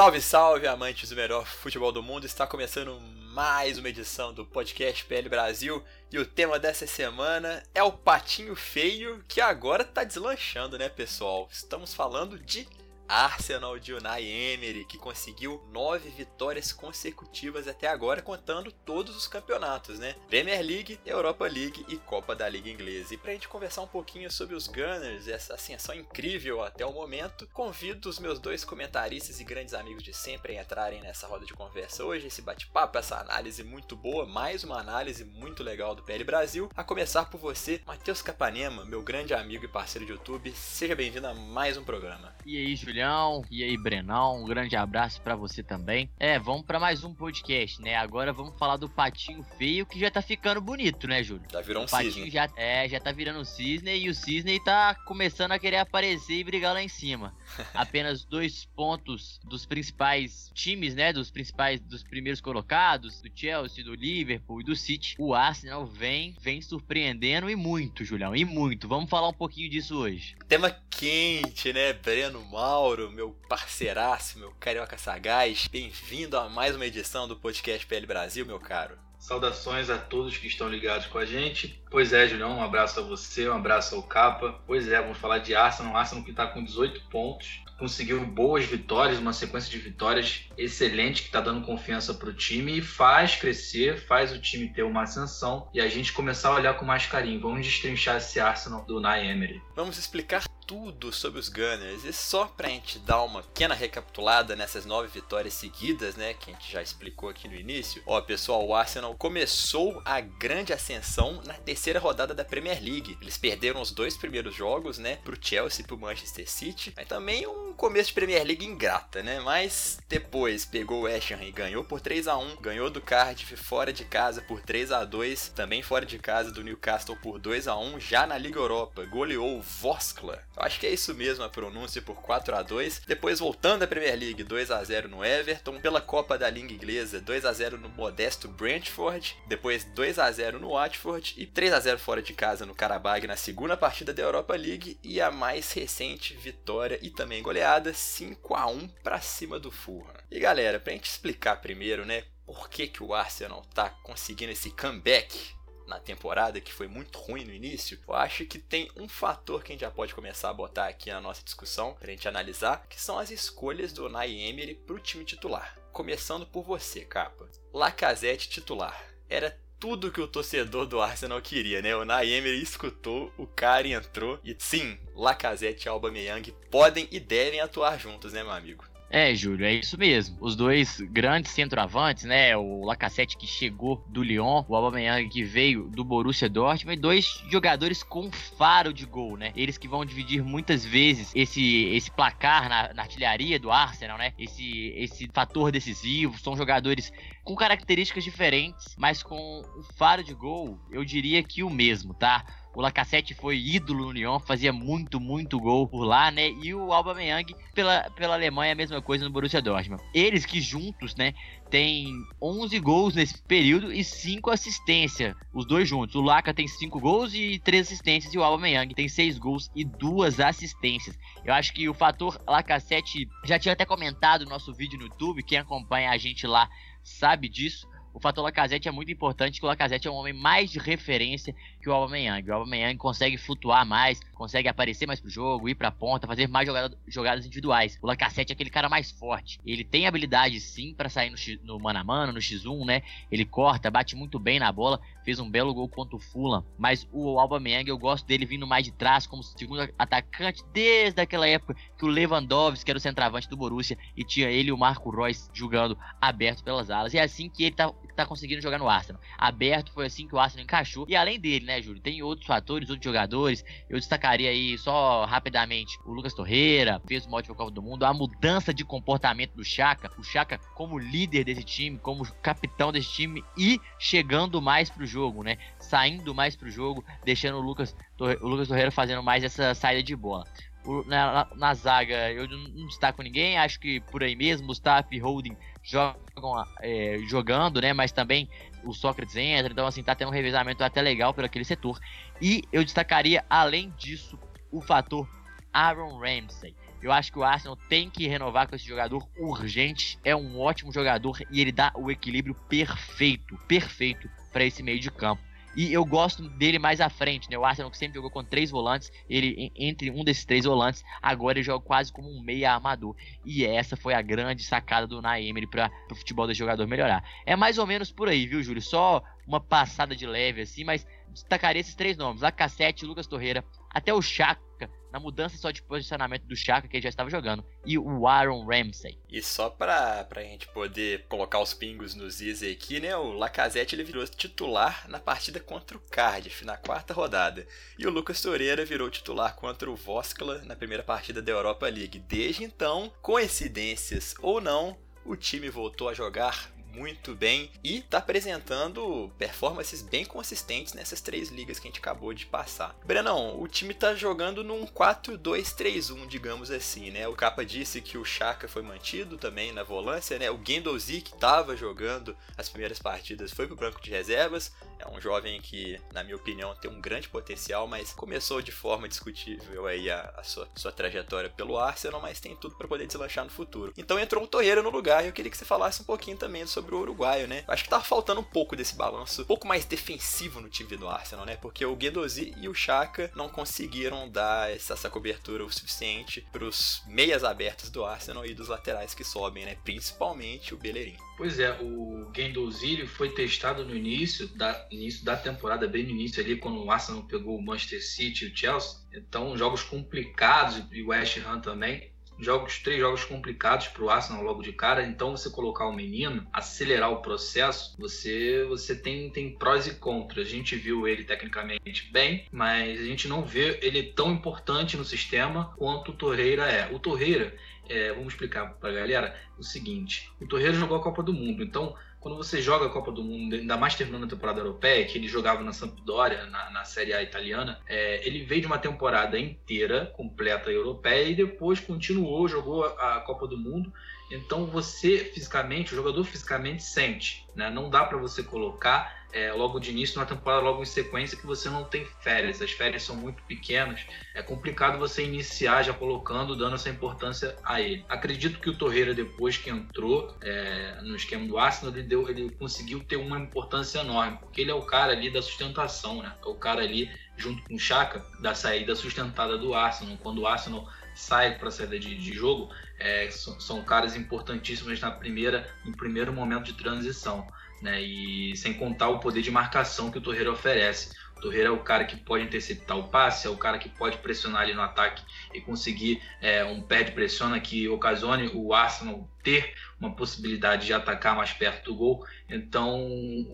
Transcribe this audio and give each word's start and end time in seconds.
Salve, 0.00 0.22
salve, 0.22 0.66
amantes 0.66 1.10
do 1.10 1.14
melhor 1.14 1.44
futebol 1.44 1.92
do 1.92 2.02
mundo! 2.02 2.24
Está 2.24 2.46
começando 2.46 2.98
mais 3.34 3.76
uma 3.76 3.90
edição 3.90 4.32
do 4.32 4.46
podcast 4.46 5.04
PL 5.04 5.28
Brasil 5.28 5.84
e 6.10 6.18
o 6.18 6.24
tema 6.24 6.58
dessa 6.58 6.86
semana 6.86 7.62
é 7.74 7.82
o 7.82 7.92
patinho 7.92 8.56
feio 8.56 9.22
que 9.28 9.42
agora 9.42 9.84
tá 9.84 10.02
deslanchando, 10.02 10.78
né, 10.78 10.88
pessoal? 10.88 11.46
Estamos 11.52 11.92
falando 11.92 12.38
de 12.38 12.66
Arsenal 13.10 13.76
de 13.76 13.92
Unai 13.92 14.24
Emery, 14.24 14.84
que 14.84 14.96
conseguiu 14.96 15.60
nove 15.72 16.08
vitórias 16.10 16.72
consecutivas 16.72 17.66
até 17.66 17.88
agora, 17.88 18.22
contando 18.22 18.70
todos 18.70 19.16
os 19.16 19.26
campeonatos, 19.26 19.98
né? 19.98 20.14
Premier 20.28 20.64
League, 20.64 21.00
Europa 21.04 21.44
League 21.44 21.84
e 21.88 21.96
Copa 21.96 22.36
da 22.36 22.48
Liga 22.48 22.70
Inglesa. 22.70 23.12
E 23.12 23.16
pra 23.16 23.32
gente 23.32 23.48
conversar 23.48 23.82
um 23.82 23.88
pouquinho 23.88 24.30
sobre 24.30 24.54
os 24.54 24.68
Gunners, 24.68 25.26
essa 25.26 25.54
ascensão 25.54 25.92
incrível 25.92 26.62
até 26.62 26.86
o 26.86 26.92
momento, 26.92 27.48
convido 27.52 28.08
os 28.08 28.20
meus 28.20 28.38
dois 28.38 28.64
comentaristas 28.64 29.40
e 29.40 29.44
grandes 29.44 29.74
amigos 29.74 30.04
de 30.04 30.14
sempre 30.14 30.56
a 30.56 30.62
entrarem 30.62 31.00
nessa 31.00 31.26
roda 31.26 31.44
de 31.44 31.52
conversa 31.52 32.04
hoje, 32.04 32.28
esse 32.28 32.42
bate-papo, 32.42 32.96
essa 32.96 33.18
análise 33.18 33.64
muito 33.64 33.96
boa, 33.96 34.24
mais 34.24 34.62
uma 34.62 34.78
análise 34.78 35.24
muito 35.24 35.64
legal 35.64 35.96
do 35.96 36.04
PL 36.04 36.22
Brasil, 36.22 36.70
a 36.76 36.84
começar 36.84 37.24
por 37.24 37.40
você, 37.40 37.80
Matheus 37.84 38.22
Capanema, 38.22 38.84
meu 38.84 39.02
grande 39.02 39.34
amigo 39.34 39.64
e 39.64 39.68
parceiro 39.68 40.06
de 40.06 40.12
YouTube. 40.12 40.52
Seja 40.52 40.94
bem-vindo 40.94 41.26
a 41.26 41.34
mais 41.34 41.76
um 41.76 41.82
programa. 41.82 42.32
E 42.46 42.56
aí, 42.56 42.76
Julião? 43.00 43.42
E 43.50 43.64
aí, 43.64 43.78
Brenão? 43.78 44.42
Um 44.42 44.44
grande 44.44 44.76
abraço 44.76 45.22
pra 45.22 45.34
você 45.34 45.62
também. 45.62 46.10
É, 46.18 46.38
vamos 46.38 46.66
pra 46.66 46.78
mais 46.78 47.02
um 47.02 47.14
podcast, 47.14 47.80
né? 47.80 47.96
Agora 47.96 48.30
vamos 48.30 48.58
falar 48.58 48.76
do 48.76 48.90
patinho 48.90 49.42
feio 49.56 49.86
que 49.86 49.98
já 49.98 50.10
tá 50.10 50.20
ficando 50.20 50.60
bonito, 50.60 51.08
né, 51.08 51.22
Júlio? 51.22 51.44
Já 51.50 51.62
virou 51.62 51.82
um 51.82 51.86
o 51.86 51.88
patinho 51.88 52.12
cisne. 52.12 52.30
já 52.30 52.48
é, 52.56 52.86
já 52.86 53.00
tá 53.00 53.10
virando 53.10 53.40
um 53.40 53.44
cisne 53.44 53.96
e 53.96 54.08
o 54.10 54.14
cisne 54.14 54.62
tá 54.62 54.94
começando 55.06 55.52
a 55.52 55.58
querer 55.58 55.78
aparecer 55.78 56.34
e 56.34 56.44
brigar 56.44 56.74
lá 56.74 56.82
em 56.82 56.88
cima. 56.88 57.34
Apenas 57.72 58.22
dois 58.24 58.66
pontos 58.66 59.40
dos 59.44 59.64
principais 59.64 60.50
times, 60.52 60.94
né, 60.94 61.10
dos 61.10 61.30
principais 61.30 61.80
dos 61.80 62.02
primeiros 62.02 62.42
colocados, 62.42 63.22
do 63.22 63.30
Chelsea, 63.34 63.82
do 63.82 63.94
Liverpool 63.94 64.60
e 64.60 64.64
do 64.64 64.76
City. 64.76 65.16
O 65.18 65.34
Arsenal 65.34 65.86
vem, 65.86 66.36
vem 66.38 66.60
surpreendendo 66.60 67.48
e 67.48 67.56
muito, 67.56 68.04
Julião, 68.04 68.36
e 68.36 68.44
muito. 68.44 68.86
Vamos 68.86 69.08
falar 69.08 69.28
um 69.28 69.34
pouquinho 69.34 69.70
disso 69.70 69.96
hoje. 69.96 70.36
Tema 70.46 70.70
quente, 70.90 71.72
né? 71.72 71.94
Breno 71.94 72.44
Mauro, 72.90 73.08
meu 73.12 73.30
parceiraço, 73.48 74.36
meu 74.36 74.50
carioca 74.58 74.98
sagaz. 74.98 75.68
Bem-vindo 75.68 76.36
a 76.36 76.48
mais 76.48 76.74
uma 76.74 76.84
edição 76.84 77.28
do 77.28 77.36
podcast 77.36 77.86
PL 77.86 78.04
Brasil, 78.04 78.44
meu 78.44 78.58
caro. 78.58 78.98
Saudações 79.16 79.88
a 79.88 79.96
todos 79.96 80.36
que 80.36 80.48
estão 80.48 80.68
ligados 80.68 81.06
com 81.06 81.18
a 81.18 81.24
gente. 81.24 81.80
Pois 81.88 82.12
é, 82.12 82.26
Julião, 82.26 82.58
um 82.58 82.62
abraço 82.64 82.98
a 82.98 83.02
você, 83.04 83.48
um 83.48 83.54
abraço 83.54 83.94
ao 83.94 84.02
Capa. 84.02 84.60
Pois 84.66 84.88
é, 84.88 85.00
vamos 85.00 85.18
falar 85.18 85.38
de 85.38 85.54
Arsenal. 85.54 85.96
Arsenal 85.96 86.24
que 86.24 86.32
está 86.32 86.48
com 86.48 86.64
18 86.64 87.02
pontos, 87.02 87.62
conseguiu 87.78 88.26
boas 88.26 88.64
vitórias, 88.64 89.20
uma 89.20 89.32
sequência 89.32 89.70
de 89.70 89.78
vitórias 89.78 90.46
excelente 90.58 91.22
que 91.22 91.28
está 91.28 91.40
dando 91.40 91.64
confiança 91.64 92.12
para 92.12 92.30
o 92.30 92.34
time 92.34 92.78
e 92.78 92.82
faz 92.82 93.36
crescer, 93.36 94.00
faz 94.00 94.32
o 94.32 94.40
time 94.40 94.66
ter 94.66 94.82
uma 94.82 95.02
ascensão 95.02 95.68
e 95.72 95.80
a 95.80 95.88
gente 95.88 96.12
começar 96.12 96.48
a 96.48 96.56
olhar 96.56 96.74
com 96.74 96.84
mais 96.84 97.06
carinho. 97.06 97.40
Vamos 97.40 97.64
destrinchar 97.64 98.16
esse 98.16 98.40
Arsenal 98.40 98.84
do 98.84 98.96
Unai 98.96 99.30
Emery. 99.30 99.62
Vamos 99.76 99.96
explicar 99.96 100.49
tudo 100.70 101.12
sobre 101.12 101.40
os 101.40 101.48
Gunners 101.48 102.04
e 102.04 102.12
só 102.12 102.44
pra 102.46 102.68
gente 102.68 103.00
dar 103.00 103.24
uma 103.24 103.42
pequena 103.42 103.74
recapitulada 103.74 104.54
nessas 104.54 104.86
nove 104.86 105.08
vitórias 105.08 105.54
seguidas, 105.54 106.14
né, 106.14 106.32
que 106.32 106.48
a 106.48 106.54
gente 106.54 106.70
já 106.70 106.80
explicou 106.80 107.28
aqui 107.28 107.48
no 107.48 107.56
início. 107.56 108.00
Ó, 108.06 108.20
pessoal, 108.20 108.64
o 108.64 108.72
Arsenal 108.72 109.12
começou 109.16 110.00
a 110.04 110.20
grande 110.20 110.72
ascensão 110.72 111.42
na 111.44 111.54
terceira 111.54 111.98
rodada 111.98 112.32
da 112.32 112.44
Premier 112.44 112.80
League. 112.80 113.18
Eles 113.20 113.36
perderam 113.36 113.80
os 113.80 113.90
dois 113.90 114.16
primeiros 114.16 114.54
jogos, 114.54 114.96
né, 114.96 115.16
pro 115.24 115.36
Chelsea 115.40 115.82
e 115.82 115.84
pro 115.84 115.98
Manchester 115.98 116.48
City. 116.48 116.92
Aí 116.96 117.04
também 117.04 117.48
um 117.48 117.72
começo 117.72 118.10
de 118.10 118.14
Premier 118.14 118.44
League 118.44 118.64
ingrata, 118.64 119.24
né, 119.24 119.40
mas 119.40 119.98
depois 120.08 120.64
pegou 120.64 121.00
o 121.00 121.02
West 121.02 121.32
Ham 121.32 121.42
e 121.42 121.50
ganhou 121.50 121.82
por 121.82 122.00
3 122.00 122.28
a 122.28 122.36
1, 122.36 122.58
ganhou 122.60 122.88
do 122.88 123.00
Cardiff 123.00 123.56
fora 123.56 123.92
de 123.92 124.04
casa 124.04 124.40
por 124.40 124.60
3 124.60 124.92
a 124.92 125.04
2, 125.04 125.48
também 125.48 125.82
fora 125.82 126.06
de 126.06 126.20
casa 126.20 126.52
do 126.52 126.62
Newcastle 126.62 127.16
por 127.16 127.40
2 127.40 127.66
a 127.66 127.76
1, 127.76 127.98
já 127.98 128.24
na 128.24 128.38
Liga 128.38 128.60
Europa 128.60 129.04
goleou 129.06 129.58
o 129.58 129.60
Voskla. 129.60 130.40
Acho 130.60 130.78
que 130.78 130.86
é 130.86 130.90
isso 130.90 131.14
mesmo 131.14 131.44
a 131.44 131.48
pronúncia 131.48 132.02
por 132.02 132.16
4 132.22 132.54
a 132.56 132.62
2. 132.62 133.02
Depois 133.06 133.38
voltando 133.38 133.82
à 133.82 133.86
Premier 133.86 134.18
League, 134.18 134.42
2 134.42 134.70
a 134.70 134.82
0 134.82 135.08
no 135.08 135.24
Everton, 135.24 135.80
pela 135.80 136.00
Copa 136.00 136.38
da 136.38 136.48
Liga 136.48 136.72
Inglesa, 136.72 137.20
2 137.20 137.44
a 137.44 137.52
0 137.52 137.78
no 137.78 137.88
modesto 137.88 138.48
Brentford, 138.48 139.36
depois 139.46 139.84
2 139.84 140.18
a 140.18 140.30
0 140.30 140.58
no 140.58 140.70
Watford 140.70 141.34
e 141.36 141.46
3 141.46 141.72
a 141.72 141.80
0 141.80 141.98
fora 141.98 142.22
de 142.22 142.32
casa 142.32 142.66
no 142.66 142.74
Karabag 142.74 143.26
na 143.26 143.36
segunda 143.36 143.76
partida 143.76 144.12
da 144.12 144.22
Europa 144.22 144.54
League 144.54 144.98
e 145.02 145.20
a 145.20 145.30
mais 145.30 145.72
recente 145.72 146.34
vitória 146.34 146.98
e 147.02 147.10
também 147.10 147.42
goleada 147.42 147.92
5 147.92 148.54
a 148.54 148.66
1 148.66 148.88
para 149.02 149.20
cima 149.20 149.58
do 149.58 149.70
Fulham. 149.70 150.14
E 150.30 150.38
galera, 150.38 150.78
pra 150.78 150.92
gente 150.92 151.06
explicar 151.06 151.60
primeiro, 151.60 152.04
né, 152.04 152.24
por 152.46 152.68
que 152.68 152.86
que 152.88 153.02
o 153.02 153.14
Arsenal 153.14 153.62
tá 153.74 153.90
conseguindo 154.02 154.52
esse 154.52 154.70
comeback 154.70 155.54
na 155.90 155.98
temporada, 155.98 156.60
que 156.60 156.72
foi 156.72 156.86
muito 156.86 157.18
ruim 157.18 157.44
no 157.44 157.52
início, 157.52 157.98
eu 158.06 158.14
acho 158.14 158.46
que 158.46 158.58
tem 158.58 158.88
um 158.96 159.08
fator 159.08 159.62
que 159.62 159.72
a 159.72 159.74
gente 159.74 159.80
já 159.80 159.90
pode 159.90 160.14
começar 160.14 160.48
a 160.48 160.54
botar 160.54 160.86
aqui 160.86 161.10
na 161.10 161.20
nossa 161.20 161.42
discussão, 161.42 161.94
pra 161.94 162.10
gente 162.10 162.28
analisar, 162.28 162.86
que 162.88 163.00
são 163.00 163.18
as 163.18 163.30
escolhas 163.30 163.92
do 163.92 164.06
Unai 164.06 164.32
Emery 164.32 164.74
pro 164.74 165.00
time 165.00 165.24
titular. 165.24 165.76
Começando 165.92 166.46
por 166.46 166.62
você, 166.62 167.00
capa. 167.04 167.48
Lacazette 167.74 168.48
titular. 168.48 169.04
Era 169.28 169.58
tudo 169.80 170.12
que 170.12 170.20
o 170.20 170.28
torcedor 170.28 170.86
do 170.86 171.00
Arsenal 171.00 171.40
queria, 171.42 171.82
né? 171.82 171.96
O 171.96 172.02
Unai 172.02 172.30
Emery 172.30 172.62
escutou, 172.62 173.32
o 173.36 173.46
cara 173.46 173.88
entrou 173.88 174.38
e 174.44 174.54
sim, 174.58 174.96
Lacazette 175.14 175.86
e 175.86 175.88
Aubameyang 175.88 176.52
podem 176.70 177.08
e 177.10 177.18
devem 177.18 177.60
atuar 177.60 177.98
juntos, 177.98 178.32
né, 178.32 178.42
meu 178.42 178.52
amigo? 178.52 178.84
É, 179.12 179.34
Júlio, 179.34 179.66
é 179.66 179.72
isso 179.74 179.98
mesmo. 179.98 180.36
Os 180.40 180.54
dois 180.54 181.00
grandes 181.00 181.50
centroavantes, 181.50 182.22
né? 182.22 182.56
O 182.56 182.84
Lacazette 182.84 183.36
que 183.36 183.44
chegou 183.44 184.04
do 184.06 184.22
Lyon, 184.22 184.64
o 184.68 184.76
Aubameyang 184.76 185.28
que 185.28 185.42
veio 185.42 185.88
do 185.88 186.04
Borussia 186.04 186.48
Dortmund, 186.48 187.00
dois 187.00 187.42
jogadores 187.50 188.04
com 188.04 188.30
faro 188.30 188.92
de 188.92 189.04
gol, 189.04 189.36
né? 189.36 189.52
Eles 189.56 189.76
que 189.76 189.88
vão 189.88 190.04
dividir 190.04 190.44
muitas 190.44 190.84
vezes 190.84 191.32
esse, 191.34 191.86
esse 191.86 192.08
placar 192.08 192.68
na, 192.68 192.94
na 192.94 193.02
artilharia 193.02 193.58
do 193.58 193.72
Arsenal, 193.72 194.16
né? 194.16 194.32
Esse, 194.38 194.94
esse 194.96 195.28
fator 195.34 195.72
decisivo. 195.72 196.38
São 196.38 196.56
jogadores 196.56 197.12
com 197.42 197.56
características 197.56 198.22
diferentes, 198.22 198.94
mas 198.96 199.24
com 199.24 199.60
o 199.60 199.82
faro 199.96 200.22
de 200.22 200.34
gol, 200.34 200.78
eu 200.88 201.04
diria 201.04 201.42
que 201.42 201.64
o 201.64 201.70
mesmo, 201.70 202.14
tá? 202.14 202.44
O 202.74 202.80
Lacazette 202.80 203.34
foi 203.34 203.58
ídolo 203.58 204.06
no 204.06 204.12
Lyon, 204.12 204.38
fazia 204.38 204.72
muito, 204.72 205.18
muito 205.18 205.58
gol 205.58 205.88
por 205.88 206.04
lá, 206.04 206.30
né? 206.30 206.50
E 206.62 206.72
o 206.72 206.92
Aubameyang 206.92 207.54
pela, 207.74 208.08
pela 208.10 208.34
Alemanha, 208.34 208.72
a 208.72 208.76
mesma 208.76 209.02
coisa 209.02 209.24
no 209.24 209.30
Borussia 209.30 209.60
Dortmund. 209.60 210.02
Eles 210.14 210.46
que 210.46 210.60
juntos, 210.60 211.16
né, 211.16 211.34
têm 211.68 212.12
11 212.40 212.78
gols 212.78 213.14
nesse 213.14 213.42
período 213.42 213.92
e 213.92 214.04
5 214.04 214.50
assistências, 214.50 215.34
os 215.52 215.66
dois 215.66 215.88
juntos. 215.88 216.14
O 216.14 216.20
Laca 216.20 216.54
tem 216.54 216.68
5 216.68 217.00
gols 217.00 217.34
e 217.34 217.58
3 217.58 217.86
assistências 217.86 218.32
e 218.32 218.38
o 218.38 218.44
Aubameyang 218.44 218.94
tem 218.94 219.08
6 219.08 219.38
gols 219.38 219.70
e 219.74 219.84
2 219.84 220.38
assistências. 220.38 221.18
Eu 221.44 221.52
acho 221.52 221.72
que 221.72 221.88
o 221.88 221.94
fator 221.94 222.40
Lacazette, 222.46 223.28
já 223.44 223.58
tinha 223.58 223.72
até 223.72 223.84
comentado 223.84 224.44
no 224.44 224.50
nosso 224.50 224.72
vídeo 224.72 224.98
no 224.98 225.06
YouTube, 225.06 225.42
quem 225.42 225.58
acompanha 225.58 226.10
a 226.10 226.16
gente 226.16 226.46
lá 226.46 226.68
sabe 227.02 227.48
disso. 227.48 227.88
O 228.12 228.18
fator 228.18 228.42
Lacazette 228.42 228.88
é 228.88 228.90
muito 228.90 229.12
importante, 229.12 229.60
que 229.60 229.64
o 229.64 229.68
Lacazette 229.68 230.08
é 230.08 230.10
um 230.10 230.14
homem 230.14 230.32
mais 230.32 230.70
de 230.70 230.78
referência 230.78 231.54
que 231.80 231.88
o 231.88 231.92
Aubameyang. 231.92 232.48
O 232.48 232.54
Aubameyang 232.54 232.96
consegue 232.96 233.36
flutuar 233.36 233.84
mais, 233.86 234.20
consegue 234.34 234.68
aparecer 234.68 235.06
mais 235.06 235.20
pro 235.20 235.30
jogo, 235.30 235.68
ir 235.68 235.74
pra 235.74 235.90
ponta, 235.90 236.26
fazer 236.26 236.48
mais 236.48 236.66
jogada, 236.66 236.96
jogadas 237.06 237.46
individuais. 237.46 237.98
O 238.02 238.06
Lacazette 238.06 238.52
é 238.52 238.54
aquele 238.54 238.70
cara 238.70 238.88
mais 238.88 239.10
forte. 239.10 239.58
Ele 239.64 239.84
tem 239.84 240.06
habilidade 240.06 240.60
sim 240.60 240.94
para 240.94 241.08
sair 241.08 241.30
no, 241.30 241.36
no 241.64 241.80
mano 241.80 241.98
a 241.98 242.04
mano, 242.04 242.32
no 242.32 242.38
X1, 242.38 242.84
né? 242.84 243.02
Ele 243.30 243.44
corta, 243.44 243.90
bate 243.90 244.14
muito 244.14 244.38
bem 244.38 244.58
na 244.58 244.70
bola, 244.70 245.00
fez 245.24 245.38
um 245.38 245.50
belo 245.50 245.72
gol 245.74 245.88
contra 245.88 246.16
o 246.16 246.20
Fulham, 246.20 246.64
mas 246.78 247.06
o 247.12 247.38
Aubameyang 247.38 247.88
eu 247.88 247.98
gosto 247.98 248.26
dele 248.26 248.44
vindo 248.44 248.66
mais 248.66 248.84
de 248.84 248.92
trás 248.92 249.26
como 249.26 249.42
segundo 249.42 249.88
atacante 249.98 250.62
desde 250.72 251.20
aquela 251.20 251.46
época 251.46 251.76
que 251.96 252.04
o 252.04 252.08
Lewandowski 252.08 252.90
era 252.90 252.98
o 252.98 253.00
centroavante 253.00 253.48
do 253.48 253.56
Borussia 253.56 253.96
e 254.16 254.24
tinha 254.24 254.50
ele 254.50 254.68
e 254.68 254.72
o 254.72 254.78
Marco 254.78 255.10
Reus 255.10 255.50
jogando 255.52 255.96
aberto 256.20 256.62
pelas 256.64 256.90
alas. 256.90 257.14
E 257.14 257.18
é 257.18 257.22
assim 257.22 257.48
que 257.48 257.64
ele 257.64 257.74
tá, 257.74 257.92
tá 258.22 258.28
conseguindo 258.28 258.62
jogar 258.62 258.78
no 258.78 258.88
Arsenal. 258.88 259.20
Aberto 259.36 259.92
foi 259.92 260.06
assim 260.06 260.26
que 260.26 260.34
o 260.34 260.38
Arsenal 260.38 260.64
encaixou. 260.64 261.06
E 261.08 261.16
além 261.16 261.38
dele, 261.38 261.66
né, 261.66 261.80
Júlio, 261.80 262.00
tem 262.00 262.22
outros 262.22 262.46
fatores, 262.46 262.88
outros 262.90 263.04
jogadores. 263.04 263.64
Eu 263.88 263.98
destacaria 263.98 264.50
aí 264.50 264.76
só 264.78 265.24
rapidamente 265.24 265.98
o 266.04 266.12
Lucas 266.12 266.34
Torreira, 266.34 267.00
fez 267.06 267.26
uma 267.26 267.38
ótima 267.38 267.54
Copa 267.54 267.70
do 267.70 267.82
Mundo, 267.82 268.04
a 268.04 268.12
mudança 268.12 268.72
de 268.72 268.84
comportamento 268.84 269.54
do 269.54 269.64
Chaka, 269.64 270.10
o 270.18 270.22
Chaka 270.22 270.58
como 270.74 270.98
líder 270.98 271.44
desse 271.44 271.64
time, 271.64 271.98
como 271.98 272.24
capitão 272.42 272.92
desse 272.92 273.10
time 273.12 273.44
e 273.56 273.80
chegando 273.98 274.60
mais 274.60 274.90
pro 274.90 275.06
jogo, 275.06 275.42
né? 275.42 275.56
Saindo 275.78 276.34
mais 276.34 276.56
pro 276.56 276.70
jogo, 276.70 277.04
deixando 277.24 277.58
o 277.58 277.60
Lucas, 277.60 277.94
o 278.18 278.48
Lucas 278.48 278.68
Torreira 278.68 278.90
fazendo 278.90 279.22
mais 279.22 279.44
essa 279.44 279.74
saída 279.74 280.02
de 280.02 280.14
bola. 280.16 280.46
O, 280.84 281.04
na, 281.04 281.46
na, 281.56 281.74
zaga 281.74 282.32
eu 282.32 282.48
não 282.48 282.86
destaco 282.86 283.22
ninguém, 283.22 283.58
acho 283.58 283.78
que 283.78 284.00
por 284.00 284.22
aí 284.22 284.34
mesmo, 284.34 284.66
Mustafa 284.66 285.08
e 285.14 285.18
Holding 285.18 285.56
jogam 285.82 286.64
é, 286.80 287.18
jogando, 287.28 287.80
né? 287.80 287.92
Mas 287.92 288.12
também 288.12 288.48
o 288.82 288.94
Sócrates 288.94 289.36
entra, 289.36 289.72
então 289.72 289.86
assim, 289.86 290.02
tá 290.02 290.14
tendo 290.14 290.28
um 290.28 290.32
revezamento 290.32 290.82
até 290.82 291.02
legal 291.02 291.34
por 291.34 291.44
aquele 291.44 291.64
setor. 291.64 292.00
E 292.40 292.62
eu 292.72 292.82
destacaria, 292.82 293.44
além 293.48 293.90
disso, 293.98 294.38
o 294.72 294.80
fator 294.80 295.28
Aaron 295.72 296.18
Ramsey. 296.18 296.74
Eu 297.02 297.12
acho 297.12 297.32
que 297.32 297.38
o 297.38 297.42
Arsenal 297.42 297.76
tem 297.88 298.10
que 298.10 298.26
renovar 298.26 298.68
com 298.68 298.76
esse 298.76 298.86
jogador 298.86 299.26
urgente. 299.38 300.18
É 300.22 300.36
um 300.36 300.58
ótimo 300.60 300.92
jogador 300.92 301.40
e 301.50 301.60
ele 301.60 301.72
dá 301.72 301.92
o 301.94 302.10
equilíbrio 302.10 302.54
perfeito, 302.68 303.56
perfeito 303.66 304.28
para 304.52 304.64
esse 304.64 304.82
meio 304.82 305.00
de 305.00 305.10
campo. 305.10 305.42
E 305.74 305.92
eu 305.92 306.04
gosto 306.04 306.48
dele 306.48 306.78
mais 306.78 307.00
à 307.00 307.08
frente, 307.08 307.48
né? 307.50 307.56
O 307.56 307.64
Arsenal 307.64 307.90
que 307.90 307.98
sempre 307.98 308.16
jogou 308.16 308.30
com 308.30 308.42
três 308.42 308.70
volantes, 308.70 309.10
ele 309.28 309.72
entre 309.76 310.10
um 310.10 310.24
desses 310.24 310.44
três 310.44 310.64
volantes, 310.64 311.04
agora 311.22 311.58
ele 311.58 311.64
joga 311.64 311.84
quase 311.84 312.12
como 312.12 312.28
um 312.28 312.42
meia 312.42 312.74
amador. 312.74 313.14
E 313.44 313.64
essa 313.64 313.96
foi 313.96 314.14
a 314.14 314.22
grande 314.22 314.64
sacada 314.64 315.06
do 315.06 315.22
Naemery 315.22 315.66
para 315.66 315.90
o 316.10 316.14
futebol 316.14 316.46
do 316.46 316.54
jogador 316.54 316.86
melhorar. 316.86 317.24
É 317.46 317.54
mais 317.54 317.78
ou 317.78 317.86
menos 317.86 318.10
por 318.10 318.28
aí, 318.28 318.46
viu, 318.46 318.62
Júlio? 318.62 318.82
Só 318.82 319.22
uma 319.46 319.60
passada 319.60 320.14
de 320.14 320.26
leve 320.26 320.62
assim, 320.62 320.84
mas 320.84 321.06
destacaria 321.28 321.80
esses 321.80 321.94
três 321.94 322.16
nomes: 322.16 322.42
Lacazette, 322.42 323.06
Lucas 323.06 323.26
Torreira, 323.26 323.64
até 323.90 324.12
o 324.12 324.20
Chaka 324.20 324.69
na 325.12 325.20
mudança 325.20 325.56
só 325.56 325.70
de 325.70 325.82
posicionamento 325.82 326.44
do 326.44 326.56
Chaka 326.56 326.88
que 326.88 326.96
ele 326.96 327.02
já 327.02 327.08
estava 327.08 327.30
jogando 327.30 327.64
e 327.84 327.98
o 327.98 328.26
Aaron 328.26 328.64
Ramsey. 328.64 329.18
E 329.28 329.42
só 329.42 329.70
pra, 329.70 330.24
pra 330.24 330.42
gente 330.42 330.68
poder 330.68 331.26
colocar 331.28 331.60
os 331.60 331.74
pingos 331.74 332.14
nos 332.14 332.40
is 332.40 332.62
aqui, 332.62 333.00
né? 333.00 333.16
O 333.16 333.32
Lacazette 333.32 333.94
ele 333.94 334.04
virou 334.04 334.26
titular 334.26 335.08
na 335.08 335.18
partida 335.18 335.60
contra 335.60 335.96
o 335.96 336.00
Cardiff 336.00 336.64
na 336.64 336.76
quarta 336.76 337.14
rodada. 337.14 337.66
E 337.98 338.06
o 338.06 338.10
Lucas 338.10 338.40
Torreira 338.40 338.84
virou 338.84 339.10
titular 339.10 339.54
contra 339.54 339.90
o 339.90 339.96
Voskla 339.96 340.62
na 340.64 340.76
primeira 340.76 341.02
partida 341.02 341.40
da 341.40 341.52
Europa 341.52 341.88
League. 341.88 342.18
Desde 342.18 342.64
então, 342.64 343.12
coincidências 343.22 344.34
ou 344.40 344.60
não, 344.60 344.96
o 345.24 345.36
time 345.36 345.68
voltou 345.68 346.08
a 346.08 346.14
jogar 346.14 346.70
muito 346.94 347.34
bem 347.34 347.70
e 347.82 348.00
tá 348.02 348.18
apresentando 348.18 349.30
performances 349.38 350.02
bem 350.02 350.24
consistentes 350.24 350.94
nessas 350.94 351.20
três 351.20 351.48
ligas 351.48 351.78
que 351.78 351.88
a 351.88 351.90
gente 351.90 352.00
acabou 352.00 352.32
de 352.32 352.46
passar. 352.46 352.96
Brenão, 353.04 353.60
o 353.60 353.66
time 353.68 353.94
tá 353.94 354.14
jogando 354.14 354.64
num 354.64 354.86
4-2-3-1, 354.86 356.26
digamos 356.26 356.70
assim, 356.70 357.10
né? 357.10 357.26
O 357.28 357.34
Capa 357.34 357.64
disse 357.64 358.00
que 358.00 358.18
o 358.18 358.24
Chaka 358.24 358.68
foi 358.68 358.82
mantido 358.82 359.38
também 359.38 359.72
na 359.72 359.82
volância, 359.82 360.38
né? 360.38 360.50
O 360.50 360.60
Gendozi 360.64 361.20
que 361.20 361.36
tava 361.36 361.76
jogando 361.76 362.36
as 362.56 362.68
primeiras 362.68 362.98
partidas 362.98 363.52
foi 363.52 363.66
pro 363.66 363.76
banco 363.76 364.00
de 364.02 364.10
reservas. 364.10 364.72
É 365.00 365.08
um 365.08 365.20
jovem 365.20 365.60
que, 365.60 366.00
na 366.12 366.22
minha 366.22 366.36
opinião, 366.36 366.74
tem 366.74 366.90
um 366.90 367.00
grande 367.00 367.28
potencial, 367.28 367.86
mas 367.86 368.12
começou 368.12 368.60
de 368.60 368.70
forma 368.70 369.08
discutível 369.08 369.86
aí 369.86 370.10
a, 370.10 370.32
a 370.36 370.42
sua, 370.42 370.68
sua 370.76 370.92
trajetória 370.92 371.50
pelo 371.50 371.78
Arsenal, 371.78 372.20
mas 372.20 372.40
tem 372.40 372.54
tudo 372.56 372.76
para 372.76 372.88
poder 372.88 373.06
deslanchar 373.06 373.44
no 373.44 373.50
futuro. 373.50 373.92
Então 373.96 374.18
entrou 374.18 374.44
o 374.44 374.46
Torreira 374.46 374.82
no 374.82 374.90
lugar 374.90 375.24
e 375.24 375.28
eu 375.28 375.32
queria 375.32 375.50
que 375.50 375.56
você 375.56 375.64
falasse 375.64 376.02
um 376.02 376.04
pouquinho 376.04 376.36
também 376.36 376.66
sobre 376.66 376.94
o 376.94 377.00
uruguaio, 377.00 377.48
né? 377.48 377.64
Acho 377.66 377.84
que 377.84 377.90
tava 377.90 378.04
faltando 378.04 378.40
um 378.40 378.44
pouco 378.44 378.76
desse 378.76 378.94
balanço, 378.94 379.42
um 379.42 379.46
pouco 379.46 379.66
mais 379.66 379.84
defensivo 379.84 380.60
no 380.60 380.68
time 380.68 380.96
do 380.96 381.08
Arsenal, 381.08 381.46
né? 381.46 381.56
Porque 381.56 381.84
o 381.84 381.96
Guedozi 381.96 382.54
e 382.60 382.68
o 382.68 382.74
Chaka 382.74 383.30
não 383.34 383.48
conseguiram 383.48 384.28
dar 384.28 384.70
essa, 384.70 384.94
essa 384.94 385.10
cobertura 385.10 385.64
o 385.64 385.72
suficiente 385.72 386.46
para 386.52 386.64
os 386.64 387.02
meias 387.06 387.44
abertas 387.44 387.90
do 387.90 388.04
Arsenal 388.04 388.44
e 388.44 388.54
dos 388.54 388.68
laterais 388.68 389.14
que 389.14 389.24
sobem, 389.24 389.64
né? 389.64 389.76
Principalmente 389.84 390.74
o 390.74 390.78
Bellerin. 390.78 391.16
Pois 391.36 391.58
é, 391.58 391.70
o 391.80 392.30
Guendouzi 392.32 393.06
foi 393.06 393.30
testado 393.30 393.84
no 393.84 393.96
início 393.96 394.46
da, 394.48 394.86
início 394.90 395.24
da 395.24 395.36
temporada, 395.36 395.86
bem 395.86 396.04
no 396.04 396.10
início 396.10 396.42
ali, 396.42 396.56
quando 396.56 396.82
o 396.82 396.90
Arsenal 396.90 397.22
pegou 397.24 397.56
o 397.56 397.62
Manchester 397.62 398.04
City 398.04 398.44
e 398.44 398.48
o 398.48 398.56
Chelsea. 398.56 399.00
Então, 399.12 399.56
jogos 399.56 399.82
complicados 399.82 400.82
e 400.90 401.02
o 401.02 401.08
West 401.08 401.38
Ham 401.38 401.60
também 401.60 402.10
jogos, 402.40 402.78
três 402.78 402.98
jogos 402.98 403.24
complicados 403.24 403.88
para 403.88 404.02
o 404.02 404.10
Arsenal 404.10 404.42
logo 404.42 404.62
de 404.62 404.72
cara. 404.72 405.04
Então 405.04 405.36
você 405.36 405.50
colocar 405.50 405.86
o 405.86 405.92
menino, 405.92 406.46
acelerar 406.52 407.10
o 407.10 407.22
processo, 407.22 407.94
você 407.98 408.64
você 408.64 408.94
tem, 408.96 409.30
tem 409.30 409.56
prós 409.56 409.86
e 409.86 409.94
contras. 409.94 410.46
A 410.46 410.50
gente 410.50 410.74
viu 410.76 411.06
ele 411.06 411.24
tecnicamente 411.24 412.10
bem, 412.10 412.46
mas 412.50 413.00
a 413.00 413.04
gente 413.04 413.28
não 413.28 413.44
vê 413.44 413.78
ele 413.82 414.02
tão 414.02 414.32
importante 414.32 414.96
no 414.96 415.04
sistema 415.04 415.74
quanto 415.76 416.10
o 416.10 416.14
Torreira 416.14 416.64
é. 416.66 416.92
O 416.92 416.98
Torreira, 416.98 417.54
é, 417.88 418.12
vamos 418.12 418.32
explicar 418.32 418.74
para 418.74 418.90
a 418.90 418.94
galera 418.94 419.36
o 419.58 419.62
seguinte: 419.62 420.30
o 420.40 420.46
Torreira 420.46 420.74
jogou 420.74 420.96
a 420.96 421.02
Copa 421.02 421.22
do 421.22 421.32
Mundo, 421.32 421.62
então 421.62 421.94
quando 422.20 422.36
você 422.36 422.60
joga 422.60 422.86
a 422.86 422.90
Copa 422.90 423.10
do 423.10 423.24
Mundo, 423.24 423.56
ainda 423.56 423.78
mais 423.78 423.94
terminando 423.94 424.24
a 424.24 424.28
temporada 424.28 424.60
europeia, 424.60 425.06
que 425.06 425.16
ele 425.16 425.26
jogava 425.26 425.62
na 425.62 425.72
Sampdoria, 425.72 426.44
na, 426.46 426.70
na 426.70 426.84
Série 426.84 427.14
A 427.14 427.22
italiana, 427.22 427.80
é, 427.88 428.26
ele 428.26 428.44
veio 428.44 428.60
de 428.60 428.66
uma 428.66 428.78
temporada 428.78 429.38
inteira, 429.38 430.06
completa 430.14 430.70
europeia, 430.70 431.28
e 431.30 431.34
depois 431.34 431.80
continuou, 431.80 432.46
jogou 432.46 432.84
a, 432.84 433.16
a 433.16 433.20
Copa 433.22 433.46
do 433.46 433.56
Mundo. 433.56 433.90
Então 434.30 434.66
você 434.66 435.18
fisicamente, 435.18 435.92
o 435.92 435.96
jogador 435.96 436.24
fisicamente 436.24 436.82
sente, 436.82 437.46
né? 437.54 437.70
Não 437.70 437.90
dá 437.90 438.04
para 438.04 438.18
você 438.18 438.42
colocar 438.42 439.20
é, 439.32 439.52
logo 439.52 439.78
de 439.78 439.90
início, 439.90 440.16
numa 440.16 440.26
temporada 440.26 440.62
logo 440.62 440.82
em 440.82 440.86
sequência, 440.86 441.36
que 441.36 441.46
você 441.46 441.68
não 441.68 441.84
tem 441.84 442.04
férias. 442.20 442.60
As 442.60 442.70
férias 442.72 443.02
são 443.02 443.16
muito 443.16 443.42
pequenas. 443.44 444.00
É 444.34 444.42
complicado 444.42 444.98
você 444.98 445.24
iniciar 445.24 445.82
já 445.82 445.92
colocando, 445.92 446.56
dando 446.56 446.74
essa 446.74 446.88
importância 446.88 447.56
a 447.64 447.80
ele. 447.80 448.04
Acredito 448.08 448.60
que 448.60 448.70
o 448.70 448.76
Torreira, 448.76 449.14
depois 449.14 449.56
que 449.56 449.70
entrou 449.70 450.36
é, 450.42 451.00
no 451.02 451.16
esquema 451.16 451.46
do 451.46 451.58
Arsenal, 451.58 451.94
ele, 451.94 452.06
deu, 452.06 452.28
ele 452.28 452.50
conseguiu 452.58 453.00
ter 453.04 453.16
uma 453.16 453.38
importância 453.38 454.00
enorme, 454.00 454.38
porque 454.38 454.60
ele 454.60 454.70
é 454.70 454.74
o 454.74 454.82
cara 454.82 455.12
ali 455.12 455.30
da 455.30 455.42
sustentação, 455.42 456.22
né? 456.22 456.34
É 456.44 456.48
o 456.48 456.54
cara 456.54 456.82
ali, 456.82 457.10
junto 457.36 457.62
com 457.64 457.74
o 457.74 457.78
Chaka, 457.78 458.24
da 458.40 458.54
saída 458.54 458.94
sustentada 458.94 459.56
do 459.56 459.74
Arsenal. 459.74 460.16
Quando 460.18 460.40
o 460.40 460.46
Arsenal 460.46 460.88
sai 461.14 461.58
para 461.58 461.68
a 461.68 461.70
saída 461.72 461.98
de, 461.98 462.16
de 462.16 462.32
jogo, 462.32 462.70
é, 463.00 463.30
são, 463.30 463.58
são, 463.58 463.82
caras 463.82 464.14
importantíssimos 464.14 465.00
na 465.00 465.10
primeira, 465.10 465.68
no 465.84 465.96
primeiro 465.96 466.32
momento 466.32 466.64
de 466.64 466.74
transição 466.74 467.48
né? 467.80 468.00
E 468.00 468.56
sem 468.56 468.74
contar 468.74 469.08
o 469.08 469.20
poder 469.20 469.42
de 469.42 469.50
marcação 469.50 470.10
que 470.10 470.18
o 470.18 470.20
Torreira 470.20 470.52
oferece. 470.52 471.16
Torreira 471.40 471.68
é 471.68 471.72
o 471.72 471.78
cara 471.78 472.04
que 472.04 472.16
pode 472.16 472.44
interceptar 472.44 472.98
o 472.98 473.08
passe, 473.08 473.46
é 473.46 473.50
o 473.50 473.56
cara 473.56 473.78
que 473.78 473.88
pode 473.88 474.18
pressionar 474.18 474.62
ali 474.62 474.74
no 474.74 474.82
ataque 474.82 475.22
e 475.54 475.60
conseguir 475.60 476.22
é, 476.40 476.64
um 476.64 476.80
pé 476.80 477.02
de 477.02 477.12
pressiona 477.12 477.58
que 477.58 477.88
ocasione 477.88 478.50
o 478.54 478.72
Arsenal 478.72 479.28
ter 479.42 479.74
uma 479.98 480.14
possibilidade 480.14 480.86
de 480.86 480.92
atacar 480.92 481.36
mais 481.36 481.52
perto 481.52 481.90
do 481.90 481.96
gol. 481.96 482.26
Então 482.48 483.00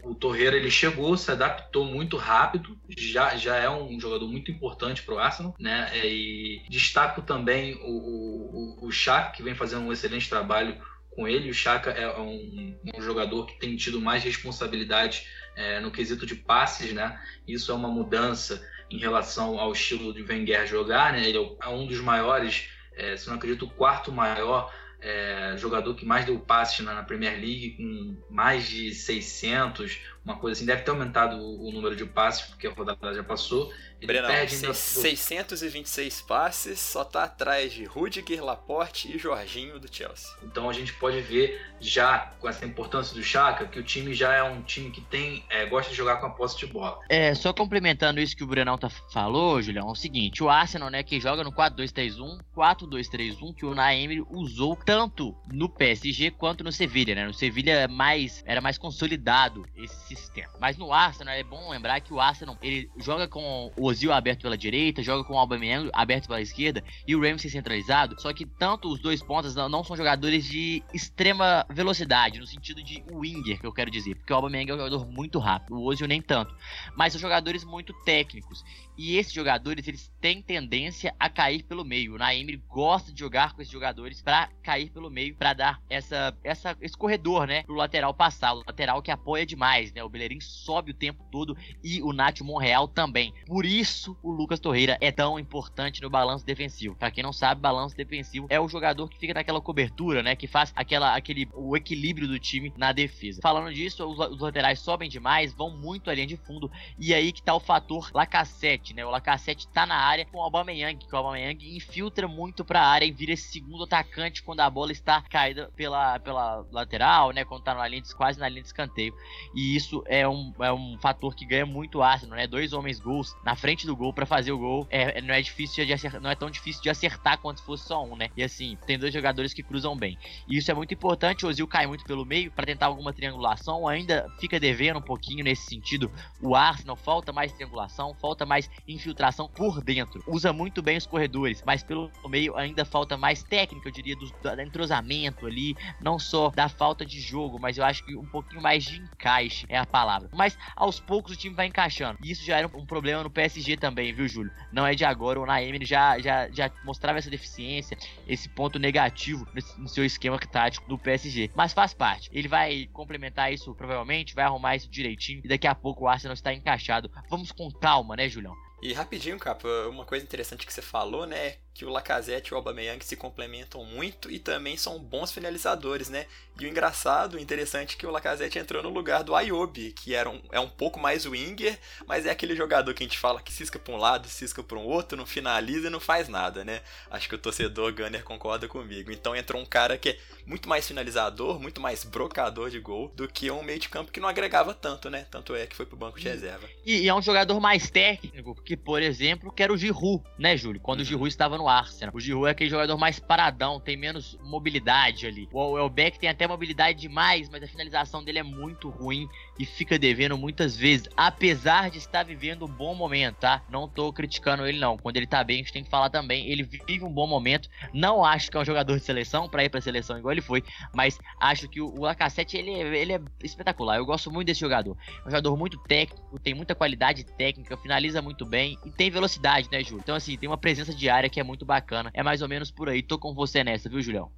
o 0.04 0.14
Torreira 0.14 0.56
ele 0.56 0.70
chegou, 0.70 1.16
se 1.16 1.30
adaptou 1.30 1.84
muito 1.84 2.16
rápido, 2.16 2.76
já, 2.88 3.36
já 3.36 3.56
é 3.56 3.70
um 3.70 3.98
jogador 4.00 4.28
muito 4.28 4.50
importante 4.50 5.02
para 5.02 5.14
o 5.14 5.18
Arsenal, 5.18 5.54
né? 5.58 5.90
E 6.04 6.62
destaco 6.68 7.22
também 7.22 7.74
o, 7.82 8.78
o, 8.82 8.86
o 8.86 8.90
Chak, 8.90 9.36
que 9.36 9.42
vem 9.42 9.54
fazendo 9.54 9.86
um 9.86 9.92
excelente 9.92 10.28
trabalho 10.28 10.76
com 11.16 11.26
ele. 11.26 11.50
O 11.50 11.54
Chaka 11.54 11.90
é 11.90 12.20
um, 12.20 12.78
um 12.94 13.02
jogador 13.02 13.46
que 13.46 13.58
tem 13.58 13.74
tido 13.74 14.00
mais 14.00 14.22
responsabilidade 14.22 15.26
é, 15.56 15.80
no 15.80 15.90
quesito 15.90 16.26
de 16.26 16.36
passes, 16.36 16.92
né? 16.92 17.18
Isso 17.48 17.72
é 17.72 17.74
uma 17.74 17.88
mudança 17.88 18.62
em 18.90 18.98
relação 18.98 19.58
ao 19.58 19.72
estilo 19.72 20.12
de 20.12 20.22
Wenger 20.22 20.66
jogar, 20.66 21.14
né? 21.14 21.26
Ele 21.26 21.38
é, 21.38 21.66
é 21.66 21.68
um 21.68 21.86
dos 21.86 22.00
maiores, 22.00 22.68
é, 22.94 23.16
se 23.16 23.26
não 23.26 23.36
acredito, 23.36 23.64
o 23.64 23.70
quarto 23.70 24.12
maior 24.12 24.72
é, 25.00 25.54
jogador 25.56 25.94
que 25.94 26.04
mais 26.04 26.24
deu 26.26 26.38
passes 26.38 26.84
na, 26.84 26.94
na, 26.94 27.02
Premier 27.02 27.34
League, 27.34 27.76
com 27.76 28.16
mais 28.30 28.68
de 28.68 28.94
600, 28.94 29.98
uma 30.26 30.36
coisa 30.36 30.58
assim. 30.58 30.66
Deve 30.66 30.82
ter 30.82 30.90
aumentado 30.90 31.36
o, 31.36 31.68
o 31.68 31.72
número 31.72 31.94
de 31.94 32.04
passes, 32.04 32.42
porque 32.42 32.66
a 32.66 32.72
rodada 32.72 33.14
já 33.14 33.22
passou. 33.22 33.72
Ele 33.98 34.08
Brenão, 34.08 34.28
perde 34.28 34.56
ainda... 34.56 34.74
626 34.74 36.20
passes, 36.22 36.78
só 36.78 37.02
tá 37.02 37.24
atrás 37.24 37.72
de 37.72 37.84
Rudiger, 37.84 38.44
Laporte 38.44 39.14
e 39.14 39.18
Jorginho 39.18 39.80
do 39.80 39.92
Chelsea. 39.92 40.28
Então 40.42 40.68
a 40.68 40.72
gente 40.72 40.92
pode 40.94 41.20
ver 41.22 41.58
já 41.80 42.32
com 42.38 42.48
essa 42.48 42.66
importância 42.66 43.14
do 43.14 43.22
Chaka 43.22 43.66
que 43.66 43.78
o 43.78 43.82
time 43.82 44.12
já 44.12 44.34
é 44.34 44.42
um 44.42 44.60
time 44.62 44.90
que 44.90 45.00
tem 45.00 45.44
é, 45.48 45.64
gosta 45.64 45.90
de 45.90 45.96
jogar 45.96 46.16
com 46.16 46.26
a 46.26 46.30
posse 46.30 46.58
de 46.58 46.66
bola. 46.66 46.98
É, 47.08 47.34
só 47.34 47.52
complementando 47.54 48.20
isso 48.20 48.36
que 48.36 48.44
o 48.44 48.46
Brenão 48.46 48.76
tá 48.76 48.90
falou, 48.90 49.62
Julião, 49.62 49.88
é 49.88 49.92
o 49.92 49.94
seguinte, 49.94 50.42
o 50.42 50.50
Arsenal, 50.50 50.90
né, 50.90 51.02
que 51.02 51.18
joga 51.18 51.42
no 51.42 51.52
4-2-3-1, 51.52 52.40
4-2-3-1 52.54 53.54
que 53.54 53.64
o 53.64 53.74
Naemery 53.74 54.24
usou 54.28 54.76
tanto 54.76 55.34
no 55.50 55.68
PSG 55.68 56.32
quanto 56.32 56.62
no 56.62 56.72
Sevilha, 56.72 57.14
né? 57.14 57.26
No 57.26 57.34
Sevilha 57.34 57.72
é 57.72 57.88
mais 57.88 58.42
era 58.46 58.60
mais 58.60 58.76
consolidado 58.76 59.66
esse 59.74 60.15
sistema. 60.16 60.52
Mas 60.60 60.76
no 60.76 60.92
Arsenal 60.92 61.34
é 61.34 61.42
bom 61.42 61.70
lembrar 61.70 62.00
que 62.00 62.12
o 62.12 62.20
Arsenal 62.20 62.56
ele 62.62 62.90
joga 62.96 63.28
com 63.28 63.70
o 63.76 63.86
Ozil 63.86 64.12
aberto 64.12 64.42
pela 64.42 64.56
direita, 64.56 65.02
joga 65.02 65.24
com 65.24 65.34
o 65.34 65.38
Aubameyang 65.38 65.90
aberto 65.92 66.26
pela 66.26 66.40
esquerda 66.40 66.82
e 67.06 67.14
o 67.14 67.20
Ramsey 67.20 67.50
centralizado. 67.50 68.20
Só 68.20 68.32
que 68.32 68.46
tanto 68.46 68.88
os 68.88 69.00
dois 69.00 69.22
pontas 69.22 69.54
não, 69.54 69.84
são 69.84 69.96
jogadores 69.96 70.44
de 70.44 70.82
extrema 70.92 71.64
velocidade, 71.70 72.38
no 72.38 72.46
sentido 72.46 72.82
de 72.82 73.04
winger, 73.12 73.60
que 73.60 73.66
eu 73.66 73.72
quero 73.72 73.90
dizer, 73.90 74.14
porque 74.16 74.32
o 74.32 74.36
Aubameyang 74.36 74.70
é 74.70 74.74
um 74.74 74.78
jogador 74.78 75.06
muito 75.06 75.38
rápido, 75.38 75.76
o 75.76 75.84
Ozil 75.84 76.08
nem 76.08 76.22
tanto. 76.22 76.54
Mas 76.96 77.12
são 77.12 77.20
jogadores 77.20 77.64
muito 77.64 77.92
técnicos. 78.04 78.64
E 78.96 79.16
esses 79.16 79.32
jogadores, 79.32 79.86
eles 79.86 80.12
têm 80.20 80.40
tendência 80.40 81.14
a 81.18 81.28
cair 81.28 81.62
pelo 81.62 81.84
meio. 81.84 82.14
O 82.14 82.18
Naeem 82.18 82.62
gosta 82.68 83.12
de 83.12 83.20
jogar 83.20 83.54
com 83.54 83.60
esses 83.60 83.72
jogadores 83.72 84.22
para 84.22 84.48
cair 84.62 84.90
pelo 84.90 85.10
meio, 85.10 85.34
para 85.36 85.52
dar 85.52 85.82
essa, 85.88 86.36
essa, 86.42 86.76
esse 86.80 86.96
corredor, 86.96 87.46
né, 87.46 87.62
pro 87.62 87.74
lateral 87.74 88.14
passar. 88.14 88.54
O 88.54 88.62
lateral 88.66 89.02
que 89.02 89.10
apoia 89.10 89.44
demais, 89.44 89.92
né? 89.92 90.02
O 90.02 90.08
Bellerin 90.08 90.40
sobe 90.40 90.90
o 90.90 90.94
tempo 90.94 91.24
todo 91.30 91.56
e 91.82 92.02
o 92.02 92.12
Nath 92.12 92.40
Monreal 92.40 92.88
também. 92.88 93.32
Por 93.46 93.64
isso, 93.64 94.16
o 94.22 94.30
Lucas 94.30 94.60
Torreira 94.60 94.96
é 95.00 95.12
tão 95.12 95.38
importante 95.38 96.00
no 96.02 96.10
balanço 96.10 96.46
defensivo. 96.46 96.94
Para 96.96 97.10
quem 97.10 97.22
não 97.22 97.32
sabe, 97.32 97.60
balanço 97.60 97.96
defensivo 97.96 98.46
é 98.48 98.60
o 98.60 98.68
jogador 98.68 99.08
que 99.08 99.18
fica 99.18 99.34
naquela 99.34 99.60
cobertura, 99.60 100.22
né, 100.22 100.34
que 100.34 100.46
faz 100.46 100.72
aquela, 100.74 101.14
aquele, 101.14 101.48
o 101.52 101.76
equilíbrio 101.76 102.28
do 102.28 102.38
time 102.38 102.72
na 102.76 102.92
defesa. 102.92 103.40
Falando 103.42 103.72
disso, 103.72 104.06
os, 104.06 104.18
os 104.18 104.40
laterais 104.40 104.78
sobem 104.78 105.08
demais, 105.08 105.52
vão 105.52 105.70
muito 105.70 106.10
à 106.10 106.14
linha 106.14 106.26
de 106.26 106.36
fundo 106.36 106.70
e 106.98 107.12
aí 107.12 107.32
que 107.32 107.42
tá 107.42 107.54
o 107.54 107.60
fator 107.60 108.10
Lacassette 108.14 108.85
Né? 108.94 109.04
O 109.04 109.10
Lacazette 109.10 109.68
tá 109.68 109.86
na 109.86 109.96
área 109.96 110.24
com 110.24 110.38
o 110.38 110.42
Aubameyang, 110.42 111.04
que 111.04 111.14
o 111.14 111.18
Aubameyang 111.18 111.76
infiltra 111.76 112.28
muito 112.28 112.64
para 112.64 112.80
a 112.80 112.86
área 112.86 113.06
e 113.06 113.12
vira 113.12 113.32
esse 113.32 113.52
segundo 113.52 113.84
atacante 113.84 114.42
quando 114.42 114.60
a 114.60 114.70
bola 114.70 114.92
está 114.92 115.22
caída 115.22 115.70
pela, 115.76 116.18
pela 116.18 116.66
lateral, 116.70 117.30
né? 117.30 117.44
Quando 117.44 117.62
tá 117.62 117.74
na 117.74 117.86
linha 117.86 118.02
quase 118.16 118.38
na 118.38 118.48
linha 118.48 118.62
de 118.62 118.68
escanteio. 118.68 119.14
E 119.54 119.76
isso 119.76 120.02
é 120.06 120.28
um, 120.28 120.52
é 120.60 120.72
um 120.72 120.98
fator 121.00 121.34
que 121.34 121.44
ganha 121.44 121.66
muito 121.66 122.02
ácido, 122.02 122.34
né? 122.34 122.46
Dois 122.46 122.72
homens 122.72 123.00
gols 123.00 123.36
na 123.44 123.56
frente 123.56 123.86
do 123.86 123.96
gol 123.96 124.12
para 124.12 124.26
fazer 124.26 124.52
o 124.52 124.58
gol 124.58 124.86
é, 124.90 125.20
não 125.20 125.34
é 125.34 125.40
difícil 125.40 125.84
de 125.84 125.92
acertar, 125.92 126.20
não 126.20 126.30
é 126.30 126.34
tão 126.34 126.50
difícil 126.50 126.82
de 126.82 126.90
acertar 126.90 127.38
quanto 127.38 127.60
se 127.60 127.66
fosse 127.66 127.86
só 127.86 128.04
um, 128.04 128.16
né? 128.16 128.30
E 128.36 128.42
assim, 128.42 128.76
tem 128.86 128.98
dois 128.98 129.12
jogadores 129.12 129.52
que 129.52 129.62
cruzam 129.62 129.96
bem. 129.96 130.18
E 130.48 130.56
isso 130.56 130.70
é 130.70 130.74
muito 130.74 130.92
importante. 130.94 131.44
O 131.44 131.48
Ozil 131.48 131.66
cai 131.66 131.86
muito 131.86 132.04
pelo 132.04 132.24
meio 132.24 132.50
para 132.50 132.66
tentar 132.66 132.86
alguma 132.86 133.12
triangulação, 133.12 133.86
ainda 133.88 134.28
fica 134.38 134.60
devendo 134.60 134.98
um 134.98 135.02
pouquinho 135.02 135.44
nesse 135.44 135.66
sentido. 135.66 136.10
O 136.40 136.54
Arsenal 136.54 136.96
falta 136.96 137.32
mais 137.32 137.52
triangulação, 137.52 138.14
falta 138.14 138.46
mais 138.46 138.70
infiltração 138.86 139.48
por 139.48 139.82
dentro. 139.82 140.22
Usa 140.26 140.52
muito 140.52 140.82
bem 140.82 140.96
os 140.96 141.06
corredores, 141.06 141.62
mas 141.64 141.82
pelo 141.82 142.10
meio 142.28 142.56
ainda 142.56 142.84
falta 142.84 143.16
mais 143.16 143.42
técnica, 143.42 143.88
eu 143.88 143.92
diria, 143.92 144.16
do, 144.16 144.26
do 144.26 144.62
entrosamento 144.62 145.46
ali, 145.46 145.76
não 146.00 146.18
só 146.18 146.50
da 146.50 146.68
falta 146.68 147.04
de 147.04 147.20
jogo, 147.20 147.58
mas 147.60 147.78
eu 147.78 147.84
acho 147.84 148.04
que 148.04 148.16
um 148.16 148.26
pouquinho 148.26 148.62
mais 148.62 148.84
de 148.84 149.00
encaixe 149.00 149.66
é 149.68 149.78
a 149.78 149.86
palavra. 149.86 150.28
Mas 150.32 150.58
aos 150.74 151.00
poucos 151.00 151.32
o 151.32 151.36
time 151.36 151.54
vai 151.54 151.66
encaixando. 151.66 152.18
E 152.22 152.30
isso 152.30 152.44
já 152.44 152.58
era 152.58 152.66
um 152.68 152.86
problema 152.86 153.22
no 153.22 153.30
PSG 153.30 153.76
também, 153.76 154.12
viu, 154.12 154.28
Júlio? 154.28 154.52
Não 154.72 154.86
é 154.86 154.94
de 154.94 155.04
agora, 155.04 155.40
o 155.40 155.46
Naemi 155.46 155.84
já, 155.84 156.18
já, 156.18 156.48
já 156.50 156.70
mostrava 156.84 157.18
essa 157.18 157.30
deficiência, 157.30 157.96
esse 158.26 158.48
ponto 158.48 158.78
negativo 158.78 159.46
no 159.76 159.88
seu 159.88 160.04
esquema 160.04 160.38
tático 160.38 160.88
do 160.88 160.98
PSG. 160.98 161.50
Mas 161.54 161.72
faz 161.72 161.92
parte. 161.92 162.30
Ele 162.32 162.48
vai 162.48 162.88
complementar 162.92 163.52
isso 163.52 163.74
provavelmente, 163.74 164.34
vai 164.34 164.44
arrumar 164.44 164.76
isso 164.76 164.90
direitinho 164.90 165.40
e 165.44 165.48
daqui 165.48 165.66
a 165.66 165.74
pouco 165.74 166.04
o 166.04 166.08
Arsenal 166.08 166.34
está 166.34 166.52
encaixado. 166.52 167.10
Vamos 167.28 167.52
com 167.52 167.70
calma, 167.70 168.16
né, 168.16 168.28
Julião? 168.28 168.65
E 168.80 168.92
rapidinho, 168.92 169.38
Capa, 169.38 169.68
uma 169.88 170.04
coisa 170.06 170.24
interessante 170.24 170.66
que 170.66 170.72
você 170.72 170.82
falou, 170.82 171.26
né? 171.26 171.58
Que 171.76 171.84
o 171.84 171.90
Lacazette 171.90 172.50
e 172.50 172.54
o 172.54 172.56
Aubameyang 172.56 173.04
se 173.04 173.16
complementam 173.16 173.84
muito 173.84 174.30
e 174.30 174.38
também 174.38 174.78
são 174.78 174.98
bons 174.98 175.30
finalizadores, 175.30 176.08
né? 176.08 176.24
E 176.58 176.64
o 176.64 176.68
engraçado, 176.68 177.34
o 177.34 177.38
interessante 177.38 177.96
é 177.96 177.98
que 177.98 178.06
o 178.06 178.10
Lacazette 178.10 178.58
entrou 178.58 178.82
no 178.82 178.88
lugar 178.88 179.22
do 179.22 179.34
Ayobi, 179.34 179.92
que 179.92 180.14
era 180.14 180.30
um, 180.30 180.40
é 180.50 180.58
um 180.58 180.70
pouco 180.70 180.98
mais 180.98 181.26
winger, 181.26 181.78
mas 182.06 182.24
é 182.24 182.30
aquele 182.30 182.56
jogador 182.56 182.94
que 182.94 183.02
a 183.02 183.06
gente 183.06 183.18
fala 183.18 183.42
que 183.42 183.52
cisca 183.52 183.78
para 183.78 183.92
um 183.92 183.98
lado, 183.98 184.26
cisca 184.26 184.62
para 184.62 184.78
um 184.78 184.86
outro, 184.86 185.18
não 185.18 185.26
finaliza 185.26 185.88
e 185.88 185.90
não 185.90 186.00
faz 186.00 186.28
nada, 186.28 186.64
né? 186.64 186.80
Acho 187.10 187.28
que 187.28 187.34
o 187.34 187.38
torcedor 187.38 187.92
Gunner 187.92 188.24
concorda 188.24 188.66
comigo. 188.66 189.12
Então 189.12 189.36
entrou 189.36 189.60
um 189.60 189.66
cara 189.66 189.98
que 189.98 190.08
é 190.08 190.18
muito 190.46 190.70
mais 190.70 190.88
finalizador, 190.88 191.60
muito 191.60 191.78
mais 191.78 192.04
brocador 192.04 192.70
de 192.70 192.80
gol 192.80 193.12
do 193.14 193.28
que 193.28 193.50
um 193.50 193.62
meio 193.62 193.78
de 193.78 193.90
campo 193.90 194.10
que 194.10 194.18
não 194.18 194.28
agregava 194.30 194.72
tanto, 194.72 195.10
né? 195.10 195.26
Tanto 195.30 195.54
é 195.54 195.66
que 195.66 195.76
foi 195.76 195.84
pro 195.84 195.94
banco 195.94 196.18
de 196.18 196.26
reserva. 196.26 196.66
E, 196.86 197.02
e 197.02 197.08
é 197.08 197.14
um 197.14 197.20
jogador 197.20 197.60
mais 197.60 197.90
técnico, 197.90 198.54
que, 198.62 198.78
por 198.78 199.02
exemplo, 199.02 199.52
que 199.52 199.62
era 199.62 199.70
o 199.70 199.76
Giroud, 199.76 200.24
né, 200.38 200.56
Júlio? 200.56 200.80
Quando 200.80 201.00
uhum. 201.00 201.04
o 201.04 201.06
Giroud 201.06 201.28
estava 201.28 201.58
no 201.58 201.65
Arsenal. 201.68 202.14
O 202.14 202.20
Giroud 202.20 202.48
é 202.48 202.50
aquele 202.50 202.70
jogador 202.70 202.96
mais 202.96 203.18
paradão, 203.18 203.80
tem 203.80 203.96
menos 203.96 204.38
mobilidade 204.42 205.26
ali. 205.26 205.48
O 205.52 205.78
Elbeck 205.78 206.18
tem 206.18 206.28
até 206.28 206.46
mobilidade 206.46 207.00
demais, 207.00 207.48
mas 207.48 207.62
a 207.62 207.66
finalização 207.68 208.22
dele 208.22 208.38
é 208.38 208.42
muito 208.42 208.88
ruim 208.88 209.28
e 209.58 209.64
fica 209.64 209.98
devendo 209.98 210.36
muitas 210.36 210.76
vezes, 210.76 211.08
apesar 211.16 211.90
de 211.90 211.98
estar 211.98 212.24
vivendo 212.24 212.64
um 212.64 212.68
bom 212.68 212.94
momento, 212.94 213.36
tá? 213.36 213.62
Não 213.70 213.88
tô 213.88 214.12
criticando 214.12 214.66
ele 214.66 214.78
não. 214.78 214.96
Quando 214.96 215.16
ele 215.16 215.26
tá 215.26 215.42
bem, 215.42 215.56
a 215.56 215.58
gente 215.58 215.72
tem 215.72 215.84
que 215.84 215.90
falar 215.90 216.10
também. 216.10 216.50
Ele 216.50 216.62
vive 216.62 217.04
um 217.04 217.12
bom 217.12 217.26
momento. 217.26 217.68
Não 217.92 218.24
acho 218.24 218.50
que 218.50 218.56
é 218.56 218.60
um 218.60 218.64
jogador 218.64 218.96
de 218.98 219.04
seleção 219.04 219.48
para 219.48 219.64
ir 219.64 219.68
para 219.68 219.80
seleção 219.80 220.18
igual 220.18 220.32
ele 220.32 220.40
foi, 220.40 220.62
mas 220.94 221.18
acho 221.40 221.68
que 221.68 221.80
o, 221.80 222.00
Lacassette 222.00 222.56
ele, 222.56 222.70
é, 222.70 222.96
ele 222.96 223.12
é 223.12 223.20
espetacular. 223.42 223.96
Eu 223.96 224.06
gosto 224.06 224.30
muito 224.30 224.46
desse 224.46 224.60
jogador. 224.60 224.96
É 225.24 225.28
um 225.28 225.30
jogador 225.30 225.56
muito 225.56 225.78
técnico, 225.84 226.38
tem 226.38 226.54
muita 226.54 226.74
qualidade 226.74 227.24
técnica, 227.24 227.76
finaliza 227.76 228.20
muito 228.20 228.44
bem 228.44 228.78
e 228.84 228.90
tem 228.90 229.10
velocidade, 229.10 229.68
né, 229.70 229.82
Júlio? 229.82 230.00
Então 230.02 230.14
assim, 230.14 230.36
tem 230.36 230.48
uma 230.48 230.58
presença 230.58 230.94
de 230.94 231.08
área 231.08 231.28
que 231.28 231.40
é 231.40 231.42
muito 231.42 231.64
bacana. 231.64 232.10
É 232.14 232.22
mais 232.22 232.42
ou 232.42 232.48
menos 232.48 232.70
por 232.70 232.88
aí. 232.88 233.02
Tô 233.02 233.18
com 233.18 233.34
você 233.34 233.64
nessa, 233.64 233.88
viu, 233.88 234.00
Julião? 234.00 234.30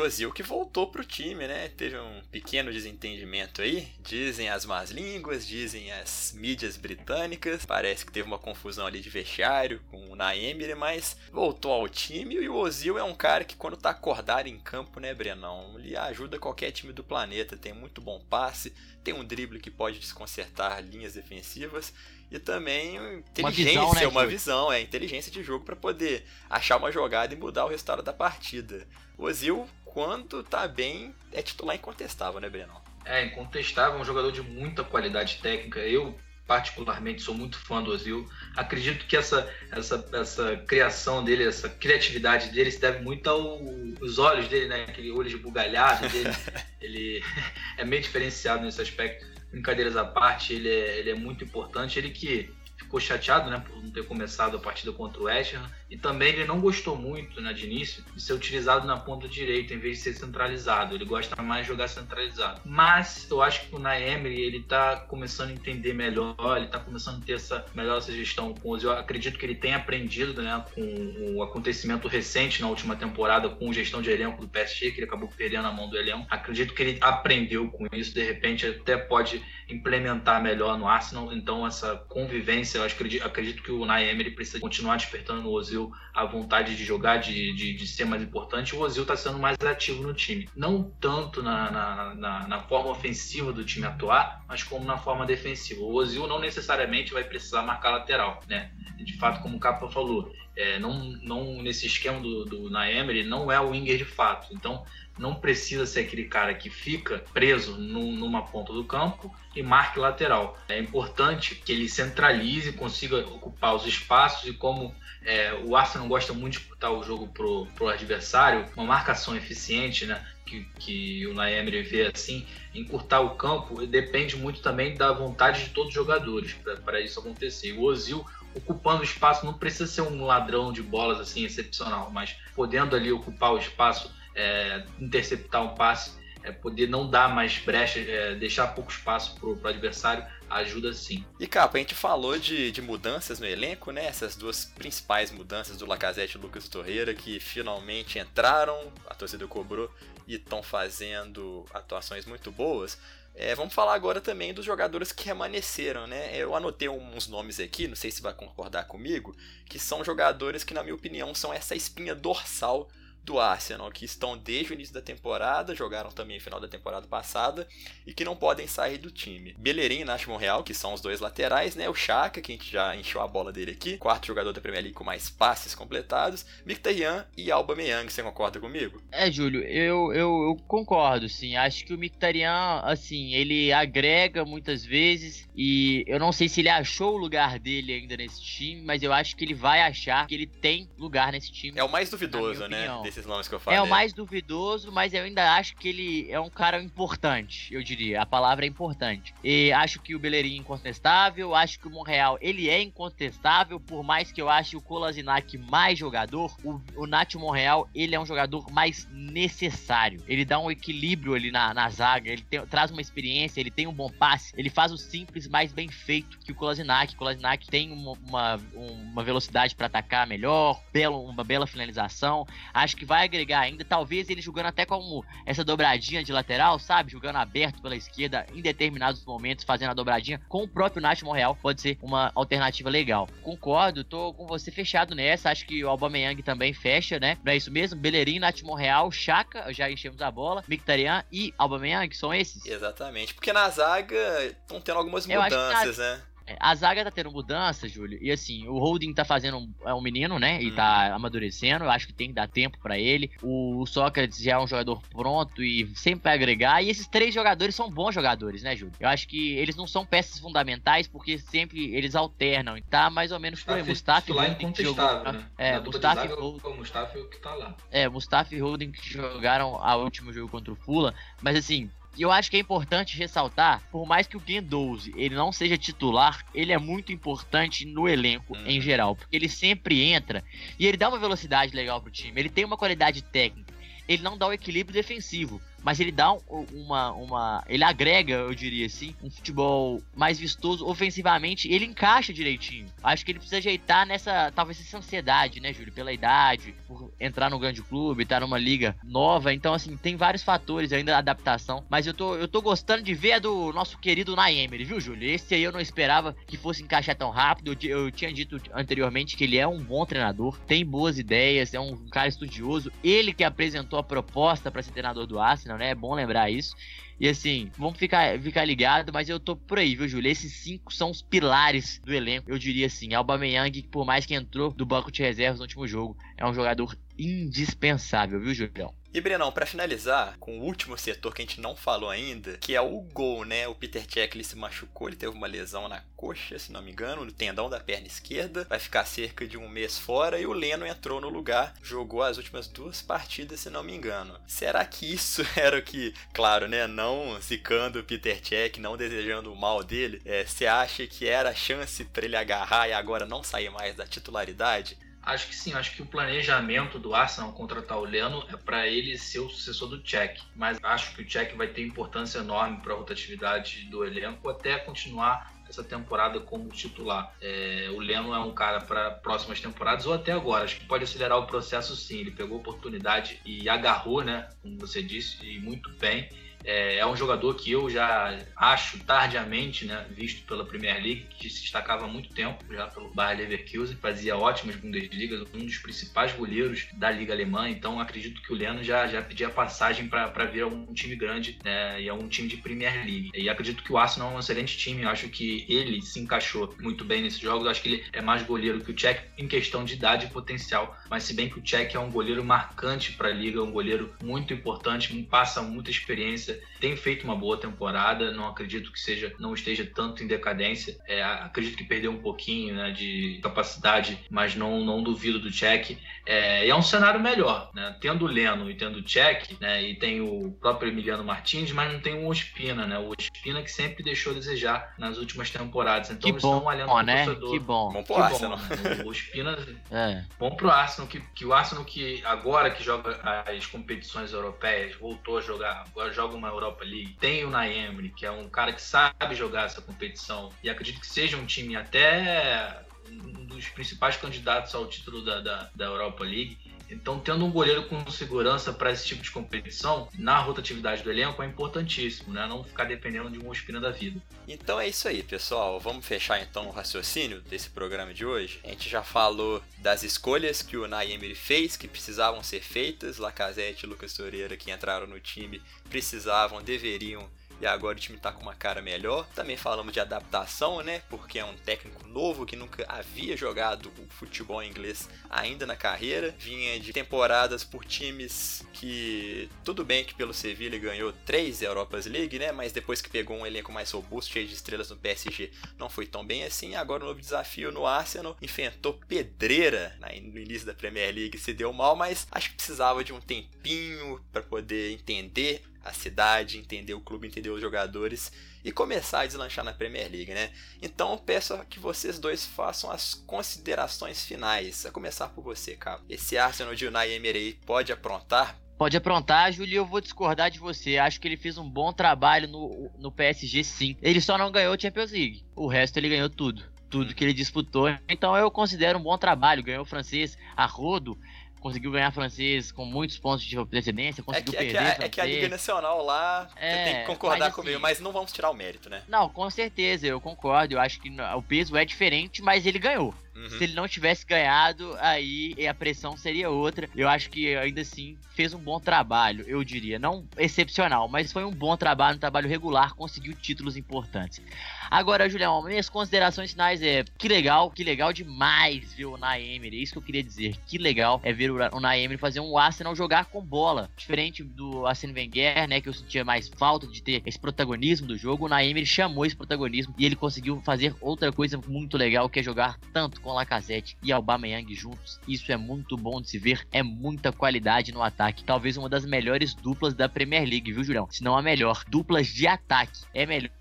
Ozil 0.00 0.32
que 0.32 0.42
voltou 0.42 0.90
pro 0.90 1.04
time, 1.04 1.46
né? 1.46 1.68
Teve 1.68 1.98
um 1.98 2.22
pequeno 2.30 2.72
desentendimento 2.72 3.62
aí. 3.62 3.88
Dizem 4.00 4.48
as 4.48 4.64
más 4.64 4.90
línguas, 4.90 5.46
dizem 5.46 5.92
as 5.92 6.32
mídias 6.36 6.76
britânicas. 6.76 7.64
Parece 7.64 8.04
que 8.04 8.12
teve 8.12 8.26
uma 8.26 8.38
confusão 8.38 8.86
ali 8.86 9.00
de 9.00 9.10
vestiário 9.10 9.80
com 9.90 10.10
o 10.10 10.16
Naemir, 10.16 10.76
mas 10.76 11.16
voltou 11.32 11.72
ao 11.72 11.88
time. 11.88 12.34
E 12.34 12.48
o 12.48 12.56
Ozil 12.56 12.98
é 12.98 13.02
um 13.02 13.14
cara 13.14 13.44
que, 13.44 13.56
quando 13.56 13.76
tá 13.76 13.90
acordado 13.90 14.46
em 14.46 14.58
campo, 14.58 15.00
né, 15.00 15.14
Brenão? 15.14 15.78
Ele 15.78 15.96
ajuda 15.96 16.38
qualquer 16.38 16.70
time 16.72 16.92
do 16.92 17.04
planeta. 17.04 17.56
Tem 17.56 17.72
muito 17.72 18.00
bom 18.00 18.20
passe, 18.28 18.72
tem 19.02 19.14
um 19.14 19.24
drible 19.24 19.60
que 19.60 19.70
pode 19.70 19.98
desconcertar 19.98 20.82
linhas 20.82 21.14
defensivas 21.14 21.92
e 22.30 22.38
também 22.38 22.96
inteligência, 23.18 23.80
uma 23.80 23.90
visão, 23.90 23.94
né, 23.94 24.06
uma 24.06 24.26
visão 24.26 24.72
é 24.72 24.80
inteligência 24.80 25.32
de 25.32 25.42
jogo 25.42 25.64
para 25.64 25.74
poder 25.74 26.24
achar 26.48 26.76
uma 26.76 26.92
jogada 26.92 27.34
e 27.34 27.36
mudar 27.36 27.64
o 27.64 27.68
resultado 27.68 28.02
da 28.02 28.12
partida. 28.12 28.86
O 29.18 29.24
Ozil 29.24 29.68
quando 29.92 30.42
tá 30.42 30.66
bem, 30.68 31.14
é 31.32 31.42
titular 31.42 31.74
incontestável, 31.74 32.40
né, 32.40 32.48
Breno? 32.48 32.72
É, 33.04 33.24
incontestável, 33.24 33.98
um 34.00 34.04
jogador 34.04 34.30
de 34.30 34.42
muita 34.42 34.84
qualidade 34.84 35.38
técnica. 35.42 35.80
Eu, 35.80 36.16
particularmente, 36.46 37.22
sou 37.22 37.34
muito 37.34 37.58
fã 37.58 37.82
do 37.82 37.90
Ozil. 37.90 38.28
Acredito 38.56 39.04
que 39.06 39.16
essa, 39.16 39.52
essa, 39.72 40.08
essa 40.12 40.56
criação 40.58 41.24
dele, 41.24 41.44
essa 41.44 41.68
criatividade 41.68 42.50
dele 42.50 42.70
se 42.70 42.80
deve 42.80 43.02
muito 43.02 43.28
aos 43.28 44.18
olhos 44.18 44.48
dele, 44.48 44.68
né? 44.68 44.84
Aquele 44.84 45.10
olho 45.10 45.28
de 45.28 45.36
bugalhado 45.36 46.08
dele. 46.08 46.30
ele 46.80 47.24
é 47.76 47.84
meio 47.84 48.02
diferenciado 48.02 48.62
nesse 48.62 48.80
aspecto. 48.80 49.26
Brincadeiras 49.50 49.96
à 49.96 50.04
parte, 50.04 50.52
ele 50.52 50.68
é, 50.68 50.98
ele 50.98 51.10
é 51.10 51.14
muito 51.14 51.44
importante. 51.44 51.98
Ele 51.98 52.10
que 52.10 52.52
ficou 52.76 53.00
chateado 53.00 53.50
né, 53.50 53.58
por 53.60 53.82
não 53.82 53.90
ter 53.90 54.04
começado 54.06 54.56
a 54.56 54.60
partida 54.60 54.92
contra 54.92 55.20
o 55.20 55.24
West 55.24 55.54
Ham. 55.54 55.70
E 55.90 55.96
também 55.96 56.28
ele 56.28 56.44
não 56.44 56.60
gostou 56.60 56.96
muito 56.96 57.40
né, 57.40 57.52
de 57.52 57.66
início 57.66 58.04
de 58.14 58.22
ser 58.22 58.32
utilizado 58.32 58.86
na 58.86 58.96
ponta 58.96 59.26
direita 59.26 59.74
em 59.74 59.78
vez 59.78 59.98
de 59.98 60.04
ser 60.04 60.14
centralizado. 60.14 60.94
Ele 60.94 61.04
gosta 61.04 61.42
mais 61.42 61.62
de 61.62 61.72
jogar 61.72 61.88
centralizado. 61.88 62.60
Mas 62.64 63.26
eu 63.28 63.42
acho 63.42 63.66
que 63.66 63.74
o 63.74 63.78
Naemery 63.78 64.40
ele 64.40 64.58
está 64.58 64.96
começando 64.96 65.50
a 65.50 65.52
entender 65.52 65.92
melhor, 65.92 66.56
ele 66.56 66.66
está 66.66 66.78
começando 66.78 67.20
a 67.20 67.26
ter 67.26 67.32
essa 67.32 67.66
melhor 67.74 67.98
essa 67.98 68.12
gestão 68.12 68.54
com. 68.54 68.76
Eu 68.78 68.92
acredito 68.92 69.36
que 69.36 69.44
ele 69.44 69.56
tem 69.56 69.74
aprendido 69.74 70.40
né, 70.40 70.64
com 70.72 71.36
o 71.36 71.42
acontecimento 71.42 72.06
recente 72.06 72.62
na 72.62 72.68
última 72.68 72.94
temporada 72.94 73.48
com 73.48 73.72
gestão 73.72 74.00
de 74.00 74.10
elenco 74.10 74.40
do 74.40 74.48
PSG, 74.48 74.92
que 74.92 75.00
ele 75.00 75.06
acabou 75.06 75.28
perdendo 75.28 75.66
a 75.66 75.72
mão 75.72 75.90
do 75.90 75.98
elenco. 75.98 76.24
Acredito 76.30 76.72
que 76.72 76.82
ele 76.82 76.98
aprendeu 77.00 77.68
com 77.68 77.86
isso, 77.92 78.14
de 78.14 78.22
repente 78.22 78.64
até 78.64 78.96
pode 78.96 79.42
implementar 79.68 80.40
melhor 80.40 80.78
no 80.78 80.86
Arsenal. 80.86 81.32
Então 81.32 81.66
essa 81.66 81.96
convivência 82.08 82.78
Eu 82.78 82.84
acredito, 82.84 83.26
acredito 83.26 83.62
que 83.62 83.72
o 83.72 83.84
Naem 83.84 84.08
ele 84.08 84.30
precisa 84.30 84.60
continuar 84.60 84.96
despertando 84.96 85.42
no 85.42 85.50
Ozil 85.50 85.79
a 86.12 86.24
vontade 86.24 86.76
de 86.76 86.84
jogar, 86.84 87.18
de, 87.18 87.54
de, 87.54 87.74
de 87.74 87.86
ser 87.86 88.04
mais 88.04 88.22
importante. 88.22 88.74
O 88.74 88.80
Ozil 88.80 89.02
está 89.02 89.16
sendo 89.16 89.38
mais 89.38 89.56
ativo 89.60 90.02
no 90.02 90.12
time. 90.12 90.48
Não 90.54 90.82
tanto 91.00 91.42
na, 91.42 91.70
na, 91.70 92.14
na, 92.14 92.48
na, 92.48 92.60
forma 92.62 92.90
ofensiva 92.90 93.52
do 93.52 93.64
time 93.64 93.86
atuar, 93.86 94.44
mas 94.48 94.62
como 94.62 94.84
na 94.84 94.98
forma 94.98 95.24
defensiva. 95.24 95.82
O 95.82 95.94
Ozil 95.94 96.26
não 96.26 96.40
necessariamente 96.40 97.12
vai 97.12 97.24
precisar 97.24 97.62
marcar 97.62 97.90
lateral, 97.90 98.40
né? 98.48 98.72
De 98.96 99.16
fato, 99.16 99.40
como 99.40 99.56
o 99.56 99.60
Capa 99.60 99.88
falou, 99.88 100.30
é, 100.56 100.78
não, 100.78 101.04
não 101.22 101.62
nesse 101.62 101.86
esquema 101.86 102.20
do, 102.20 102.44
do 102.44 102.70
Naemer, 102.70 103.26
não 103.26 103.50
é 103.50 103.60
o 103.60 103.70
winger 103.70 103.96
de 103.96 104.04
fato. 104.04 104.52
Então, 104.52 104.84
não 105.18 105.34
precisa 105.34 105.86
ser 105.86 106.00
aquele 106.00 106.24
cara 106.24 106.54
que 106.54 106.70
fica 106.70 107.24
preso 107.32 107.76
no, 107.76 108.12
numa 108.12 108.42
ponta 108.42 108.72
do 108.72 108.84
campo 108.84 109.34
e 109.54 109.62
marque 109.62 109.98
lateral. 109.98 110.58
É 110.68 110.78
importante 110.78 111.54
que 111.54 111.72
ele 111.72 111.88
centralize, 111.88 112.72
consiga 112.72 113.18
ocupar 113.18 113.74
os 113.74 113.86
espaços 113.86 114.48
e 114.48 114.54
como 114.54 114.94
é, 115.22 115.52
o 115.64 115.76
Arsenal 115.76 116.08
gosta 116.08 116.32
muito 116.32 116.54
de 116.54 116.58
disputar 116.60 116.92
o 116.92 117.02
jogo 117.02 117.28
pro, 117.28 117.66
pro 117.74 117.88
adversário, 117.88 118.66
uma 118.76 118.86
marcação 118.86 119.36
eficiente, 119.36 120.06
né? 120.06 120.24
Que, 120.46 120.64
que 120.78 121.26
o 121.28 121.34
Naemer 121.34 121.88
vê 121.88 122.10
assim, 122.12 122.44
encurtar 122.74 123.20
o 123.20 123.36
campo 123.36 123.86
depende 123.86 124.36
muito 124.36 124.60
também 124.60 124.96
da 124.96 125.12
vontade 125.12 125.64
de 125.64 125.70
todos 125.70 125.90
os 125.90 125.94
jogadores 125.94 126.56
para 126.84 127.00
isso 127.00 127.20
acontecer. 127.20 127.72
O 127.72 127.82
Ozil 127.82 128.26
ocupando 128.54 129.04
espaço 129.04 129.46
não 129.46 129.54
precisa 129.54 129.86
ser 129.86 130.02
um 130.02 130.24
ladrão 130.24 130.72
de 130.72 130.82
bolas 130.82 131.20
assim 131.20 131.44
excepcional, 131.44 132.10
mas 132.10 132.34
podendo 132.54 132.96
ali 132.96 133.12
ocupar 133.12 133.52
o 133.52 133.58
espaço 133.58 134.10
é, 134.34 134.84
interceptar 134.98 135.62
um 135.62 135.74
passe, 135.74 136.18
é, 136.42 136.52
poder 136.52 136.88
não 136.88 137.08
dar 137.08 137.28
mais 137.28 137.58
brecha, 137.58 138.00
é, 138.00 138.34
deixar 138.34 138.68
pouco 138.68 138.90
espaço 138.90 139.34
para 139.34 139.48
o 139.48 139.66
adversário, 139.66 140.24
ajuda 140.48 140.92
sim. 140.92 141.24
E 141.38 141.46
capa, 141.46 141.78
a 141.78 141.80
gente 141.80 141.94
falou 141.94 142.38
de, 142.38 142.72
de 142.72 142.82
mudanças 142.82 143.38
no 143.38 143.46
elenco, 143.46 143.92
né? 143.92 144.06
Essas 144.06 144.34
duas 144.34 144.64
principais 144.64 145.30
mudanças 145.30 145.76
do 145.76 145.86
Lacazette 145.86 146.36
e 146.36 146.40
Lucas 146.40 146.68
Torreira 146.68 147.14
que 147.14 147.38
finalmente 147.38 148.18
entraram, 148.18 148.92
a 149.06 149.14
torcida 149.14 149.46
cobrou 149.46 149.90
e 150.26 150.34
estão 150.34 150.62
fazendo 150.62 151.64
atuações 151.72 152.26
muito 152.26 152.50
boas. 152.50 152.98
É, 153.34 153.54
vamos 153.54 153.72
falar 153.72 153.94
agora 153.94 154.20
também 154.20 154.52
dos 154.52 154.64
jogadores 154.64 155.12
que 155.12 155.24
remanesceram, 155.24 156.06
né? 156.06 156.36
Eu 156.36 156.54
anotei 156.54 156.88
uns 156.88 157.28
nomes 157.28 157.60
aqui, 157.60 157.86
não 157.86 157.94
sei 157.94 158.10
se 158.10 158.20
vai 158.20 158.34
concordar 158.34 158.84
comigo, 158.84 159.34
que 159.66 159.78
são 159.78 160.04
jogadores 160.04 160.64
que, 160.64 160.74
na 160.74 160.82
minha 160.82 160.94
opinião, 160.94 161.34
são 161.34 161.52
essa 161.52 161.74
espinha 161.74 162.14
dorsal 162.14 162.88
do 163.24 163.38
Arsenal, 163.38 163.90
que 163.90 164.04
estão 164.04 164.36
desde 164.36 164.72
o 164.72 164.74
início 164.74 164.94
da 164.94 165.00
temporada, 165.00 165.74
jogaram 165.74 166.10
também 166.10 166.38
no 166.38 166.42
final 166.42 166.60
da 166.60 166.68
temporada 166.68 167.06
passada 167.06 167.66
e 168.06 168.12
que 168.12 168.24
não 168.24 168.36
podem 168.36 168.66
sair 168.66 168.98
do 168.98 169.10
time. 169.10 169.54
Bellerin 169.58 170.00
e 170.00 170.04
Nath 170.04 170.26
Monreal, 170.26 170.62
que 170.62 170.74
são 170.74 170.94
os 170.94 171.00
dois 171.00 171.20
laterais, 171.20 171.76
né? 171.76 171.88
O 171.88 171.94
Chaka, 171.94 172.40
que 172.40 172.52
a 172.52 172.54
gente 172.54 172.70
já 172.70 172.96
encheu 172.96 173.20
a 173.20 173.28
bola 173.28 173.52
dele 173.52 173.72
aqui, 173.72 173.98
quarto 173.98 174.26
jogador 174.26 174.52
da 174.52 174.60
Premier 174.60 174.82
League 174.82 174.94
com 174.94 175.04
mais 175.04 175.28
passes 175.28 175.74
completados, 175.74 176.44
Mkhitaryan 176.64 177.24
e 177.36 177.50
Alba 177.50 177.74
Meyang, 177.76 178.10
você 178.10 178.22
concorda 178.22 178.58
comigo? 178.58 179.02
É, 179.12 179.30
Júlio, 179.30 179.62
eu, 179.62 180.12
eu, 180.12 180.42
eu 180.42 180.56
concordo, 180.66 181.28
sim. 181.28 181.56
Acho 181.56 181.84
que 181.84 181.94
o 181.94 181.98
Mkhitaryan, 181.98 182.80
assim, 182.84 183.34
ele 183.34 183.72
agrega 183.72 184.44
muitas 184.44 184.84
vezes 184.84 185.48
e 185.54 186.04
eu 186.06 186.18
não 186.18 186.32
sei 186.32 186.48
se 186.48 186.60
ele 186.60 186.68
achou 186.68 187.14
o 187.14 187.18
lugar 187.18 187.58
dele 187.58 187.92
ainda 187.92 188.16
nesse 188.16 188.42
time, 188.42 188.82
mas 188.82 189.02
eu 189.02 189.12
acho 189.12 189.36
que 189.36 189.44
ele 189.44 189.54
vai 189.54 189.82
achar 189.82 190.26
que 190.26 190.34
ele 190.34 190.46
tem 190.46 190.88
lugar 190.98 191.32
nesse 191.32 191.52
time. 191.52 191.78
É 191.78 191.84
o 191.84 191.88
mais 191.88 192.10
duvidoso, 192.10 192.66
né? 192.66 192.88
Desses 193.20 193.26
nomes 193.26 193.48
que 193.48 193.54
eu 193.54 193.60
falei. 193.60 193.78
É 193.78 193.82
o 193.82 193.86
mais 193.86 194.12
duvidoso, 194.12 194.90
mas 194.90 195.12
eu 195.12 195.22
ainda 195.22 195.54
acho 195.54 195.76
que 195.76 195.88
ele 195.88 196.30
é 196.30 196.40
um 196.40 196.50
cara 196.50 196.82
importante, 196.82 197.72
eu 197.72 197.82
diria. 197.82 198.22
A 198.22 198.26
palavra 198.26 198.64
é 198.64 198.68
importante. 198.68 199.34
E 199.44 199.72
acho 199.72 200.00
que 200.00 200.14
o 200.14 200.18
Bellerin 200.18 200.54
é 200.54 200.56
incontestável, 200.56 201.54
acho 201.54 201.78
que 201.78 201.86
o 201.86 201.90
Monreal, 201.90 202.38
ele 202.40 202.68
é 202.68 202.80
incontestável, 202.80 203.78
por 203.78 204.02
mais 204.02 204.32
que 204.32 204.40
eu 204.40 204.48
ache 204.48 204.76
o 204.76 204.80
Kolasinac 204.80 205.56
mais 205.58 205.98
jogador, 205.98 206.56
o, 206.64 206.80
o 206.96 207.06
Nath 207.06 207.34
Monreal, 207.34 207.88
ele 207.94 208.14
é 208.14 208.20
um 208.20 208.26
jogador 208.26 208.70
mais 208.70 209.06
necessário. 209.10 210.22
Ele 210.26 210.44
dá 210.44 210.58
um 210.58 210.70
equilíbrio 210.70 211.34
ali 211.34 211.50
na, 211.50 211.74
na 211.74 211.88
zaga, 211.90 212.30
ele 212.30 212.42
tem, 212.42 212.64
traz 212.66 212.90
uma 212.90 213.00
experiência, 213.00 213.60
ele 213.60 213.70
tem 213.70 213.86
um 213.86 213.92
bom 213.92 214.10
passe, 214.10 214.52
ele 214.56 214.70
faz 214.70 214.92
o 214.92 214.96
simples 214.96 215.46
mais 215.46 215.72
bem 215.72 215.88
feito 215.88 216.38
que 216.38 216.52
o 216.52 216.54
Kolasinac. 216.54 217.14
O 217.14 217.16
Kolasinac 217.16 217.66
tem 217.66 217.92
uma, 217.92 218.12
uma, 218.26 218.60
uma 218.74 219.22
velocidade 219.22 219.74
para 219.74 219.86
atacar 219.86 220.26
melhor, 220.26 220.80
belo, 220.92 221.22
uma 221.24 221.44
bela 221.44 221.66
finalização. 221.66 222.46
Acho 222.72 222.96
que 222.96 222.99
vai 223.04 223.24
agregar 223.24 223.60
ainda. 223.60 223.84
Talvez 223.84 224.28
ele 224.28 224.40
jogando 224.40 224.66
até 224.66 224.84
como 224.84 225.24
essa 225.46 225.64
dobradinha 225.64 226.22
de 226.22 226.32
lateral, 226.32 226.78
sabe? 226.78 227.12
Jogando 227.12 227.36
aberto 227.36 227.80
pela 227.80 227.96
esquerda 227.96 228.46
em 228.54 228.60
determinados 228.60 229.24
momentos, 229.24 229.64
fazendo 229.64 229.90
a 229.90 229.94
dobradinha 229.94 230.40
com 230.48 230.62
o 230.62 230.68
próprio 230.68 231.02
Nath 231.02 231.22
Monreal, 231.22 231.54
pode 231.54 231.80
ser 231.80 231.98
uma 232.02 232.30
alternativa 232.34 232.88
legal. 232.88 233.28
Concordo, 233.42 234.04
tô 234.04 234.32
com 234.34 234.46
você 234.46 234.70
fechado 234.70 235.14
nessa. 235.14 235.50
Acho 235.50 235.66
que 235.66 235.84
o 235.84 235.88
Aubameyang 235.88 236.42
também 236.42 236.72
fecha, 236.72 237.18
né? 237.18 237.36
Pra 237.36 237.54
isso 237.54 237.70
mesmo, 237.70 237.98
Bellerin, 237.98 238.38
Nath 238.38 238.62
Monreal, 238.62 239.10
Chaka, 239.10 239.72
já 239.72 239.90
enchemos 239.90 240.20
a 240.22 240.30
bola, 240.30 240.62
Mkhitaryan 240.68 241.24
e 241.30 241.54
Aubameyang, 241.58 242.14
são 242.14 242.32
esses? 242.34 242.64
Exatamente, 242.66 243.34
porque 243.34 243.52
na 243.52 243.68
zaga 243.68 244.44
estão 244.44 244.80
tendo 244.80 244.98
algumas 244.98 245.26
mudanças, 245.26 245.98
né? 245.98 246.20
A 246.58 246.74
zaga 246.74 247.04
tá 247.04 247.10
tendo 247.10 247.30
mudança, 247.30 247.88
Júlio. 247.88 248.18
E 248.20 248.30
assim, 248.30 248.66
o 248.66 248.78
Holding 248.78 249.12
tá 249.12 249.24
fazendo 249.24 249.58
um, 249.58 249.72
é 249.84 249.94
um 249.94 250.00
menino, 250.00 250.38
né? 250.38 250.62
E 250.62 250.70
hum. 250.70 250.74
tá 250.74 251.08
uhum. 251.08 251.16
amadurecendo. 251.16 251.84
Eu 251.84 251.90
acho 251.90 252.06
que 252.06 252.12
tem 252.12 252.28
que 252.28 252.34
dar 252.34 252.48
tempo 252.48 252.78
para 252.82 252.98
ele. 252.98 253.30
O, 253.42 253.84
Sócrates 253.86 254.42
já 254.42 254.52
é 254.52 254.58
um 254.58 254.66
jogador 254.66 255.02
pronto 255.10 255.62
e 255.62 255.90
sempre 255.94 256.24
vai 256.24 256.34
agregar. 256.34 256.82
E 256.82 256.90
esses 256.90 257.06
três 257.06 257.34
jogadores 257.34 257.74
são 257.74 257.90
bons 257.90 258.14
jogadores, 258.14 258.62
né, 258.62 258.76
Júlio? 258.76 258.94
Eu 259.00 259.08
acho 259.08 259.26
que 259.28 259.54
eles 259.54 259.76
não 259.76 259.86
são 259.86 260.06
peças 260.06 260.38
fundamentais 260.38 261.06
porque 261.08 261.38
sempre 261.38 261.94
eles 261.94 262.14
alternam. 262.14 262.80
Tá 262.88 263.10
mais 263.10 263.32
ou 263.32 263.40
menos 263.40 263.62
por 263.62 263.74
aí. 263.74 263.82
Mustafa 263.82 264.32
lá 264.32 264.48
incontestável, 264.48 265.32
né? 265.32 265.44
É, 265.58 265.80
Mustafa 265.80 266.24
e 266.24 266.28
Holding. 266.28 266.60
O 266.64 266.76
Mustafa 266.76 267.18
é 267.18 267.20
o 267.20 267.28
que 267.28 267.38
tá 267.38 267.54
lá. 267.54 267.76
É, 267.90 268.08
Mustafa 268.08 268.54
e 268.54 268.60
Holding 268.60 268.92
que 268.92 269.12
jogaram 269.12 269.76
a 269.76 269.96
último 269.96 270.32
jogo 270.32 270.48
contra 270.48 270.72
o 270.72 270.76
Fula. 270.76 271.14
Mas 271.42 271.56
assim, 271.56 271.90
e 272.16 272.22
eu 272.22 272.30
acho 272.30 272.50
que 272.50 272.56
é 272.56 272.60
importante 272.60 273.16
ressaltar, 273.16 273.82
por 273.90 274.06
mais 274.06 274.26
que 274.26 274.36
o 274.36 274.40
Guendouzi 274.40 275.12
ele 275.16 275.34
não 275.34 275.52
seja 275.52 275.78
titular, 275.78 276.44
ele 276.54 276.72
é 276.72 276.78
muito 276.78 277.12
importante 277.12 277.84
no 277.84 278.08
elenco 278.08 278.56
uhum. 278.56 278.66
em 278.66 278.80
geral, 278.80 279.14
porque 279.14 279.36
ele 279.36 279.48
sempre 279.48 280.02
entra 280.02 280.44
e 280.78 280.86
ele 280.86 280.96
dá 280.96 281.08
uma 281.08 281.18
velocidade 281.18 281.74
legal 281.74 282.00
pro 282.00 282.10
time, 282.10 282.40
ele 282.40 282.48
tem 282.48 282.64
uma 282.64 282.76
qualidade 282.76 283.22
técnica, 283.22 283.72
ele 284.08 284.22
não 284.22 284.36
dá 284.36 284.48
o 284.48 284.52
equilíbrio 284.52 284.94
defensivo, 284.94 285.60
mas 285.82 286.00
ele 286.00 286.12
dá 286.12 286.32
uma, 286.72 287.12
uma. 287.12 287.64
Ele 287.68 287.84
agrega, 287.84 288.34
eu 288.34 288.54
diria 288.54 288.86
assim, 288.86 289.14
um 289.22 289.30
futebol 289.30 290.02
mais 290.14 290.38
vistoso 290.38 290.86
ofensivamente. 290.86 291.72
Ele 291.72 291.84
encaixa 291.84 292.32
direitinho. 292.32 292.86
Acho 293.02 293.24
que 293.24 293.32
ele 293.32 293.38
precisa 293.38 293.58
ajeitar 293.58 294.06
nessa. 294.06 294.50
Talvez 294.52 294.80
essa 294.80 294.98
ansiedade, 294.98 295.60
né, 295.60 295.72
Júlio? 295.72 295.92
Pela 295.92 296.12
idade, 296.12 296.74
por 296.86 297.12
entrar 297.18 297.50
no 297.50 297.58
grande 297.58 297.82
clube, 297.82 298.22
estar 298.22 298.40
numa 298.40 298.58
liga 298.58 298.96
nova. 299.04 299.52
Então, 299.52 299.74
assim, 299.74 299.96
tem 299.96 300.16
vários 300.16 300.42
fatores 300.42 300.92
ainda 300.92 301.12
da 301.12 301.18
adaptação. 301.18 301.84
Mas 301.88 302.06
eu 302.06 302.14
tô, 302.14 302.36
eu 302.36 302.48
tô 302.48 302.60
gostando 302.60 303.02
de 303.02 303.14
ver 303.14 303.32
a 303.32 303.38
do 303.38 303.72
nosso 303.72 303.98
querido 303.98 304.36
Naemer, 304.36 304.84
viu, 304.86 305.00
Júlio? 305.00 305.28
Esse 305.28 305.54
aí 305.54 305.62
eu 305.62 305.72
não 305.72 305.80
esperava 305.80 306.36
que 306.46 306.56
fosse 306.56 306.82
encaixar 306.82 307.16
tão 307.16 307.30
rápido. 307.30 307.76
Eu, 307.82 308.04
eu 308.04 308.10
tinha 308.10 308.32
dito 308.32 308.60
anteriormente 308.72 309.36
que 309.36 309.44
ele 309.44 309.58
é 309.58 309.66
um 309.66 309.82
bom 309.82 310.04
treinador, 310.04 310.58
tem 310.66 310.84
boas 310.84 311.18
ideias, 311.18 311.74
é 311.74 311.80
um 311.80 311.96
cara 312.08 312.28
estudioso. 312.28 312.92
Ele 313.02 313.32
que 313.32 313.44
apresentou 313.44 313.98
a 313.98 314.02
proposta 314.02 314.70
para 314.70 314.82
ser 314.82 314.92
treinador 314.92 315.26
do 315.26 315.38
Arsenal 315.38 315.69
Arsenal, 315.70 315.78
né? 315.78 315.90
É 315.90 315.94
bom 315.94 316.14
lembrar 316.14 316.50
isso. 316.50 316.74
E 317.20 317.28
assim, 317.28 317.70
vamos 317.76 317.98
ficar, 317.98 318.40
ficar 318.40 318.64
ligado, 318.64 319.12
mas 319.12 319.28
eu 319.28 319.38
tô 319.38 319.54
por 319.54 319.78
aí, 319.78 319.94
viu, 319.94 320.08
Júlio? 320.08 320.30
Esses 320.30 320.54
cinco 320.54 320.90
são 320.90 321.10
os 321.10 321.20
pilares 321.20 322.00
do 322.02 322.14
elenco, 322.14 322.50
eu 322.50 322.58
diria 322.58 322.86
assim. 322.86 323.12
Aubameyang, 323.12 323.82
por 323.82 324.06
mais 324.06 324.24
que 324.24 324.34
entrou 324.34 324.72
do 324.72 324.86
banco 324.86 325.12
de 325.12 325.22
reservas 325.22 325.58
no 325.58 325.64
último 325.64 325.86
jogo, 325.86 326.16
é 326.34 326.46
um 326.46 326.54
jogador 326.54 326.96
indispensável, 327.18 328.40
viu, 328.40 328.54
Julião? 328.54 328.94
E 329.12 329.20
Brenão, 329.20 329.50
para 329.50 329.66
finalizar, 329.66 330.36
com 330.38 330.60
o 330.60 330.62
último 330.62 330.96
setor 330.96 331.34
que 331.34 331.42
a 331.42 331.44
gente 331.44 331.60
não 331.60 331.74
falou 331.74 332.08
ainda, 332.08 332.56
que 332.58 332.76
é 332.76 332.80
o 332.80 333.00
gol, 333.12 333.44
né? 333.44 333.66
O 333.66 333.74
Peter 333.74 334.04
Cech 334.08 334.36
ele 334.36 334.44
se 334.44 334.56
machucou, 334.56 335.08
ele 335.08 335.16
teve 335.16 335.32
uma 335.32 335.48
lesão 335.48 335.88
na 335.88 336.00
coxa, 336.14 336.56
se 336.60 336.70
não 336.70 336.80
me 336.80 336.92
engano, 336.92 337.24
no 337.24 337.32
tendão 337.32 337.68
da 337.68 337.80
perna 337.80 338.06
esquerda, 338.06 338.64
vai 338.70 338.78
ficar 338.78 339.04
cerca 339.04 339.48
de 339.48 339.58
um 339.58 339.68
mês 339.68 339.98
fora 339.98 340.38
e 340.38 340.46
o 340.46 340.52
Leno 340.52 340.86
entrou 340.86 341.20
no 341.20 341.28
lugar, 341.28 341.74
jogou 341.82 342.22
as 342.22 342.36
últimas 342.36 342.68
duas 342.68 343.02
partidas, 343.02 343.58
se 343.58 343.68
não 343.68 343.82
me 343.82 343.96
engano. 343.96 344.38
Será 344.46 344.84
que 344.84 345.12
isso 345.12 345.42
era 345.58 345.76
o 345.76 345.82
que, 345.82 346.14
claro, 346.32 346.68
né? 346.68 346.86
Não 346.86 347.09
zicando 347.40 348.00
o 348.00 348.04
Peter 348.04 348.40
Cech, 348.44 348.80
não 348.80 348.96
desejando 348.96 349.52
o 349.52 349.56
mal 349.56 349.82
dele, 349.82 350.20
é, 350.24 350.44
você 350.44 350.66
acha 350.66 351.06
que 351.06 351.26
era 351.26 351.50
a 351.50 351.54
chance 351.54 352.04
para 352.04 352.24
ele 352.24 352.36
agarrar 352.36 352.88
e 352.88 352.92
agora 352.92 353.26
não 353.26 353.42
sair 353.42 353.70
mais 353.70 353.94
da 353.94 354.06
titularidade? 354.06 354.96
Acho 355.22 355.48
que 355.48 355.54
sim, 355.54 355.74
acho 355.74 355.94
que 355.94 356.02
o 356.02 356.06
planejamento 356.06 356.98
do 356.98 357.14
Arsenal 357.14 357.52
contratar 357.52 357.98
o 357.98 358.04
Leno 358.04 358.42
é 358.48 358.56
para 358.56 358.86
ele 358.88 359.18
ser 359.18 359.40
o 359.40 359.50
sucessor 359.50 359.88
do 359.88 360.08
Cech, 360.08 360.42
mas 360.56 360.78
acho 360.82 361.14
que 361.14 361.22
o 361.22 361.30
Cech 361.30 361.54
vai 361.56 361.68
ter 361.68 361.84
importância 361.84 362.38
enorme 362.38 362.80
para 362.80 362.94
a 362.94 362.96
rotatividade 362.96 363.84
do 363.90 364.04
elenco 364.04 364.48
até 364.48 364.78
continuar 364.78 365.60
essa 365.68 365.84
temporada 365.84 366.40
como 366.40 366.68
titular. 366.70 367.32
É, 367.40 367.88
o 367.92 368.00
Leno 368.00 368.34
é 368.34 368.38
um 368.40 368.52
cara 368.52 368.80
para 368.80 369.10
próximas 369.10 369.60
temporadas 369.60 370.04
ou 370.06 370.12
até 370.12 370.32
agora. 370.32 370.64
Acho 370.64 370.76
que 370.76 370.86
pode 370.86 371.04
acelerar 371.04 371.38
o 371.38 371.46
processo 371.46 371.94
sim. 371.94 372.18
Ele 372.18 372.32
pegou 372.32 372.58
a 372.58 372.60
oportunidade 372.60 373.40
e 373.44 373.68
agarrou, 373.68 374.22
né? 374.22 374.48
Como 374.60 374.76
você 374.78 375.00
disse, 375.00 375.38
e 375.46 375.60
muito 375.60 375.88
bem 375.90 376.28
É, 376.64 376.98
é, 376.98 377.06
um 377.06 377.16
jogador 377.16 377.54
que 377.54 377.70
eu 377.70 377.88
já 377.88 378.38
acho 378.56 378.98
tardiamente, 379.00 379.84
né, 379.84 380.06
visto 380.10 380.46
pela 380.46 380.64
Premier 380.64 380.96
League, 381.02 381.26
que 381.38 381.48
se 381.48 381.62
destacava 381.62 382.04
há 382.04 382.08
muito 382.08 382.30
tempo 382.30 382.64
já 382.70 382.86
pelo 382.86 383.12
Bayer 383.14 383.38
Leverkusen, 383.38 383.96
fazia 383.96 384.36
ótimas 384.36 384.76
Bundesligas, 384.76 385.46
um 385.54 385.64
dos 385.64 385.78
principais 385.78 386.32
goleiros 386.32 386.86
da 386.94 387.10
Liga 387.10 387.32
Alemã. 387.32 387.68
Então 387.68 388.00
acredito 388.00 388.42
que 388.42 388.52
o 388.52 388.56
Leno 388.56 388.82
já, 388.82 389.06
já 389.06 389.22
pedia 389.22 389.48
passagem 389.48 390.08
para 390.08 390.44
vir 390.46 390.62
a 390.62 390.66
um 390.66 390.92
time 390.92 391.16
grande 391.16 391.58
né, 391.64 392.00
e 392.00 392.08
a 392.08 392.14
um 392.14 392.28
time 392.28 392.48
de 392.48 392.56
Premier 392.56 392.94
League. 392.94 393.30
E 393.34 393.48
acredito 393.48 393.82
que 393.82 393.92
o 393.92 393.98
Arsenal 393.98 394.32
é 394.32 394.36
um 394.36 394.38
excelente 394.40 394.76
time. 394.76 395.02
Eu 395.02 395.10
acho 395.10 395.28
que 395.28 395.64
ele 395.68 396.02
se 396.02 396.20
encaixou 396.20 396.74
muito 396.80 397.04
bem 397.04 397.22
nesses 397.22 397.38
jogos. 397.38 397.64
Eu 397.64 397.70
acho 397.70 397.82
que 397.82 397.88
ele 397.88 398.04
é 398.12 398.20
mais 398.20 398.42
goleiro 398.42 398.80
que 398.80 398.92
o 398.92 398.98
Cech 398.98 399.20
em 399.36 399.48
questão 399.48 399.84
de 399.84 399.94
idade 399.94 400.26
e 400.26 400.30
potencial. 400.30 400.96
Mas 401.08 401.24
se 401.24 401.34
bem 401.34 401.48
que 401.48 401.58
o 401.58 401.66
Cech 401.66 401.96
é 401.96 402.00
um 402.00 402.10
goleiro 402.10 402.44
marcante 402.44 403.12
para 403.12 403.28
a 403.28 403.32
liga, 403.32 403.62
um 403.62 403.72
goleiro 403.72 404.14
muito 404.22 404.52
importante, 404.52 405.10
passa 405.30 405.62
muita 405.62 405.90
experiência, 405.90 406.49
tem 406.80 406.96
feito 406.96 407.24
uma 407.24 407.36
boa 407.36 407.56
temporada. 407.56 408.32
Não 408.32 408.46
acredito 408.48 408.92
que 408.92 408.98
seja, 408.98 409.32
não 409.38 409.54
esteja 409.54 409.88
tanto 409.94 410.22
em 410.24 410.26
decadência. 410.26 410.96
É, 411.06 411.22
acredito 411.22 411.76
que 411.76 411.84
perdeu 411.84 412.10
um 412.10 412.18
pouquinho 412.18 412.74
né, 412.74 412.90
de 412.90 413.38
capacidade, 413.42 414.18
mas 414.30 414.54
não, 414.54 414.84
não 414.84 415.02
duvido 415.02 415.38
do 415.38 415.52
Cech. 415.52 415.98
É, 416.26 416.66
e 416.66 416.70
é 416.70 416.76
um 416.76 416.82
cenário 416.82 417.20
melhor, 417.20 417.70
né? 417.74 417.96
Tendo 418.00 418.24
o 418.24 418.28
Leno 418.28 418.70
e 418.70 418.74
tendo 418.74 419.00
o 419.00 419.08
Cech, 419.08 419.56
né? 419.60 419.82
E 419.82 419.94
tem 419.96 420.20
o 420.20 420.52
próprio 420.60 420.90
Emiliano 420.90 421.24
Martins, 421.24 421.72
mas 421.72 421.92
não 421.92 422.00
tem 422.00 422.14
o 422.14 422.28
Ospina, 422.28 422.86
né? 422.86 422.98
O 422.98 423.10
Ospina 423.10 423.62
que 423.62 423.70
sempre 423.70 424.02
deixou 424.02 424.32
a 424.32 424.36
desejar 424.36 424.94
nas 424.98 425.18
últimas 425.18 425.50
temporadas. 425.50 426.10
Então 426.10 426.20
que 426.20 426.28
eles 426.30 426.42
bom, 426.42 426.56
estão 426.56 426.68
olhando 426.68 427.02
né? 427.04 427.24
torcedor. 427.24 427.50
Que 427.50 427.58
bom. 427.58 427.92
Bom 427.92 428.02
pro 428.02 428.14
Que 428.14 428.22
Arsenal. 428.22 428.58
bom, 428.58 428.64
né? 428.64 429.02
O 429.04 429.08
Ospina 429.08 429.58
É. 429.90 430.24
Bom 430.38 430.50
pro 430.54 430.70
Arsenal, 430.70 431.08
que, 431.08 431.20
que 431.34 431.44
o 431.44 431.52
Arsenal 431.52 431.84
que 431.84 432.22
agora 432.24 432.70
que 432.70 432.82
joga 432.82 433.18
as 433.46 433.66
competições 433.66 434.32
europeias, 434.32 434.94
voltou 434.96 435.38
a 435.38 435.40
jogar, 435.40 435.84
agora 435.88 436.12
joga 436.12 436.36
uma 436.40 436.48
Europa 436.48 436.84
League, 436.84 437.16
tem 437.20 437.44
o 437.44 437.50
Naemri, 437.50 438.08
que 438.10 438.24
é 438.24 438.30
um 438.30 438.48
cara 438.48 438.72
que 438.72 438.82
sabe 438.82 439.34
jogar 439.34 439.66
essa 439.66 439.80
competição, 439.80 440.50
e 440.62 440.70
acredito 440.70 440.98
que 440.98 441.06
seja 441.06 441.36
um 441.36 441.44
time 441.44 441.76
até 441.76 442.82
um 443.08 443.44
dos 443.44 443.68
principais 443.68 444.16
candidatos 444.16 444.74
ao 444.74 444.86
título 444.86 445.24
da, 445.24 445.40
da, 445.40 445.70
da 445.74 445.84
Europa 445.84 446.24
League. 446.24 446.58
Então, 446.90 447.18
tendo 447.18 447.44
um 447.44 447.50
goleiro 447.50 447.84
com 447.84 448.10
segurança 448.10 448.72
para 448.72 448.90
esse 448.90 449.06
tipo 449.06 449.22
de 449.22 449.30
competição, 449.30 450.08
na 450.18 450.38
rotatividade 450.38 451.02
do 451.02 451.10
elenco, 451.10 451.42
é 451.42 451.46
importantíssimo, 451.46 452.32
né? 452.32 452.46
Não 452.46 452.64
ficar 452.64 452.84
dependendo 452.84 453.30
de 453.30 453.38
um 453.38 453.48
Ospina 453.48 453.80
da 453.80 453.90
vida. 453.90 454.20
Então 454.48 454.80
é 454.80 454.88
isso 454.88 455.06
aí, 455.08 455.22
pessoal. 455.22 455.78
Vamos 455.78 456.04
fechar 456.04 456.40
então 456.40 456.66
o 456.66 456.70
raciocínio 456.70 457.40
desse 457.42 457.70
programa 457.70 458.12
de 458.12 458.24
hoje. 458.24 458.60
A 458.64 458.68
gente 458.68 458.88
já 458.88 459.02
falou 459.02 459.62
das 459.78 460.02
escolhas 460.02 460.62
que 460.62 460.76
o 460.76 460.84
Unai 460.84 461.12
Emery 461.12 461.34
fez, 461.34 461.76
que 461.76 461.86
precisavam 461.86 462.42
ser 462.42 462.60
feitas. 462.60 463.18
Lacazette 463.18 463.86
e 463.86 463.88
Lucas 463.88 464.12
Torreira, 464.12 464.56
que 464.56 464.70
entraram 464.70 465.06
no 465.06 465.20
time, 465.20 465.62
precisavam, 465.88 466.62
deveriam 466.62 467.28
e 467.60 467.66
agora 467.66 467.96
o 467.96 468.00
time 468.00 468.18
tá 468.18 468.32
com 468.32 468.42
uma 468.42 468.54
cara 468.54 468.80
melhor. 468.80 469.26
Também 469.34 469.56
falamos 469.56 469.92
de 469.92 470.00
adaptação, 470.00 470.82
né? 470.82 471.02
Porque 471.10 471.38
é 471.38 471.44
um 471.44 471.56
técnico 471.56 472.06
novo 472.06 472.46
que 472.46 472.56
nunca 472.56 472.84
havia 472.88 473.36
jogado 473.36 473.92
o 473.98 474.06
futebol 474.08 474.62
inglês 474.62 475.08
ainda 475.28 475.66
na 475.66 475.76
carreira. 475.76 476.34
Vinha 476.38 476.80
de 476.80 476.92
temporadas 476.92 477.62
por 477.62 477.84
times 477.84 478.64
que, 478.72 479.48
tudo 479.64 479.84
bem 479.84 480.04
que 480.04 480.14
pelo 480.14 480.32
Sevilla 480.32 480.78
ganhou 480.78 481.12
três 481.26 481.60
Europas 481.62 482.06
League, 482.06 482.38
né? 482.38 482.50
Mas 482.50 482.72
depois 482.72 483.02
que 483.02 483.10
pegou 483.10 483.36
um 483.36 483.46
elenco 483.46 483.70
mais 483.70 483.90
robusto, 483.90 484.32
cheio 484.32 484.48
de 484.48 484.54
estrelas 484.54 484.90
no 484.90 484.96
PSG, 484.96 485.50
não 485.78 485.90
foi 485.90 486.06
tão 486.06 486.24
bem 486.24 486.44
assim. 486.44 486.74
Agora 486.74 487.04
o 487.04 487.08
novo 487.08 487.20
desafio 487.20 487.70
no 487.70 487.86
Arsenal 487.86 488.36
enfrentou 488.40 488.98
pedreira 489.06 489.98
no 490.22 490.38
início 490.38 490.66
da 490.66 490.74
Premier 490.74 491.14
League, 491.14 491.38
se 491.38 491.52
deu 491.52 491.72
mal, 491.72 491.94
mas 491.94 492.26
acho 492.30 492.50
que 492.50 492.56
precisava 492.56 493.04
de 493.04 493.12
um 493.12 493.20
tempinho 493.20 494.20
para 494.32 494.42
poder 494.42 494.92
entender 494.92 495.62
a 495.84 495.92
cidade, 495.92 496.58
entender 496.58 496.94
o 496.94 497.00
clube, 497.00 497.26
entender 497.26 497.50
os 497.50 497.60
jogadores 497.60 498.32
e 498.64 498.70
começar 498.70 499.20
a 499.20 499.26
deslanchar 499.26 499.64
na 499.64 499.72
Premier 499.72 500.10
League, 500.10 500.32
né? 500.32 500.50
Então 500.82 501.16
peço 501.18 501.58
que 501.68 501.78
vocês 501.78 502.18
dois 502.18 502.44
façam 502.44 502.90
as 502.90 503.14
considerações 503.14 504.24
finais. 504.24 504.84
A 504.84 504.90
começar 504.90 505.28
por 505.28 505.42
você, 505.42 505.74
cara. 505.74 506.00
Esse 506.08 506.36
Arsenal 506.36 506.74
de 506.74 506.86
Unai 506.86 507.12
Emery 507.12 507.58
pode 507.64 507.92
aprontar? 507.92 508.58
Pode 508.76 508.96
aprontar, 508.96 509.52
Júlio, 509.52 509.76
eu 509.76 509.84
vou 509.84 510.00
discordar 510.00 510.50
de 510.50 510.58
você. 510.58 510.96
Acho 510.96 511.20
que 511.20 511.28
ele 511.28 511.36
fez 511.36 511.58
um 511.58 511.68
bom 511.68 511.92
trabalho 511.92 512.48
no, 512.48 512.90
no 512.98 513.12
PSG, 513.12 513.62
sim. 513.62 513.96
Ele 514.00 514.22
só 514.22 514.38
não 514.38 514.50
ganhou 514.50 514.72
a 514.72 514.78
Champions 514.78 515.10
League. 515.10 515.44
O 515.54 515.66
resto 515.66 515.98
ele 515.98 516.08
ganhou 516.08 516.30
tudo. 516.30 516.64
Tudo 516.88 517.14
que 517.14 517.22
ele 517.22 517.34
disputou. 517.34 517.88
Então 518.08 518.34
eu 518.36 518.50
considero 518.50 518.98
um 518.98 519.02
bom 519.02 519.18
trabalho. 519.18 519.62
Ganhou 519.62 519.82
o 519.82 519.86
francês 519.86 520.36
a 520.56 520.64
rodo 520.64 521.18
conseguiu 521.60 521.90
ganhar 521.92 522.10
francês 522.10 522.72
com 522.72 522.84
muitos 522.84 523.18
pontos 523.18 523.44
de 523.44 523.56
antecedência, 523.58 524.20
É 524.20 524.24
conseguiu 524.24 524.52
que, 524.52 524.58
é, 524.58 524.64
que 524.66 524.72
perder. 524.72 525.02
a, 525.02 525.04
é 525.04 525.08
que 525.08 525.20
a 525.20 525.24
Liga 525.24 525.48
Nacional 525.48 526.04
lá 526.04 526.48
É, 526.56 526.84
tem 526.84 527.00
que 527.00 527.06
concordar 527.06 527.46
mas 527.46 527.54
comigo, 527.54 527.74
assim- 527.76 527.82
mas 527.82 528.00
não 528.00 528.12
vamos 528.12 528.32
tirar 528.32 528.50
o 528.50 528.54
mérito, 528.54 528.88
né? 528.90 529.02
Não, 529.08 529.28
com 529.28 529.48
certeza, 529.50 530.06
eu 530.06 530.20
concordo. 530.20 530.74
Eu 530.74 530.80
acho 530.80 531.00
que 531.00 531.10
o 531.36 531.42
peso 531.42 531.76
é 531.76 531.84
diferente, 531.84 532.42
mas 532.42 532.66
ele 532.66 532.78
ganhou. 532.78 533.14
Uhum. 533.34 533.48
Se 533.50 533.64
ele 533.64 533.74
não 533.74 533.86
tivesse 533.88 534.26
ganhado, 534.26 534.96
aí 535.00 535.54
a 535.66 535.72
pressão 535.72 536.16
seria 536.16 536.50
outra. 536.50 536.88
Eu 536.96 537.08
acho 537.08 537.30
que 537.30 537.54
ainda 537.56 537.80
assim 537.80 538.18
fez 538.34 538.52
um 538.52 538.58
bom 538.58 538.78
trabalho, 538.80 539.44
eu 539.46 539.62
diria. 539.64 539.98
Não 539.98 540.26
excepcional, 540.36 541.08
mas 541.08 541.32
foi 541.32 541.44
um 541.44 541.52
bom 541.52 541.76
trabalho, 541.76 542.16
um 542.16 542.20
trabalho 542.20 542.48
regular, 542.48 542.94
conseguiu 542.94 543.32
títulos 543.34 543.76
importantes. 543.76 544.42
Agora, 544.90 545.28
Julião, 545.28 545.62
minhas 545.62 545.88
considerações 545.88 546.50
finais 546.50 546.82
é 546.82 547.04
que 547.16 547.28
legal, 547.28 547.70
que 547.70 547.84
legal 547.84 548.12
demais 548.12 548.92
ver 548.92 549.04
o 549.04 549.16
Naemery. 549.16 549.78
É 549.78 549.82
isso 549.82 549.92
que 549.92 549.98
eu 549.98 550.02
queria 550.02 550.22
dizer. 550.22 550.56
Que 550.66 550.78
legal 550.78 551.20
é 551.22 551.32
ver 551.32 551.52
o 551.52 551.78
Naemery 551.78 552.18
fazer 552.18 552.40
um 552.40 552.58
Arsenal 552.58 552.96
jogar 552.96 553.26
com 553.26 553.40
bola. 553.40 553.88
Diferente 553.96 554.42
do 554.42 554.84
Arsene 554.84 555.12
Wenger, 555.12 555.68
né, 555.68 555.80
que 555.80 555.88
eu 555.88 555.92
sentia 555.92 556.24
mais 556.24 556.48
falta 556.48 556.88
de 556.88 557.00
ter 557.00 557.22
esse 557.24 557.38
protagonismo 557.38 558.08
do 558.08 558.18
jogo. 558.18 558.46
O 558.46 558.48
Naemery 558.48 558.84
chamou 558.84 559.24
esse 559.24 559.36
protagonismo 559.36 559.94
e 559.96 560.04
ele 560.04 560.16
conseguiu 560.16 560.60
fazer 560.64 560.92
outra 561.00 561.30
coisa 561.30 561.56
muito 561.68 561.96
legal, 561.96 562.28
que 562.28 562.40
é 562.40 562.42
jogar 562.42 562.76
tanto 562.92 563.20
com 563.20 563.32
Lacazette 563.32 563.96
e 564.02 564.10
Aubameyang 564.10 564.74
juntos. 564.74 565.20
Isso 565.28 565.52
é 565.52 565.56
muito 565.56 565.96
bom 565.96 566.20
de 566.20 566.28
se 566.28 566.38
ver, 566.38 566.66
é 566.72 566.82
muita 566.82 567.30
qualidade 567.30 567.92
no 567.92 568.02
ataque. 568.02 568.42
Talvez 568.42 568.76
uma 568.76 568.88
das 568.88 569.04
melhores 569.04 569.54
duplas 569.54 569.94
da 569.94 570.08
Premier 570.08 570.42
League, 570.42 570.72
viu, 570.72 570.82
Julião? 570.82 571.06
Se 571.08 571.22
não 571.22 571.38
a 571.38 571.42
melhor. 571.42 571.84
Duplas 571.86 572.26
de 572.26 572.48
ataque. 572.48 573.02
É 573.14 573.24
melhor 573.24 573.59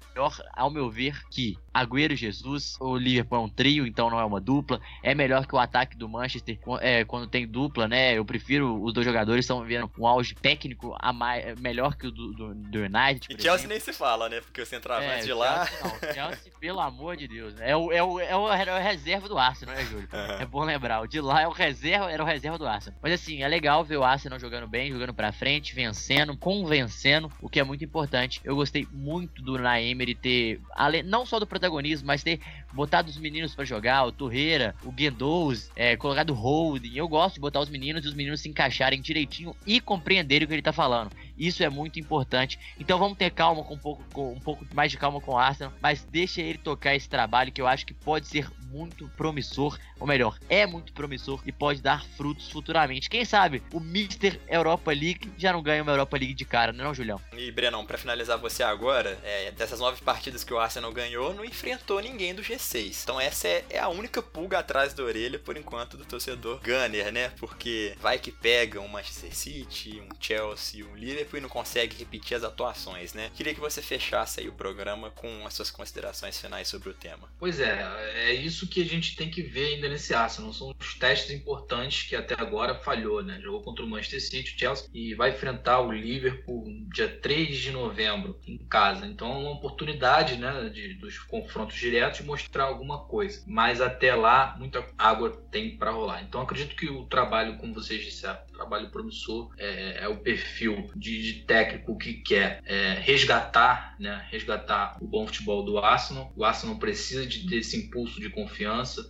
ao 0.56 0.70
meu 0.70 0.90
ver, 0.90 1.24
que 1.30 1.58
Agüero 1.74 2.14
e 2.14 2.16
Jesus, 2.16 2.78
o 2.80 2.98
Liverpool 2.98 3.38
é 3.40 3.42
um 3.42 3.50
trio, 3.50 3.86
então 3.86 4.10
não 4.10 4.20
é 4.20 4.26
uma 4.26 4.40
dupla. 4.40 4.80
É 5.04 5.14
melhor 5.14 5.46
que 5.46 5.56
o 5.56 5.60
ataque 5.60 5.98
do 5.98 6.08
Manchester 6.10 6.58
é, 6.82 7.04
quando 7.06 7.28
tem 7.28 7.48
dupla, 7.48 7.88
né? 7.88 8.18
Eu 8.18 8.26
prefiro 8.26 8.82
os 8.84 8.94
dois 8.94 9.06
jogadores 9.06 9.46
estão 9.46 9.62
vivendo 9.62 9.90
um 9.98 10.08
auge 10.08 10.36
técnico 10.36 10.96
a 11.00 11.12
mais, 11.14 11.60
melhor 11.60 11.96
que 11.96 12.08
o 12.08 12.12
do, 12.12 12.34
do, 12.34 12.56
do 12.56 12.80
United. 12.80 13.28
E 13.30 13.34
Chelsea 13.34 13.54
exemplo. 13.54 13.70
nem 13.70 13.80
se 13.80 13.94
fala, 13.94 14.30
né? 14.30 14.42
Porque 14.42 14.62
o 14.62 14.66
centroavante 14.66 15.12
É, 15.12 15.22
de 15.22 15.34
lá. 15.34 15.66
Chelsea, 15.66 15.84
não, 15.84 16.14
Chelsea, 16.14 16.52
pelo 16.60 16.80
amor 16.80 17.18
de 17.18 17.28
Deus, 17.28 17.54
né? 17.56 17.72
É 17.72 17.76
o, 17.76 17.92
é 17.92 18.04
o, 18.04 18.20
é 18.20 18.36
o, 18.36 18.50
é 18.52 18.80
o 18.80 18.82
reserva 18.82 19.28
do 19.28 19.38
Arsenal, 19.38 19.76
né, 19.76 19.84
Júlio? 19.86 20.08
É 20.12 20.46
bom 20.46 20.64
lembrar. 20.64 21.02
O 21.02 21.08
de 21.08 21.22
lá 21.22 21.42
é 21.42 21.48
o 21.48 21.52
reserva, 21.52 22.12
era 22.12 22.24
o 22.24 22.26
reserva 22.26 22.58
do 22.58 22.68
Arsenal. 22.68 23.00
Mas 23.02 23.14
assim, 23.14 23.44
é 23.44 23.48
legal 23.48 23.84
ver 23.84 23.98
o 23.98 24.04
Arsenal 24.04 24.40
jogando 24.40 24.68
bem, 24.68 24.92
jogando 24.92 25.14
pra 25.14 25.32
frente, 25.32 25.74
vencendo, 25.76 26.36
convencendo, 26.38 27.32
o 27.42 27.50
que 27.50 27.60
é 27.60 27.64
muito 27.64 27.84
importante. 27.84 28.42
Eu 28.44 28.56
gostei 28.56 28.88
muito 28.92 29.42
do 29.42 29.58
Naemery 29.58 30.16
ter, 30.16 30.62
além, 30.76 31.04
não 31.04 31.26
só 31.26 31.40
do 31.40 31.48
protagonismo, 31.60 32.08
mas 32.08 32.24
ter 32.24 32.40
botado 32.74 33.10
os 33.10 33.18
meninos 33.18 33.54
pra 33.54 33.66
jogar, 33.66 34.06
o 34.06 34.12
Torreira, 34.12 34.74
o 34.84 34.92
Guendouzi, 34.92 35.70
é, 35.76 35.96
colocado 35.98 36.32
o 36.32 36.34
Holding. 36.34 36.96
Eu 36.96 37.08
gosto 37.08 37.36
de 37.36 37.42
botar 37.42 37.60
os 37.60 37.70
meninos 37.70 38.06
e 38.06 38.08
os 38.08 38.14
meninos 38.14 38.42
se 38.42 38.50
encaixarem 38.50 39.02
direitinho 39.02 39.56
e 39.68 39.82
compreenderem 39.82 40.46
o 40.46 40.48
que 40.48 40.54
ele 40.54 40.62
tá 40.62 40.74
falando. 40.74 41.12
Isso 41.38 41.64
é 41.64 41.70
muito 41.70 42.00
importante. 42.00 42.60
Então 42.80 42.98
vamos 42.98 43.18
ter 43.18 43.30
calma 43.32 43.64
com 43.64 43.74
um 43.74 43.78
pouco, 43.78 44.04
com 44.14 44.34
um 44.34 44.40
pouco 44.40 44.66
mais 44.74 44.92
de 44.92 44.98
calma 44.98 45.20
com 45.20 45.34
o 45.34 45.38
Arsenal, 45.38 45.74
mas 45.82 46.04
deixa 46.04 46.42
ele 46.42 46.58
tocar 46.58 46.96
esse 46.96 47.10
trabalho 47.10 47.52
que 47.52 47.62
eu 47.62 47.68
acho 47.68 47.86
que 47.86 47.94
pode 47.94 48.28
ser 48.28 48.50
muito 48.70 49.10
promissor, 49.16 49.78
ou 50.00 50.08
melhor, 50.08 50.38
é 50.50 50.66
muito 50.66 50.94
promissor 50.94 51.42
e 51.46 51.52
pode 51.52 51.82
dar 51.82 52.06
frutos 52.18 52.50
futuramente. 52.50 53.10
Quem 53.10 53.26
sabe 53.26 53.64
o 53.74 53.80
Mister 53.80 54.40
Europa 54.48 54.92
League 54.92 55.32
já 55.38 55.52
não 55.52 55.62
ganha 55.62 55.82
uma 55.82 55.92
Europa 55.92 56.18
League 56.18 56.34
de 56.34 56.46
cara, 56.46 56.72
não 56.72 56.86
é 56.86 56.88
não, 56.90 56.94
Julião? 56.94 57.22
E 57.34 57.52
Brenão, 57.52 57.86
pra 57.86 57.98
finalizar 57.98 58.38
você 58.38 58.64
agora, 58.64 59.20
é, 59.24 59.52
dessas 59.52 59.80
nove 59.80 60.02
partidas 60.02 60.44
que 60.44 60.54
o 60.54 60.60
Arsenal 60.60 60.92
ganhou, 60.92 61.34
não 61.34 61.46
enfrentou 61.46 62.00
ninguém 62.00 62.34
do 62.34 62.42
G6. 62.42 63.04
Então 63.04 63.20
essa 63.20 63.48
é, 63.48 63.66
é 63.70 63.80
a 63.80 63.90
única 63.90 64.22
pulga 64.22 64.60
atrás 64.60 64.94
da 64.94 65.04
orelha, 65.04 65.40
por 65.40 65.58
enquanto, 65.58 65.98
do 65.98 66.06
torcedor 66.06 66.60
Gunner, 66.64 67.12
né? 67.12 67.30
Porque 67.40 67.96
vai 68.00 68.18
que 68.20 68.32
pega 68.32 68.80
um 68.80 68.88
Manchester 68.88 69.36
City, 69.36 70.02
um 70.02 70.10
Chelsea, 70.20 70.86
um 70.86 70.96
Liverpool 70.96 71.40
e 71.40 71.42
não 71.42 71.50
consegue 71.50 71.98
repetir 71.98 72.36
as 72.36 72.44
atuações, 72.44 73.14
né? 73.14 73.32
Queria 73.36 73.54
que 73.54 73.60
você 73.60 73.82
fechasse 73.82 74.40
aí 74.40 74.48
o 74.48 74.54
programa 74.54 75.12
com 75.12 75.46
as 75.46 75.54
suas 75.54 75.72
considerações 75.72 76.40
finais 76.40 76.68
sobre 76.68 76.90
o 76.90 76.94
tema. 76.94 77.30
Pois 77.38 77.60
é, 77.60 77.88
é 78.16 78.34
isso 78.34 78.59
isso 78.60 78.68
que 78.68 78.82
a 78.82 78.86
gente 78.86 79.16
tem 79.16 79.30
que 79.30 79.42
ver 79.42 79.76
ainda 79.76 79.88
nesse 79.88 80.14
Arsenal. 80.14 80.52
São 80.52 80.76
os 80.78 80.94
testes 80.96 81.32
importantes 81.32 82.04
que 82.08 82.16
até 82.16 82.36
agora 82.38 82.76
falhou, 82.76 83.24
né? 83.24 83.40
Jogou 83.42 83.62
contra 83.62 83.86
o 83.86 83.88
Manchester 83.88 84.22
City, 84.22 84.56
Chelsea 84.58 84.90
e 84.94 85.14
vai 85.14 85.32
enfrentar 85.32 85.80
o 85.80 85.92
Liverpool 85.92 86.66
dia 86.94 87.08
3 87.08 87.58
de 87.58 87.72
novembro 87.72 88.38
em 88.46 88.58
casa. 88.58 89.06
Então 89.06 89.32
é 89.32 89.38
uma 89.38 89.52
oportunidade, 89.52 90.36
né, 90.36 90.70
de, 90.70 90.96
dos 90.96 91.20
confrontos 91.20 91.78
diretos 91.78 92.20
de 92.20 92.26
mostrar 92.26 92.66
alguma 92.66 93.00
coisa. 93.00 93.44
Mas 93.48 93.80
até 93.80 94.14
lá, 94.14 94.56
muita 94.58 94.86
água 94.98 95.32
tem 95.52 95.78
para 95.78 95.92
rolar. 95.92 96.24
Então 96.24 96.42
acredito 96.42 96.76
que 96.76 96.90
o 96.90 97.06
trabalho, 97.06 97.58
como 97.58 97.74
vocês 97.74 98.04
disseram, 98.04 98.40
trabalho 98.60 98.90
promissor 98.90 99.52
é, 99.58 100.04
é 100.04 100.08
o 100.10 100.18
perfil 100.18 100.92
de, 100.96 101.22
de, 101.22 101.34
técnico 101.46 101.98
que 101.98 102.16
quer 102.16 102.62
é, 102.66 103.00
resgatar, 103.00 103.96
né, 103.98 104.26
resgatar 104.30 104.98
o 105.00 105.08
bom 105.08 105.26
futebol 105.26 105.64
do 105.64 105.78
Arsenal. 105.78 106.32
O 106.36 106.44
Arsenal 106.44 106.76
precisa 106.76 107.26
de, 107.26 107.48
desse 107.48 107.78
impulso 107.78 108.20
de 108.20 108.30
confiança. 108.30 108.49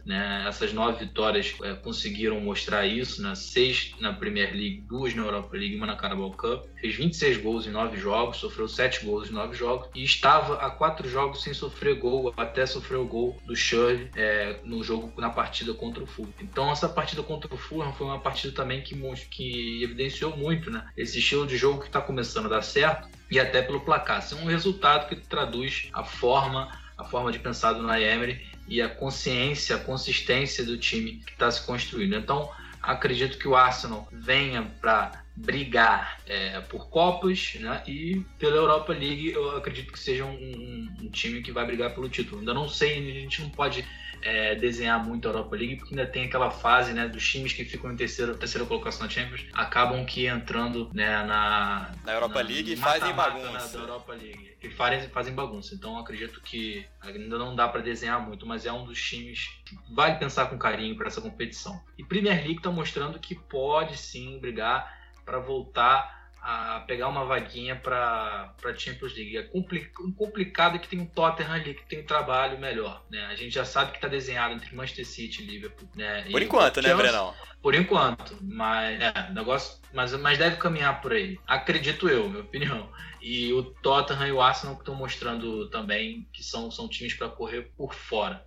Né? 0.05 0.45
Essas 0.47 0.73
nove 0.73 1.05
vitórias 1.05 1.55
é, 1.63 1.73
conseguiram 1.73 2.39
mostrar 2.39 2.85
isso, 2.85 3.21
né? 3.21 3.35
seis 3.35 3.95
na 3.99 4.13
Premier 4.13 4.51
League, 4.51 4.83
duas 4.87 5.13
na 5.13 5.23
Europa 5.23 5.55
League, 5.55 5.75
uma 5.75 5.87
na 5.87 5.95
Carabao 5.95 6.31
Cup. 6.31 6.65
Fez 6.79 6.95
26 6.95 7.37
gols 7.37 7.67
em 7.67 7.71
nove 7.71 7.97
jogos, 7.97 8.37
sofreu 8.37 8.67
sete 8.67 9.05
gols 9.05 9.29
em 9.29 9.33
nove 9.33 9.55
jogos 9.55 9.89
e 9.95 10.03
estava 10.03 10.55
a 10.55 10.69
quatro 10.69 11.09
jogos 11.09 11.43
sem 11.43 11.53
sofrer 11.53 11.95
gol, 11.95 12.33
até 12.37 12.65
sofrer 12.65 12.97
o 12.97 13.05
gol 13.05 13.37
do 13.45 13.55
Shirley 13.55 14.09
é, 14.15 14.59
no 14.63 14.83
jogo 14.83 15.11
na 15.17 15.29
partida 15.29 15.73
contra 15.73 16.03
o 16.03 16.07
Fulham. 16.07 16.33
Então 16.41 16.71
essa 16.71 16.87
partida 16.87 17.23
contra 17.23 17.53
o 17.53 17.57
Fulham 17.57 17.93
foi 17.93 18.07
uma 18.07 18.19
partida 18.19 18.53
também 18.53 18.81
que, 18.81 18.95
que 19.29 19.83
evidenciou 19.83 20.35
muito 20.35 20.69
né? 20.71 20.85
esse 20.95 21.19
estilo 21.19 21.45
de 21.45 21.57
jogo 21.57 21.81
que 21.81 21.87
está 21.87 22.01
começando 22.01 22.45
a 22.45 22.49
dar 22.49 22.61
certo 22.61 23.07
e 23.29 23.39
até 23.39 23.61
pelo 23.61 23.81
placar. 23.81 24.19
Isso 24.19 24.35
é 24.35 24.41
um 24.41 24.45
resultado 24.45 25.07
que 25.07 25.15
traduz 25.15 25.89
a 25.93 26.03
forma, 26.03 26.69
a 26.97 27.03
forma 27.03 27.31
de 27.31 27.39
pensar 27.39 27.73
do 27.73 27.83
Naemery 27.83 28.48
e 28.69 28.81
a 28.81 28.87
consciência, 28.87 29.75
a 29.75 29.79
consistência 29.79 30.63
do 30.63 30.77
time 30.77 31.21
que 31.25 31.31
está 31.31 31.49
se 31.49 31.65
construindo. 31.65 32.15
Então, 32.15 32.49
acredito 32.81 33.37
que 33.37 33.47
o 33.47 33.55
Arsenal 33.55 34.07
venha 34.11 34.63
para 34.79 35.23
brigar 35.35 36.19
é, 36.27 36.59
por 36.61 36.89
Copas 36.89 37.55
né? 37.59 37.81
e 37.87 38.25
pela 38.37 38.57
Europa 38.57 38.91
League 38.91 39.31
eu 39.31 39.55
acredito 39.57 39.91
que 39.91 39.99
seja 39.99 40.25
um, 40.25 40.33
um, 40.33 40.95
um, 41.01 41.09
time 41.09 41.41
que 41.41 41.51
vai 41.51 41.65
brigar 41.65 41.93
pelo 41.93 42.09
título. 42.09 42.39
Ainda 42.39 42.53
não 42.53 42.67
sei, 42.67 42.97
a 42.97 43.19
gente 43.21 43.41
não 43.41 43.49
pode 43.49 43.85
é, 44.21 44.55
desenhar 44.55 45.03
muito 45.05 45.27
a 45.27 45.31
Europa 45.31 45.55
League, 45.55 45.77
porque 45.77 45.93
ainda 45.93 46.09
tem 46.09 46.25
aquela 46.25 46.51
fase 46.51 46.93
né, 46.93 47.07
dos 47.07 47.25
times 47.27 47.53
que 47.53 47.65
ficam 47.65 47.91
em 47.91 47.95
terceira, 47.95 48.35
terceira 48.35 48.65
colocação 48.65 49.03
na 49.03 49.09
Champions, 49.09 49.45
acabam 49.53 50.05
que 50.05 50.27
entrando 50.27 50.89
né, 50.93 51.23
na, 51.23 51.91
na 52.03 52.13
Europa 52.13 52.43
na, 52.43 52.49
League 52.49 52.73
e 52.73 52.75
fazem 52.75 53.13
bagunça. 53.13 53.77
Na, 53.77 53.83
Europa 53.83 54.13
League. 54.13 54.49
E 54.61 54.69
fazem, 54.69 55.09
fazem 55.09 55.33
bagunça. 55.33 55.73
Então 55.73 55.97
acredito 55.97 56.41
que 56.41 56.85
ainda 57.01 57.37
não 57.37 57.55
dá 57.55 57.67
para 57.67 57.81
desenhar 57.81 58.21
muito, 58.21 58.45
mas 58.45 58.65
é 58.65 58.71
um 58.71 58.85
dos 58.85 59.01
times 59.01 59.49
que 59.65 59.77
vale 59.93 60.15
pensar 60.15 60.47
com 60.47 60.57
carinho 60.57 60.95
para 60.95 61.07
essa 61.07 61.21
competição. 61.21 61.81
E 61.97 62.03
Premier 62.03 62.37
League 62.37 62.57
está 62.57 62.69
mostrando 62.69 63.19
que 63.19 63.35
pode 63.35 63.97
sim 63.97 64.37
brigar 64.39 64.99
para 65.25 65.39
voltar 65.39 66.18
a 66.41 66.83
pegar 66.87 67.07
uma 67.07 67.25
vaguinha 67.25 67.75
para 67.75 68.53
Champions 68.77 69.13
League. 69.15 69.37
É 69.37 69.43
complicado 70.15 70.79
que 70.79 70.87
tem 70.87 70.99
um 70.99 71.05
Tottenham 71.05 71.51
ali 71.51 71.73
que 71.73 71.85
tem 71.85 71.99
um 71.99 72.05
trabalho 72.05 72.57
melhor. 72.59 73.03
Né? 73.09 73.25
A 73.25 73.35
gente 73.35 73.53
já 73.53 73.65
sabe 73.65 73.91
que 73.91 73.97
está 73.97 74.07
desenhado 74.07 74.53
entre 74.53 74.75
Manchester 74.75 75.05
City 75.05 75.43
e 75.43 75.45
Liverpool. 75.45 75.89
Né? 75.95 76.27
Por 76.31 76.41
e 76.41 76.45
enquanto, 76.45 76.81
né, 76.81 76.95
Brenão? 76.95 77.33
Por 77.61 77.75
enquanto, 77.75 78.37
mas 78.41 79.01
é, 79.01 79.31
negócio, 79.33 79.81
mas, 79.93 80.13
mas 80.13 80.37
deve 80.37 80.55
caminhar 80.55 81.01
por 81.01 81.11
aí. 81.11 81.37
Acredito 81.45 82.07
eu, 82.07 82.29
minha 82.29 82.41
opinião. 82.41 82.89
E 83.21 83.51
o 83.51 83.63
Tottenham 83.63 84.27
e 84.27 84.31
o 84.31 84.41
Arsenal 84.41 84.75
que 84.75 84.81
estão 84.81 84.95
mostrando 84.95 85.69
também 85.69 86.27
que 86.31 86.41
são, 86.41 86.71
são 86.71 86.87
times 86.87 87.13
para 87.13 87.27
correr 87.27 87.69
por 87.75 87.93
fora. 87.93 88.45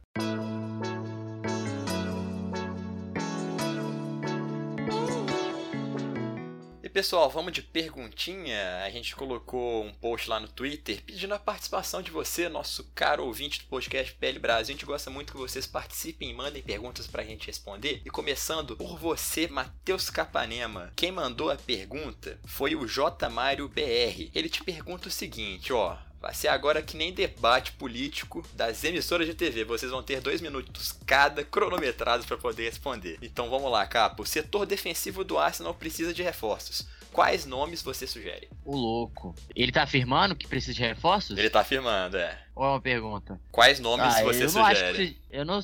Pessoal, 7.03 7.29
vamos 7.29 7.53
de 7.53 7.62
perguntinha. 7.62 8.85
A 8.85 8.88
gente 8.88 9.17
colocou 9.17 9.85
um 9.85 9.93
post 9.93 10.31
lá 10.31 10.38
no 10.38 10.47
Twitter 10.47 11.03
pedindo 11.03 11.35
a 11.35 11.38
participação 11.38 12.01
de 12.01 12.12
você, 12.12 12.49
nosso 12.49 12.85
caro 12.95 13.25
ouvinte 13.25 13.59
do 13.59 13.67
podcast 13.67 14.15
PL 14.15 14.38
Brasil. 14.38 14.73
A 14.73 14.77
gente 14.77 14.87
gosta 14.87 15.11
muito 15.11 15.33
que 15.33 15.38
vocês 15.38 15.67
participem 15.67 16.33
mandem 16.33 16.62
perguntas 16.62 17.09
pra 17.09 17.25
gente 17.25 17.49
responder. 17.49 18.01
E 18.05 18.09
começando 18.09 18.77
por 18.77 18.97
você, 18.97 19.49
Matheus 19.49 20.11
Capanema. 20.11 20.93
Quem 20.95 21.11
mandou 21.11 21.51
a 21.51 21.57
pergunta 21.57 22.38
foi 22.45 22.77
o 22.77 22.87
J. 22.87 23.29
Mário 23.29 23.69
BR. 23.69 24.31
Ele 24.33 24.49
te 24.49 24.62
pergunta 24.62 25.09
o 25.09 25.11
seguinte, 25.11 25.73
ó. 25.73 25.99
Vai 26.23 26.33
ser 26.33 26.47
agora 26.47 26.81
que 26.81 26.97
nem 26.97 27.13
debate 27.13 27.73
político 27.73 28.47
das 28.55 28.85
emissoras 28.85 29.27
de 29.27 29.35
TV. 29.35 29.65
Vocês 29.65 29.91
vão 29.91 30.05
ter 30.05 30.21
dois 30.21 30.41
minutos 30.41 30.97
cada 31.05 31.43
cronometrados 31.43 32.25
para 32.25 32.37
poder 32.37 32.67
responder. 32.67 33.19
Então 33.21 33.51
vamos 33.51 33.69
lá, 33.73 33.85
Capo. 33.85 34.23
O 34.23 34.27
setor 34.27 34.65
defensivo 34.65 35.25
do 35.25 35.37
Arsenal 35.37 35.75
precisa 35.75 36.15
de 36.15 36.23
reforços. 36.23 36.87
Quais 37.13 37.45
nomes 37.45 37.83
você 37.83 38.07
sugere? 38.07 38.49
O 38.65 38.77
louco. 38.77 39.35
Ele 39.55 39.73
tá 39.73 39.83
afirmando 39.83 40.37
que 40.37 40.47
precisa 40.47 40.73
de 40.73 40.81
reforços? 40.81 41.37
Ele 41.37 41.51
tá 41.51 41.61
afirmando, 41.61 42.17
é. 42.17 42.39
Ou 42.55 42.67
é 42.67 42.69
uma 42.69 42.81
pergunta? 42.81 43.41
Quais 43.51 43.81
nomes 43.81 44.15
ah, 44.15 44.23
você 44.23 44.45
eu 44.45 44.49
sugere? 44.49 44.55
Não 44.55 44.65
acho 44.65 44.95
que, 44.95 45.19
eu 45.29 45.45
não. 45.45 45.61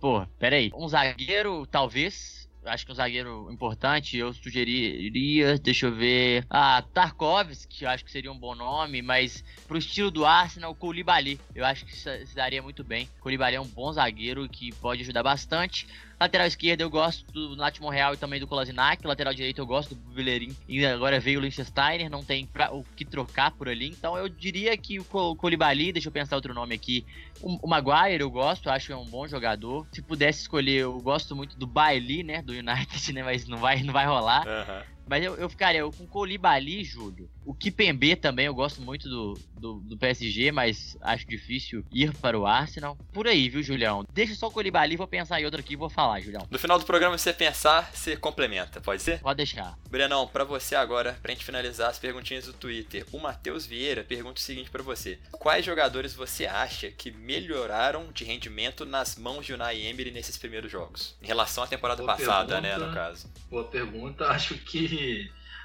Pô, 0.00 0.26
peraí. 0.38 0.72
Um 0.74 0.88
zagueiro, 0.88 1.66
talvez 1.66 2.41
acho 2.64 2.86
que 2.86 2.92
um 2.92 2.94
zagueiro 2.94 3.50
importante, 3.50 4.16
eu 4.16 4.32
sugeriria, 4.32 5.58
deixa 5.58 5.86
eu 5.86 5.94
ver, 5.94 6.46
ah, 6.48 6.82
Tarkovsky, 6.92 7.86
acho 7.86 8.04
que 8.04 8.10
seria 8.10 8.32
um 8.32 8.38
bom 8.38 8.54
nome, 8.54 9.02
mas 9.02 9.44
pro 9.66 9.78
estilo 9.78 10.10
do 10.10 10.24
Arsenal, 10.24 10.72
o 10.72 10.74
Koulibaly, 10.74 11.40
eu 11.54 11.64
acho 11.64 11.84
que 11.84 11.94
se 11.94 12.34
daria 12.34 12.62
muito 12.62 12.84
bem. 12.84 13.08
Koulibaly 13.20 13.56
é 13.56 13.60
um 13.60 13.66
bom 13.66 13.92
zagueiro 13.92 14.48
que 14.48 14.72
pode 14.72 15.02
ajudar 15.02 15.22
bastante. 15.22 15.86
Lateral 16.22 16.46
esquerda 16.46 16.84
eu 16.84 16.90
gosto 16.90 17.26
do 17.32 17.56
Nath 17.56 17.80
Monreal 17.80 18.14
e 18.14 18.16
também 18.16 18.38
do 18.38 18.46
Kolasinac. 18.46 19.04
Lateral 19.04 19.34
direito 19.34 19.60
eu 19.60 19.66
gosto 19.66 19.96
do 19.96 20.14
Bellerin. 20.14 20.56
E 20.68 20.86
agora 20.86 21.18
veio 21.18 21.40
o 21.40 21.42
Liechtensteiner, 21.42 22.08
não 22.08 22.22
tem 22.22 22.46
pra, 22.46 22.72
o 22.72 22.84
que 22.94 23.04
trocar 23.04 23.50
por 23.50 23.68
ali. 23.68 23.88
Então 23.88 24.16
eu 24.16 24.28
diria 24.28 24.76
que 24.76 25.00
o 25.00 25.04
Colibali, 25.34 25.92
deixa 25.92 26.06
eu 26.06 26.12
pensar 26.12 26.36
outro 26.36 26.54
nome 26.54 26.76
aqui. 26.76 27.04
O, 27.40 27.66
o 27.66 27.68
Maguire 27.68 28.20
eu 28.20 28.30
gosto, 28.30 28.70
acho 28.70 28.86
que 28.86 28.92
é 28.92 28.96
um 28.96 29.04
bom 29.04 29.26
jogador. 29.26 29.84
Se 29.90 30.00
pudesse 30.00 30.42
escolher, 30.42 30.82
eu 30.82 31.00
gosto 31.00 31.34
muito 31.34 31.58
do 31.58 31.66
Bailey, 31.66 32.22
né? 32.22 32.40
Do 32.40 32.51
United, 32.52 33.12
né? 33.12 33.22
Mas 33.22 33.46
não 33.46 33.58
vai, 33.58 33.82
não 33.82 33.92
vai 33.92 34.06
rolar. 34.06 34.46
Uhum. 34.46 34.82
Mas 35.06 35.24
eu, 35.24 35.34
eu 35.36 35.48
ficaria 35.48 35.80
eu, 35.80 35.92
com 35.92 36.06
Colibali, 36.06 36.84
Júlio. 36.84 37.28
O 37.44 37.54
Kipembe 37.54 38.14
também, 38.14 38.46
eu 38.46 38.54
gosto 38.54 38.80
muito 38.80 39.08
do, 39.08 39.38
do, 39.58 39.74
do, 39.80 39.96
PSG, 39.96 40.52
mas 40.52 40.96
acho 41.00 41.26
difícil 41.26 41.84
ir 41.92 42.12
para 42.14 42.38
o 42.38 42.46
Arsenal. 42.46 42.96
Por 43.12 43.26
aí, 43.26 43.48
viu, 43.48 43.62
Julião? 43.62 44.04
Deixa 44.12 44.34
só 44.34 44.46
o 44.46 44.50
Colibali, 44.50 44.96
vou 44.96 45.08
pensar 45.08 45.40
em 45.40 45.44
outro 45.44 45.60
aqui 45.60 45.72
e 45.72 45.76
vou 45.76 45.90
falar, 45.90 46.20
Julião. 46.20 46.46
No 46.50 46.58
final 46.58 46.78
do 46.78 46.84
programa, 46.84 47.18
você 47.18 47.32
pensar, 47.32 47.90
você 47.92 48.16
complementa, 48.16 48.80
pode 48.80 49.02
ser? 49.02 49.20
Pode 49.20 49.38
deixar. 49.38 49.76
Brenão, 49.90 50.26
para 50.26 50.44
você 50.44 50.74
agora, 50.74 51.18
pra 51.20 51.32
gente 51.32 51.44
finalizar 51.44 51.90
as 51.90 51.98
perguntinhas 51.98 52.46
do 52.46 52.52
Twitter, 52.52 53.04
o 53.12 53.18
Matheus 53.18 53.66
Vieira 53.66 54.04
pergunta 54.04 54.38
o 54.38 54.42
seguinte 54.42 54.70
para 54.70 54.82
você. 54.82 55.18
Quais 55.32 55.64
jogadores 55.64 56.14
você 56.14 56.46
acha 56.46 56.90
que 56.90 57.10
melhoraram 57.10 58.12
de 58.12 58.24
rendimento 58.24 58.86
nas 58.86 59.16
mãos 59.16 59.44
de 59.44 59.52
Unai 59.52 59.84
Emery 59.84 60.10
nesses 60.10 60.36
primeiros 60.36 60.70
jogos? 60.70 61.16
Em 61.22 61.26
relação 61.26 61.64
à 61.64 61.66
temporada 61.66 62.02
Boa 62.02 62.16
passada, 62.16 62.60
pergunta. 62.60 62.78
né, 62.78 62.86
no 62.86 62.94
caso. 62.94 63.28
Boa 63.50 63.64
pergunta. 63.64 64.26
Acho 64.32 64.54
que 64.54 64.91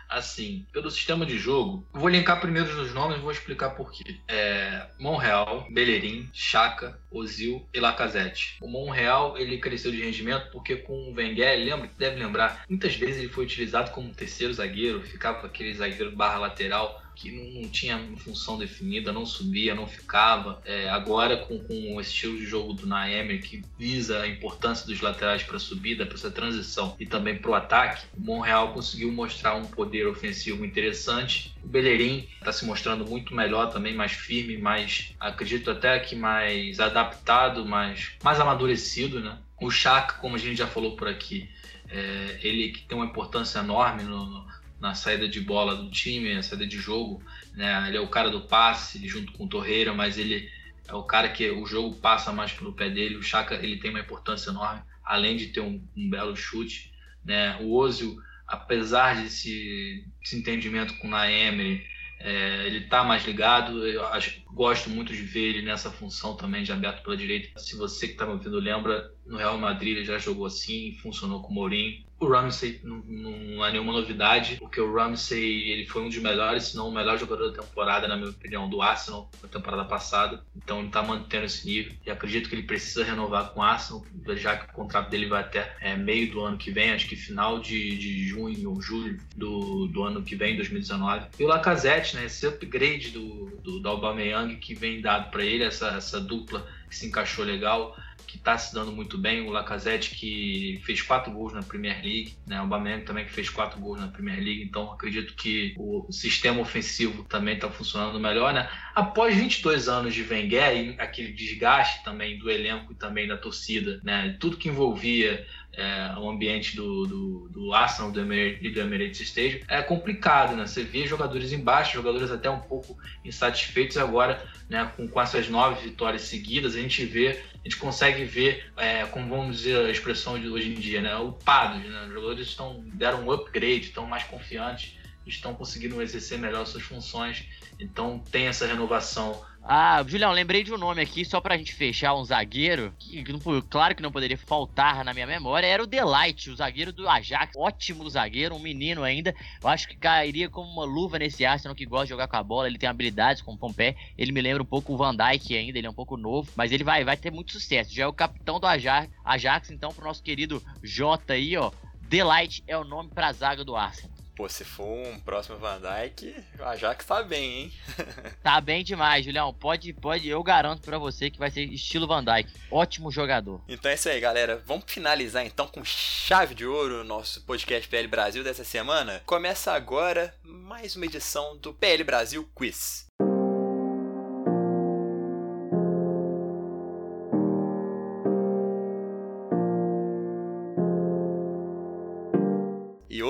assim, 0.10 0.66
pelo 0.72 0.90
sistema 0.90 1.26
de 1.26 1.38
jogo, 1.38 1.86
vou 1.92 2.08
linkar 2.08 2.40
primeiro 2.40 2.82
os 2.82 2.94
nomes 2.94 3.18
e 3.18 3.22
vou 3.22 3.32
explicar 3.32 3.72
por 3.72 3.92
quê. 3.92 4.18
É, 4.28 4.88
Monreal, 5.00 5.68
Bellerin, 5.70 6.30
Chaka, 6.34 7.00
Ozil 7.12 7.68
e 7.74 7.80
Lacazette. 7.80 8.58
O 8.62 8.68
Monreal, 8.68 9.38
ele 9.38 9.58
cresceu 9.58 9.92
de 9.92 10.02
rendimento 10.02 10.50
porque 10.52 10.78
com 10.78 10.94
o 10.94 11.13
Wenger, 11.13 11.58
lembra, 11.60 11.90
deve 11.98 12.24
lembrar, 12.24 12.63
muitas 12.70 12.96
vezes 12.96 13.18
ele 13.18 13.30
foi 13.30 13.46
utilizado 13.46 13.92
como 13.92 14.13
terceiro 14.13 14.54
zagueiro, 14.54 15.02
ficava 15.02 15.40
com 15.40 15.48
aquele 15.48 15.74
zagueiro 15.74 16.16
barra 16.16 16.40
lateral 16.40 17.02
que 17.17 17.32
não, 17.32 17.62
não, 17.62 17.69
tinha 17.69 17.97
função 18.17 18.60
definida, 18.60 19.12
não 19.12 19.25
subia, 19.25 19.73
não 19.73 19.88
ficava. 19.88 20.62
É, 20.63 20.88
agora, 20.89 21.36
com, 21.36 21.58
com 21.60 21.95
o 21.95 21.99
estilo 21.99 22.38
de 22.38 22.45
jogo 22.45 22.73
do 22.73 22.86
Naemer, 22.86 23.41
que 23.41 23.63
visa 23.77 24.21
a 24.21 24.27
importância 24.27 24.86
dos 24.86 25.01
laterais 25.01 25.41
para 25.41 25.58
a 25.58 25.60
subida, 25.60 26.06
para 26.06 26.13
essa 26.13 26.30
transição 26.30 26.95
e 26.99 27.08
também 27.08 27.36
para 27.36 27.49
o 27.49 27.56
ataque, 27.56 28.06
o 28.15 28.21
Monreal 28.21 28.71
conseguiu 28.71 29.12
mostrar 29.12 29.56
um 29.56 29.65
poder 29.65 30.08
ofensivo 30.08 30.63
interessante. 30.63 31.56
O 31.63 31.67
Bellerin 31.67 32.27
está 32.38 32.53
se 32.53 32.65
mostrando 32.65 33.03
muito 33.03 33.34
melhor 33.34 33.71
também, 33.71 33.95
mais 33.95 34.12
firme, 34.12 34.56
mais, 34.56 35.15
acredito 35.19 35.71
até 35.71 35.99
que 35.99 36.15
mais 36.15 36.80
adaptado, 36.80 37.65
mais, 37.65 38.12
mais 38.23 38.39
amadurecido, 38.39 39.19
né? 39.19 39.39
O 39.60 39.71
Chaka, 39.71 40.19
como 40.21 40.36
a 40.36 40.39
gente 40.39 40.56
já 40.56 40.67
falou 40.67 40.95
por 40.95 41.08
aqui, 41.08 41.49
é, 41.89 42.39
ele 42.43 42.69
que 42.69 42.84
tem 42.84 42.95
uma 42.95 43.08
importância 43.08 43.58
enorme 43.58 44.03
no, 44.03 44.45
na 44.80 44.94
saída 44.94 45.28
de 45.28 45.40
bola 45.42 45.76
do 45.76 45.90
time, 45.90 46.34
na 46.34 46.44
saída 46.44 46.66
de 46.66 46.78
jogo. 46.78 47.24
Né? 47.54 47.88
Ele 47.88 47.98
é 47.98 48.02
o 48.02 48.08
cara 48.08 48.30
do 48.30 48.42
passe 48.42 49.08
junto 49.08 49.32
com 49.34 49.46
o 49.46 49.50
Torreira, 49.50 49.94
mas 49.94 50.18
ele 50.18 50.50
é 50.88 50.94
o 50.94 51.04
cara 51.04 51.30
que 51.30 51.50
o 51.50 51.66
jogo 51.66 51.96
passa 51.96 52.32
mais 52.32 52.52
pelo 52.52 52.74
pé 52.74 52.90
dele. 52.90 53.16
O 53.16 53.24
Chaka 53.24 53.56
ele 53.56 53.78
tem 53.78 53.90
uma 53.90 54.00
importância 54.00 54.50
enorme, 54.50 54.82
além 55.04 55.36
de 55.36 55.48
ter 55.48 55.62
um, 55.62 55.84
um 55.96 56.10
belo 56.10 56.36
chute. 56.36 56.92
Né? 57.24 57.58
O 57.62 57.74
Ozil, 57.74 58.18
apesar 58.48 59.22
desse, 59.22 60.06
desse 60.22 60.38
entendimento 60.38 60.98
com 60.98 61.08
o 61.08 61.12
Naemery, 61.12 61.86
é, 62.20 62.66
ele 62.66 62.80
está 62.80 63.04
mais 63.04 63.26
ligado. 63.26 63.86
Eu 63.86 64.06
acho, 64.08 64.42
Gosto 64.58 64.90
muito 64.90 65.13
de 65.13 65.22
ver 65.22 65.50
ele 65.50 65.62
nessa 65.62 65.92
função 65.92 66.36
também 66.36 66.63
de 66.63 66.72
aberto 66.72 67.04
pela 67.04 67.16
direita. 67.16 67.60
Se 67.60 67.76
você 67.76 68.08
que 68.08 68.13
está 68.13 68.26
me 68.26 68.32
ouvindo 68.32 68.60
lembra, 68.60 69.13
no 69.24 69.38
Real 69.38 69.56
Madrid 69.56 69.98
ele 69.98 70.04
já 70.04 70.18
jogou 70.18 70.48
assim, 70.48 70.98
funcionou 71.00 71.44
com 71.44 71.52
o 71.52 71.54
Mourinho. 71.54 72.04
O 72.19 72.27
Ramsey 72.27 72.80
não, 72.84 72.97
não 72.97 73.65
é 73.65 73.71
nenhuma 73.71 73.93
novidade, 73.93 74.56
porque 74.60 74.82
o 74.82 74.91
Ramsey 74.91 75.69
ele 75.69 75.86
foi 75.86 76.01
um 76.01 76.10
dos 76.10 76.17
melhores, 76.17 76.65
se 76.65 76.75
não 76.75 76.89
o 76.89 76.91
melhor 76.91 77.17
jogador 77.17 77.51
da 77.51 77.62
temporada, 77.62 78.08
na 78.08 78.17
minha 78.17 78.30
opinião, 78.30 78.67
do 78.67 78.82
Arsenal 78.82 79.30
na 79.41 79.47
temporada 79.47 79.86
passada. 79.86 80.43
Então 80.56 80.80
ele 80.80 80.88
está 80.88 81.03
mantendo 81.03 81.45
esse 81.45 81.65
nível 81.65 81.93
e 82.06 82.10
acredito 82.10 82.49
que 82.49 82.56
ele 82.56 82.63
precisa 82.63 83.03
renovar 83.03 83.51
com 83.51 83.60
o 83.60 83.63
Arsenal, 83.63 84.03
já 84.36 84.58
que 84.58 84.71
o 84.71 84.73
contrato 84.73 85.10
dele 85.10 85.27
vai 85.27 85.41
até 85.41 85.75
é, 85.80 85.95
meio 85.95 86.32
do 86.32 86.41
ano 86.41 86.58
que 86.58 86.71
vem, 86.71 86.91
acho 86.91 87.08
que 87.08 87.15
final 87.15 87.60
de, 87.60 87.97
de 87.97 88.27
junho 88.27 88.71
ou 88.71 88.82
julho 88.82 89.19
do, 89.36 89.88
do 89.88 90.03
ano 90.03 90.23
que 90.23 90.36
vem, 90.36 90.56
2019. 90.56 91.27
E 91.39 91.43
o 91.43 91.47
Lacazette, 91.47 92.15
né, 92.15 92.25
esse 92.25 92.47
upgrade 92.47 93.12
do, 93.12 93.58
do, 93.63 93.80
do 93.80 93.89
Aubameyang 93.89 94.56
que 94.56 94.73
vem 94.73 95.01
dado 95.01 95.30
para 95.30 95.43
ele, 95.43 95.63
essa, 95.63 95.89
essa 95.89 96.19
dupla 96.19 96.65
que 96.89 96.95
se 96.95 97.06
encaixou 97.06 97.45
legal 97.45 97.95
que 98.25 98.38
está 98.38 98.58
se 98.58 98.73
dando 98.73 98.91
muito 98.91 99.17
bem, 99.17 99.41
o 99.41 99.49
Lacazette 99.49 100.15
que 100.15 100.82
fez 100.84 101.01
quatro 101.01 101.32
gols 101.32 101.53
na 101.53 101.62
Premier 101.62 102.01
League, 102.03 102.34
né? 102.45 102.58
o 102.60 102.63
Aubameyang 102.63 103.03
também 103.03 103.25
que 103.25 103.32
fez 103.32 103.49
quatro 103.49 103.80
gols 103.80 103.99
na 103.99 104.08
Premier 104.08 104.38
League, 104.38 104.63
então 104.63 104.91
acredito 104.91 105.34
que 105.36 105.73
o 105.77 106.12
sistema 106.12 106.62
ofensivo 106.62 107.23
também 107.25 107.56
está 107.56 107.69
funcionando 107.69 108.19
melhor, 108.19 108.53
né? 108.53 108.69
Após 108.95 109.36
22 109.36 109.88
anos 109.88 110.13
de 110.13 110.23
Wenger 110.23 110.75
e 110.75 110.95
aquele 110.99 111.32
desgaste 111.32 112.03
também 112.03 112.38
do 112.38 112.49
elenco 112.49 112.91
e 112.91 112.95
também 112.95 113.27
da 113.27 113.38
torcida, 113.38 113.99
né? 114.03 114.36
Tudo 114.39 114.58
que 114.58 114.69
envolvia 114.69 115.45
é, 115.77 116.15
o 116.17 116.27
ambiente 116.27 116.75
do, 116.75 117.06
do, 117.06 117.49
do 117.49 117.73
Arsenal 117.73 118.12
do 118.12 118.19
e 118.34 118.69
do 118.69 118.80
Emirates 118.80 119.21
Stadium 119.21 119.60
é 119.67 119.82
complicado, 119.84 120.56
né? 120.56 120.65
Você 120.65 120.84
vê 120.84 121.06
jogadores 121.06 121.51
embaixo, 121.51 121.93
jogadores 121.93 122.32
até 122.32 122.49
um 122.49 122.60
pouco 122.60 122.97
insatisfeitos 123.23 123.97
agora, 123.97 124.43
né? 124.67 124.91
Com, 124.97 125.08
com 125.08 125.21
essas 125.21 125.47
nove 125.47 125.88
vitórias 125.88 126.23
seguidas, 126.23 126.75
a 126.75 126.80
gente 126.80 127.06
vê, 127.06 127.43
gente 127.67 127.77
consegue 127.77 128.23
ver, 128.23 128.71
é, 128.77 129.06
como 129.06 129.27
vamos 129.30 129.58
dizer 129.58 129.86
a 129.86 129.91
expressão 129.91 130.39
de 130.39 130.47
hoje 130.47 130.69
em 130.69 130.75
dia, 130.75 131.01
né? 131.01 131.15
Upados, 131.17 131.84
né? 131.84 132.06
Os 132.08 132.13
jogadores 132.13 132.47
estão, 132.47 132.82
deram 132.93 133.25
um 133.25 133.32
upgrade, 133.32 133.82
estão 133.82 134.06
mais 134.06 134.23
confiantes, 134.23 134.97
estão 135.25 135.53
conseguindo 135.53 136.01
exercer 136.01 136.39
melhor 136.39 136.65
suas 136.65 136.84
funções, 136.84 137.45
então 137.77 138.19
tem 138.32 138.47
essa 138.47 138.65
renovação 138.65 139.43
ah, 139.69 140.01
Julião, 140.08 140.32
lembrei 140.32 140.63
de 140.63 140.73
um 140.73 140.77
nome 140.77 141.01
aqui, 141.01 141.25
só 141.25 141.41
pra 141.41 141.58
gente 141.58 141.73
fechar 141.73 142.15
um 142.15 142.23
zagueiro, 142.23 142.93
que, 142.97 143.21
claro 143.69 143.93
que 143.93 144.01
não 144.01 144.13
poderia 144.13 144.38
faltar 144.38 145.03
na 145.03 145.13
minha 145.13 145.27
memória, 145.27 145.67
era 145.67 145.84
o 145.84 145.86
Delight, 145.86 146.49
o 146.49 146.56
zagueiro 146.56 146.93
do 146.93 147.10
Ajax, 147.10 147.53
ótimo 147.58 148.10
zagueiro, 148.10 148.56
um 148.56 148.60
menino 148.60 149.03
ainda, 149.03 149.36
eu 149.62 149.67
acho 149.67 149.89
que 149.89 149.97
cairia 149.97 150.49
como 150.49 150.71
uma 150.71 150.86
luva 150.86 151.19
nesse 151.19 151.45
Arsenal 151.45 151.75
que 151.75 151.86
gosta 151.86 152.06
de 152.06 152.12
jogar 152.12 152.30
com 152.30 152.38
a 152.38 152.43
bola, 152.43 152.67
ele 152.67 152.77
tem 152.77 152.88
habilidades 152.88 153.41
com 153.41 153.58
o 153.60 153.73
pé, 153.73 153.97
ele 154.17 154.32
me 154.32 154.41
lembra 154.41 154.63
um 154.63 154.65
pouco 154.65 154.93
o 154.93 154.97
Van 154.97 155.13
Dijk 155.13 155.58
ainda, 155.58 155.77
ele 155.77 155.88
é 155.88 155.89
um 155.89 155.93
pouco 155.93 156.15
novo, 156.15 156.49
mas 156.56 156.71
ele 156.71 156.86
vai, 156.86 157.03
vai 157.03 157.17
ter 157.17 157.30
muito 157.30 157.51
sucesso, 157.51 157.93
já 157.93 158.03
é 158.03 158.08
o 158.08 158.13
capitão 158.13 158.62
do 158.62 158.67
Ajax, 158.67 159.12
Ajax 159.25 159.69
então 159.69 159.91
pro 159.91 160.06
nosso 160.06 160.23
querido 160.23 160.63
Jota 160.82 161.34
aí, 161.34 161.58
ó, 161.58 161.71
Delight 162.03 162.63
é 162.67 162.77
o 162.77 162.86
nome 162.86 163.10
pra 163.10 163.34
zaga 163.34 163.65
do 163.65 163.75
Arsenal. 163.75 164.16
Pô, 164.38 164.47
se 164.47 164.63
for 164.63 164.86
um 164.86 165.19
próximo 165.19 165.58
Van 165.58 165.82
Dyke, 165.82 166.36
o 166.60 166.63
Ajax 166.63 167.04
tá 167.04 167.23
bem, 167.23 167.62
hein? 167.63 167.73
tá 168.43 168.62
bem 168.62 168.84
demais, 168.84 169.26
Julião. 169.26 169.52
Pode, 169.52 169.91
pode, 169.93 170.30
eu 170.30 170.43
garanto 170.43 170.84
para 170.84 171.00
você 171.00 171.32
que 171.32 171.39
vai 171.39 171.50
ser 171.50 171.63
estilo 171.63 172.06
Van 172.06 172.23
Dyke. 172.23 172.54
Ótimo 172.69 173.10
jogador. 173.10 173.60
Então 173.67 173.89
é 173.89 173.95
isso 173.95 174.08
aí, 174.08 174.19
galera. 174.19 174.62
Vamos 174.63 174.86
finalizar 174.86 175.43
então 175.43 175.67
com 175.67 175.84
chave 175.84 176.54
de 176.54 176.67
ouro 176.67 177.02
o 177.02 177.04
nosso 177.04 177.41
podcast 177.45 177.89
PL 177.89 178.08
Brasil 178.08 178.43
dessa 178.43 178.63
semana. 178.63 179.23
Começa 179.26 179.71
agora 179.71 180.32
mais 180.43 180.95
uma 180.95 181.06
edição 181.06 181.58
do 181.58 181.73
PL 181.73 182.04
Brasil 182.04 182.47
Quiz. 182.54 183.08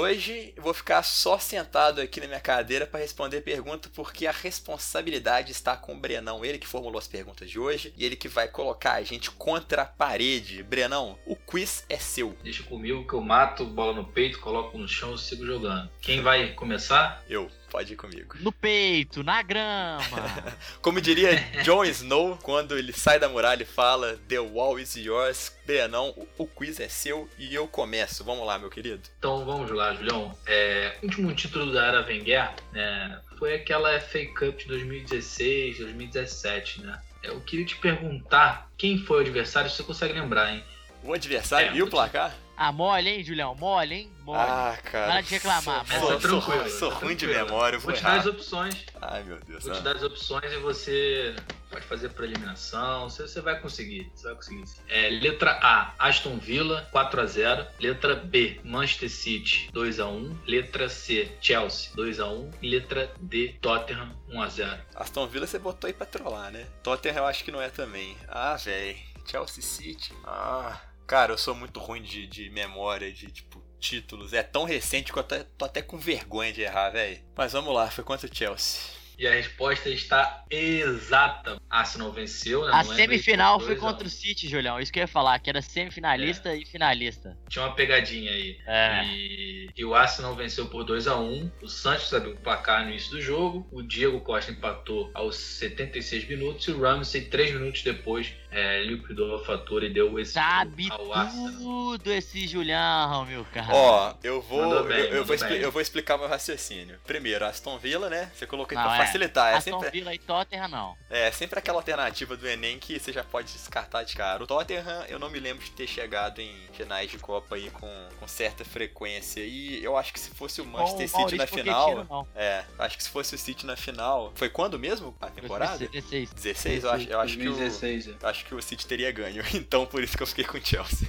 hoje 0.08 0.47
eu 0.58 0.64
vou 0.64 0.74
ficar 0.74 1.04
só 1.04 1.38
sentado 1.38 2.02
aqui 2.02 2.20
na 2.20 2.26
minha 2.26 2.40
cadeira 2.40 2.88
para 2.88 3.00
responder 3.00 3.42
pergunta, 3.42 3.90
porque 3.94 4.26
a 4.26 4.32
responsabilidade 4.32 5.52
está 5.52 5.78
com 5.78 5.94
o 5.94 6.00
Brenão, 6.00 6.44
ele 6.44 6.58
que 6.58 6.66
formulou 6.66 6.98
as 6.98 7.08
perguntas 7.08 7.48
de 7.48 7.60
hoje 7.60 7.94
e 7.96 8.04
ele 8.04 8.16
que 8.16 8.28
vai 8.28 8.48
colocar 8.48 8.94
a 8.94 9.04
gente 9.04 9.30
contra 9.30 9.84
a 9.84 9.86
parede. 9.86 10.64
Brenão, 10.64 11.18
o 11.28 11.36
quiz 11.36 11.86
é 11.88 11.98
seu. 11.98 12.36
Deixa 12.44 12.64
comigo 12.64 13.08
que 13.08 13.14
eu 13.14 13.22
mato, 13.22 13.66
bola 13.66 13.94
no 13.94 14.06
peito, 14.06 14.40
coloco 14.40 14.80
no 14.80 14.88
chão 14.88 15.14
e 15.14 15.20
sigo 15.20 15.46
jogando. 15.46 15.92
Quem 16.02 16.22
vai 16.22 16.54
começar? 16.54 17.24
Eu. 17.30 17.52
Pode 17.70 17.94
ir 17.94 17.96
comigo. 17.98 18.36
No 18.40 18.52
peito, 18.52 19.24
na 19.24 19.42
grama. 19.42 20.00
Como 20.82 21.02
diria 21.02 21.36
Jon 21.64 21.84
Snow, 21.84 22.38
quando 22.42 22.78
ele 22.78 22.94
sai 22.94 23.20
da 23.20 23.28
muralha 23.28 23.64
e 23.64 23.66
fala 23.66 24.18
The 24.28 24.40
wall 24.40 24.80
is 24.80 24.96
yours, 24.96 25.54
Brenão, 25.66 26.14
o, 26.16 26.44
o 26.44 26.48
quiz 26.48 26.80
é 26.80 26.88
seu 26.88 27.30
e 27.38 27.54
eu 27.54 27.68
começo. 27.68 28.24
Vamos 28.24 28.48
lá, 28.48 28.58
meu 28.58 28.70
querido. 28.70 29.02
Então 29.20 29.44
vamos 29.44 29.70
lá, 29.70 29.94
Julião. 29.94 30.34
É, 30.48 30.96
último 31.04 31.34
título 31.34 31.74
da 31.74 31.86
era 31.88 32.06
Wenger 32.06 32.50
né, 32.72 33.20
foi 33.38 33.56
aquela 33.56 34.00
FA 34.00 34.26
Cup 34.28 34.60
de 34.60 34.68
2016, 34.68 35.80
2017, 35.80 36.82
né? 36.84 37.02
Eu 37.22 37.42
queria 37.42 37.66
te 37.66 37.76
perguntar 37.78 38.70
quem 38.78 38.98
foi 38.98 39.18
o 39.18 39.22
adversário, 39.22 39.70
se 39.70 39.76
você 39.76 39.84
consegue 39.84 40.14
lembrar, 40.14 40.54
hein? 40.54 40.64
O 41.04 41.14
adversário 41.14 41.72
é, 41.72 41.76
e 41.76 41.82
o 41.82 41.90
placar? 41.90 42.34
Ah, 42.60 42.72
mole, 42.72 43.08
hein, 43.08 43.24
Julião? 43.24 43.54
Mole, 43.54 43.94
hein? 43.94 44.12
Mole. 44.24 44.40
Ah, 44.40 44.76
cara. 44.84 45.08
Para 45.12 45.22
de 45.22 45.30
reclamar, 45.30 45.86
sou, 45.86 46.00
mole. 46.00 46.22
Sou, 46.22 46.42
sou, 46.42 46.70
sou 46.70 46.90
ruim 46.90 47.16
de 47.16 47.28
memória, 47.28 47.78
vou, 47.78 47.92
vou 47.92 47.94
te 47.94 48.04
dar 48.04 48.18
as 48.18 48.26
opções. 48.26 48.84
Ai, 49.00 49.24
meu 49.24 49.40
Deus. 49.42 49.64
Vou 49.64 49.74
te 49.74 49.82
dar 49.82 49.96
as 49.96 50.02
opções 50.02 50.52
e 50.52 50.58
você 50.58 51.36
pode 51.70 51.86
fazer 51.86 52.10
por 52.10 52.26
eliminação. 52.26 53.08
Você, 53.10 53.28
você 53.28 53.42
vai 53.42 53.60
conseguir. 53.60 54.12
Você 54.16 54.26
vai 54.26 54.36
conseguir. 54.36 54.64
É, 54.90 55.08
letra 55.10 55.52
A, 55.62 55.94
Aston 56.00 56.38
Villa, 56.38 56.90
4x0. 56.92 57.68
Letra 57.80 58.16
B, 58.16 58.60
Manchester 58.64 59.12
City, 59.12 59.70
2x1. 59.72 60.36
Letra 60.48 60.90
C, 60.90 61.32
Chelsea, 61.40 61.92
2x1. 61.96 62.54
E 62.60 62.70
letra 62.72 63.14
D, 63.20 63.56
Tottenham, 63.62 64.16
1x0. 64.32 64.80
Aston 64.96 65.28
Villa 65.28 65.46
você 65.46 65.60
botou 65.60 65.88
aí 65.88 65.94
pra 65.94 66.08
trollar, 66.08 66.52
né? 66.52 66.66
Tottenham 66.82 67.18
eu 67.18 67.26
acho 67.28 67.44
que 67.44 67.52
não 67.52 67.62
é 67.62 67.70
também. 67.70 68.18
Ah, 68.28 68.56
velho. 68.56 68.98
Chelsea 69.28 69.62
City. 69.62 70.12
Ah. 70.26 70.80
Cara, 71.08 71.32
eu 71.32 71.38
sou 71.38 71.56
muito 71.56 71.80
ruim 71.80 72.02
de, 72.02 72.28
de 72.28 72.50
memória, 72.50 73.12
de 73.14 73.32
tipo, 73.32 73.64
títulos. 73.80 74.34
É 74.34 74.44
tão 74.44 74.66
recente 74.66 75.14
que 75.14 75.18
eu 75.18 75.24
tô, 75.24 75.42
tô 75.58 75.64
até 75.64 75.82
com 75.82 75.98
vergonha 75.98 76.52
de 76.52 76.62
errar, 76.62 76.90
velho. 76.90 77.24
Mas 77.34 77.54
vamos 77.54 77.74
lá, 77.74 77.90
foi 77.90 78.04
contra 78.04 78.30
o 78.30 78.36
Chelsea. 78.36 78.97
E 79.18 79.28
a 79.28 79.34
resposta 79.34 79.90
está 79.90 80.44
exata. 80.50 81.60
Arsenal 81.70 82.12
venceu, 82.12 82.66
né? 82.66 82.72
A 82.74 82.84
semifinal 82.84 83.60
foi 83.60 83.76
contra 83.76 84.06
o 84.06 84.10
City, 84.10 84.48
Julião. 84.48 84.80
Isso 84.80 84.94
que 84.94 85.00
eu 85.00 85.04
ia 85.04 85.08
falar, 85.08 85.40
que 85.40 85.50
era 85.50 85.62
semifinalista 85.62 86.50
é. 86.50 86.58
e 86.58 86.66
finalista. 86.66 87.38
Tinha 87.50 87.66
uma 87.66 87.74
pegadinha 87.74 88.32
aí. 88.32 88.58
É. 88.66 89.04
E, 89.06 89.70
e 89.76 89.86
o 89.86 89.96
Arsenal 89.96 90.36
venceu 90.36 90.68
por 90.68 90.84
2 90.84 91.08
a 91.08 91.18
1 91.18 91.52
O 91.62 91.68
Santos 91.68 92.14
abriu 92.14 92.34
o 92.34 92.38
placar 92.38 92.84
no 92.84 92.92
início 92.92 93.12
do 93.12 93.22
jogo. 93.22 93.68
O 93.72 93.82
Diego 93.82 94.22
Costa 94.22 94.52
empatou 94.52 95.10
aos 95.14 95.36
76 95.36 96.28
minutos. 96.28 96.68
E 96.68 96.72
o 96.72 96.82
Ramsey, 96.82 97.22
3 97.22 97.54
minutos 97.54 97.82
depois, 97.82 98.34
é, 98.52 98.84
liquidou 98.84 99.36
a 99.36 99.44
fatura 99.44 99.86
e 99.86 99.90
deu 99.90 100.20
esse 100.20 100.34
Sabe 100.34 100.90
tudo 100.90 102.12
esse 102.12 102.48
Julião, 102.48 103.26
meu 103.26 103.44
cara. 103.46 103.74
Ó, 103.74 104.14
eu 104.24 104.42
vou, 104.42 104.84
bem, 104.84 105.00
eu, 105.00 105.18
eu, 105.18 105.26
vou 105.26 105.36
eu, 105.36 105.72
vou 105.72 105.82
explicar 105.82 106.18
meu 106.18 106.28
raciocínio. 106.28 107.00
Primeiro, 107.06 107.46
Aston 107.46 107.78
Villa, 107.78 108.10
né? 108.10 108.32
Você 108.34 108.46
colocou 108.46 108.78
aí 108.78 108.84
pra 108.84 108.96
é. 108.96 108.98
Facilitar. 109.08 109.54
É 109.54 109.58
Aston 109.58 109.80
sempre, 109.80 110.00
Villa 110.00 110.14
e 110.14 110.20
Tottenham, 110.20 110.68
não. 110.68 110.98
É, 111.10 111.32
sempre 111.32 111.60
aquela 111.60 111.80
alternativa 111.80 112.38
do 112.38 112.48
Enem 112.48 112.78
que 112.80 113.00
você 113.00 113.12
já 113.12 113.24
pode 113.24 113.52
descartar 113.52 114.04
de 114.04 114.16
cara. 114.16 114.44
O 114.44 114.48
Tottenham, 114.48 115.06
eu 115.08 115.20
não 115.20 115.30
me 115.30 115.40
lembro 115.40 115.64
de 115.64 115.72
ter 115.72 115.88
chegado 115.88 116.40
em 116.40 116.56
finais 116.74 117.10
de 117.10 117.18
Copa 117.18 117.56
aí 117.56 117.70
com, 117.72 118.10
com 118.20 118.28
certa 118.28 118.64
frequência. 118.64 119.42
E 119.42 119.84
eu 119.84 119.98
acho 119.98 120.14
que 120.14 120.20
se 120.20 120.30
fosse 120.32 120.62
o 120.62 120.66
Manchester 120.66 121.10
City 121.10 121.36
na 121.36 121.48
final. 121.48 122.06
Não. 122.06 122.28
É, 122.36 122.64
acho 122.80 122.98
que 122.98 123.04
se 123.04 123.10
fosse 123.10 123.36
o 123.36 123.38
City 123.38 123.66
na 123.66 123.76
final. 123.76 124.32
Foi 124.36 124.50
quando 124.50 124.78
mesmo? 124.78 125.16
A 125.20 125.30
temporada? 125.30 125.88
16. 125.88 126.34
16, 126.34 126.84
eu 126.84 126.92
acho, 126.92 127.10
eu 127.10 127.20
acho 127.20 127.36
2016, 127.38 128.06
que 128.06 128.12
o. 128.12 128.14
É. 128.14 128.30
Acho 128.30 128.46
que 128.46 128.56
o 128.56 128.62
City 128.62 128.86
teria 128.86 129.12
ganho. 129.12 129.44
Então 129.58 129.86
por 129.86 130.04
isso 130.04 130.16
que 130.16 130.24
eu 130.24 130.28
fiquei 130.28 130.46
com 130.46 130.58
o 130.58 130.64
Chelsea. 130.64 131.08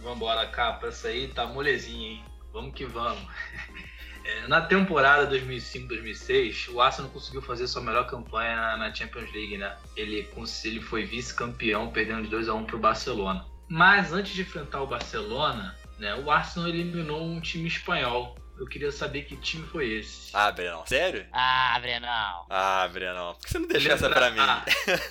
Vambora, 0.00 0.46
capa. 0.48 0.88
Essa 0.88 1.08
aí 1.08 1.28
tá 1.28 1.46
molezinha, 1.46 2.10
hein? 2.10 2.24
Vamos 2.52 2.74
que 2.74 2.84
vamos. 2.84 3.22
É, 4.24 4.46
na 4.48 4.62
temporada 4.62 5.30
2005-2006, 5.30 6.72
o 6.72 6.80
Arsenal 6.80 7.10
conseguiu 7.10 7.42
fazer 7.42 7.66
sua 7.66 7.82
melhor 7.82 8.06
campanha 8.06 8.76
na 8.76 8.92
Champions 8.92 9.30
League, 9.32 9.58
né? 9.58 9.76
Ele, 9.96 10.26
ele 10.64 10.80
foi 10.80 11.04
vice-campeão, 11.04 11.90
perdendo 11.90 12.22
de 12.22 12.28
2 12.28 12.48
a 12.48 12.54
1 12.54 12.64
para 12.64 12.76
o 12.76 12.78
Barcelona. 12.78 13.44
Mas 13.68 14.12
antes 14.12 14.32
de 14.32 14.42
enfrentar 14.42 14.82
o 14.82 14.86
Barcelona, 14.86 15.76
né, 15.98 16.14
o 16.16 16.30
Arsenal 16.30 16.68
eliminou 16.68 17.22
um 17.22 17.40
time 17.40 17.68
espanhol, 17.68 18.36
eu 18.58 18.66
queria 18.66 18.92
saber 18.92 19.22
que 19.22 19.36
time 19.36 19.66
foi 19.66 19.98
esse. 19.98 20.30
Ah, 20.32 20.50
Brenão. 20.50 20.86
Sério? 20.86 21.26
Ah, 21.32 21.78
Brenão. 21.80 22.46
Ah, 22.48 22.88
Brenão. 22.92 23.34
Por 23.34 23.42
que 23.42 23.50
você 23.50 23.58
não 23.58 23.68
deixou 23.68 23.92
essa 23.92 24.08
pra 24.08 24.30
mim? 24.30 24.40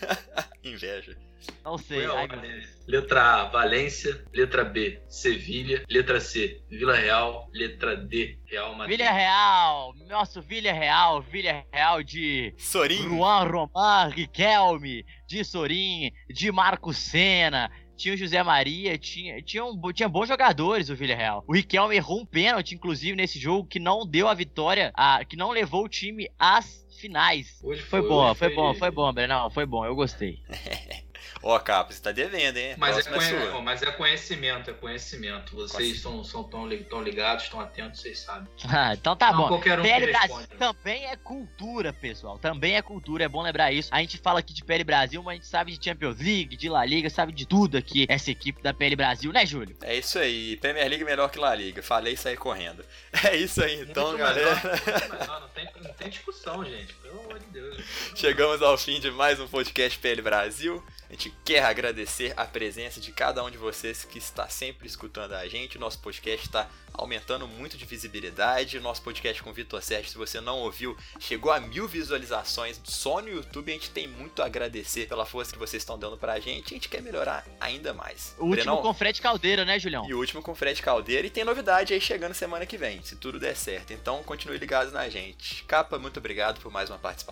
Inveja. 0.63 1.17
Não 1.63 1.77
sei. 1.77 2.07
Foi 2.07 2.17
Ai, 2.17 2.27
Deus. 2.27 2.73
Letra 2.87 3.21
A, 3.21 3.43
Valência. 3.45 4.23
Letra 4.33 4.63
B, 4.63 5.01
Sevilha. 5.07 5.83
Letra 5.89 6.19
C, 6.19 6.61
Vila 6.69 6.95
Real. 6.95 7.49
Letra 7.53 7.95
D, 7.95 8.37
Real 8.45 8.75
Madrid. 8.75 8.97
Vilha 8.97 9.11
Real, 9.11 9.93
nosso 10.07 10.41
Vilha 10.41 10.73
Real, 10.73 11.21
Vilha 11.21 11.65
Real 11.71 12.03
de 12.03 12.53
Sorin, 12.57 13.09
Juan 13.09 13.43
Román, 13.43 14.09
Riquelme, 14.09 15.05
de 15.27 15.43
Sorin, 15.43 16.11
de 16.29 16.51
Marco 16.51 16.93
Senna, 16.93 17.71
tinha 17.95 18.13
o 18.13 18.17
José 18.17 18.41
Maria, 18.43 18.97
tinha, 18.97 19.41
tinha, 19.41 19.63
um, 19.63 19.79
tinha 19.93 20.09
bons 20.09 20.27
jogadores 20.27 20.89
o 20.89 20.95
Villarreal. 20.95 21.43
O 21.47 21.53
Riquelme 21.53 21.95
errou 21.95 22.19
um 22.19 22.25
pênalti, 22.25 22.75
inclusive, 22.75 23.15
nesse 23.15 23.39
jogo, 23.39 23.67
que 23.67 23.79
não 23.79 24.05
deu 24.05 24.27
a 24.27 24.33
vitória, 24.33 24.91
a, 24.95 25.23
que 25.23 25.35
não 25.35 25.51
levou 25.51 25.85
o 25.85 25.89
time 25.89 26.29
às 26.37 26.85
finais. 26.99 27.59
Hoje 27.63 27.81
Foi 27.81 28.01
foi, 28.01 28.09
bom, 28.09 28.29
hoje 28.29 28.39
foi 28.39 28.55
bom, 28.55 28.73
foi 28.73 28.91
bom, 28.91 29.13
Brenão, 29.13 29.49
foi 29.49 29.65
bom, 29.65 29.85
eu 29.85 29.95
gostei. 29.95 30.39
Ó, 31.43 31.59
Capa, 31.59 31.91
você 31.91 32.01
tá 32.01 32.11
devendo, 32.13 32.55
hein? 32.57 32.75
Mas 32.77 32.97
é, 32.97 33.01
sua. 33.01 33.61
mas 33.61 33.81
é 33.83 33.91
conhecimento, 33.91 34.69
é 34.69 34.73
conhecimento. 34.73 35.55
Vocês 35.55 35.99
são, 35.99 36.23
são 36.23 36.41
tão, 36.43 36.67
tão 36.89 37.03
ligados, 37.03 37.43
estão 37.43 37.59
atentos, 37.59 37.99
vocês 38.01 38.19
sabem. 38.19 38.47
Ah, 38.75 38.93
então 38.93 39.15
tá 39.15 39.31
Não, 39.31 39.37
bom. 39.39 39.47
qualquer 39.49 39.79
um 39.79 39.83
PL 39.83 40.07
Brasil 40.07 40.35
responde. 40.35 40.47
também 40.57 41.05
é 41.05 41.15
cultura, 41.17 41.93
pessoal. 41.93 42.39
Também 42.39 42.75
é 42.75 42.81
cultura, 42.81 43.25
é 43.25 43.27
bom 43.27 43.41
lembrar 43.41 43.71
isso. 43.71 43.89
A 43.91 43.99
gente 43.99 44.17
fala 44.17 44.39
aqui 44.39 44.53
de 44.53 44.63
PL 44.63 44.83
Brasil, 44.83 45.21
mas 45.21 45.33
a 45.33 45.35
gente 45.35 45.47
sabe 45.47 45.77
de 45.77 45.83
Champions 45.83 46.17
League, 46.17 46.55
de 46.55 46.69
La 46.69 46.83
Liga, 46.85 47.09
sabe 47.09 47.31
de 47.33 47.45
tudo 47.45 47.77
aqui, 47.77 48.05
essa 48.09 48.31
equipe 48.31 48.63
da 48.63 48.73
PL 48.73 48.95
Brasil, 48.95 49.31
né, 49.31 49.45
Júlio? 49.45 49.75
É 49.83 49.95
isso 49.95 50.17
aí, 50.17 50.57
Premier 50.57 50.87
League 50.87 51.03
melhor 51.03 51.29
que 51.29 51.37
La 51.37 51.53
Liga. 51.53 51.83
Falei 51.83 52.13
e 52.13 52.17
saí 52.17 52.37
correndo. 52.37 52.83
É 53.23 53.35
isso 53.37 53.63
aí, 53.63 53.81
então, 53.81 54.07
Muito 54.07 54.17
galera. 54.19 54.55
melhor, 54.55 54.71
muito 54.71 55.11
melhor, 55.19 55.41
não, 55.41 55.47
tem, 55.49 55.69
não 55.81 55.93
tem 55.93 56.09
discussão, 56.09 56.65
gente. 56.65 56.93
Pelo 56.95 57.22
amor 57.33 57.39
de 57.39 57.47
Deus. 57.47 57.77
Chegamos 58.15 58.61
ao 58.61 58.77
fim 58.77 58.99
de 58.99 59.09
mais 59.09 59.39
um 59.39 59.47
podcast 59.47 59.97
PL 59.97 60.21
Brasil. 60.21 60.83
A 61.09 61.13
gente 61.13 61.33
quer 61.43 61.63
agradecer 61.63 62.33
a 62.35 62.45
presença 62.45 62.99
de 62.99 63.11
cada 63.11 63.43
um 63.43 63.49
de 63.49 63.57
vocês 63.57 64.03
que 64.03 64.17
está 64.17 64.47
sempre 64.49 64.87
escutando 64.87 65.33
a 65.33 65.47
gente. 65.47 65.77
O 65.77 65.79
nosso 65.79 65.99
podcast 65.99 66.45
está 66.45 66.67
aumentando 66.91 67.47
muito 67.47 67.77
de 67.77 67.85
visibilidade. 67.85 68.77
O 68.77 68.81
nosso 68.81 69.01
podcast 69.01 69.41
com 69.43 69.51
o 69.51 69.53
Vitor 69.53 69.81
Sérgio, 69.81 70.09
se 70.09 70.17
você 70.17 70.41
não 70.41 70.59
ouviu, 70.59 70.97
chegou 71.19 71.51
a 71.51 71.59
mil 71.59 71.87
visualizações 71.87 72.79
só 72.83 73.21
no 73.21 73.29
YouTube. 73.29 73.71
A 73.71 73.75
gente 73.75 73.91
tem 73.91 74.07
muito 74.07 74.41
a 74.41 74.45
agradecer 74.45 75.07
pela 75.07 75.25
força 75.25 75.53
que 75.53 75.59
vocês 75.59 75.81
estão 75.81 75.99
dando 75.99 76.17
pra 76.17 76.39
gente. 76.39 76.73
A 76.73 76.77
gente 76.77 76.89
quer 76.89 77.01
melhorar 77.01 77.45
ainda 77.59 77.93
mais. 77.93 78.35
O 78.39 78.45
último 78.45 78.55
Brenão, 78.55 78.81
com 78.81 78.93
Fred 78.93 79.21
Caldeira, 79.21 79.65
né, 79.65 79.77
Julião? 79.77 80.07
E 80.09 80.13
o 80.13 80.19
último 80.19 80.41
com 80.41 80.55
Fred 80.55 80.81
Caldeira. 80.81 81.27
E 81.27 81.29
tem 81.29 81.43
novidade 81.43 81.93
aí 81.93 82.01
chegando 82.01 82.33
semana 82.33 82.65
que 82.65 82.77
vem, 82.77 83.03
se 83.03 83.15
tudo 83.15 83.39
der 83.39 83.55
certo. 83.55 83.93
Então 83.93 84.23
continue 84.23 84.57
ligados 84.57 84.91
na 84.91 85.07
gente. 85.09 85.63
Capa, 85.65 85.99
muito 85.99 86.17
obrigado 86.17 86.59
por 86.59 86.71
mais 86.71 86.89
uma 86.89 86.97
participação. 86.97 87.22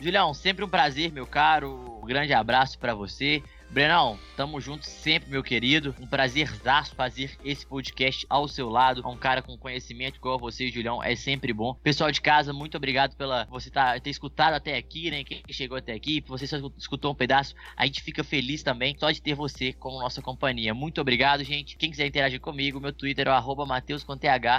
Julião, 0.00 0.32
sempre 0.34 0.64
um 0.64 0.68
prazer, 0.68 1.12
meu 1.12 1.26
caro. 1.26 2.00
Um 2.02 2.06
grande 2.06 2.32
abraço 2.32 2.78
pra 2.78 2.94
você. 2.94 3.42
Brenão, 3.70 4.18
tamo 4.34 4.60
junto 4.60 4.86
sempre, 4.86 5.30
meu 5.30 5.42
querido. 5.42 5.94
Um 6.00 6.06
prazerzaço 6.06 6.94
fazer 6.94 7.36
esse 7.44 7.66
podcast 7.66 8.26
ao 8.28 8.48
seu 8.48 8.68
lado. 8.68 9.06
Um 9.06 9.16
cara 9.16 9.42
com 9.42 9.58
conhecimento 9.58 10.16
igual 10.16 10.38
você, 10.38 10.70
Julião, 10.70 11.02
é 11.02 11.14
sempre 11.14 11.52
bom. 11.52 11.74
Pessoal 11.74 12.10
de 12.10 12.20
casa, 12.20 12.52
muito 12.52 12.76
obrigado 12.76 13.14
pela 13.14 13.44
você 13.44 13.70
tá, 13.70 14.00
ter 14.00 14.10
escutado 14.10 14.54
até 14.54 14.76
aqui, 14.76 15.10
né? 15.10 15.22
Quem 15.22 15.42
chegou 15.50 15.76
até 15.76 15.92
aqui, 15.92 16.24
você 16.26 16.46
só 16.46 16.56
escutou 16.78 17.12
um 17.12 17.14
pedaço, 17.14 17.54
a 17.76 17.84
gente 17.84 18.02
fica 18.02 18.24
feliz 18.24 18.62
também 18.62 18.96
só 18.98 19.10
de 19.10 19.20
ter 19.20 19.34
você 19.34 19.72
como 19.74 20.00
nossa 20.00 20.22
companhia. 20.22 20.72
Muito 20.72 21.00
obrigado, 21.00 21.44
gente. 21.44 21.76
Quem 21.76 21.90
quiser 21.90 22.06
interagir 22.06 22.40
comigo, 22.40 22.80
meu 22.80 22.92
Twitter 22.92 23.28
é 23.28 23.30
o 23.30 23.34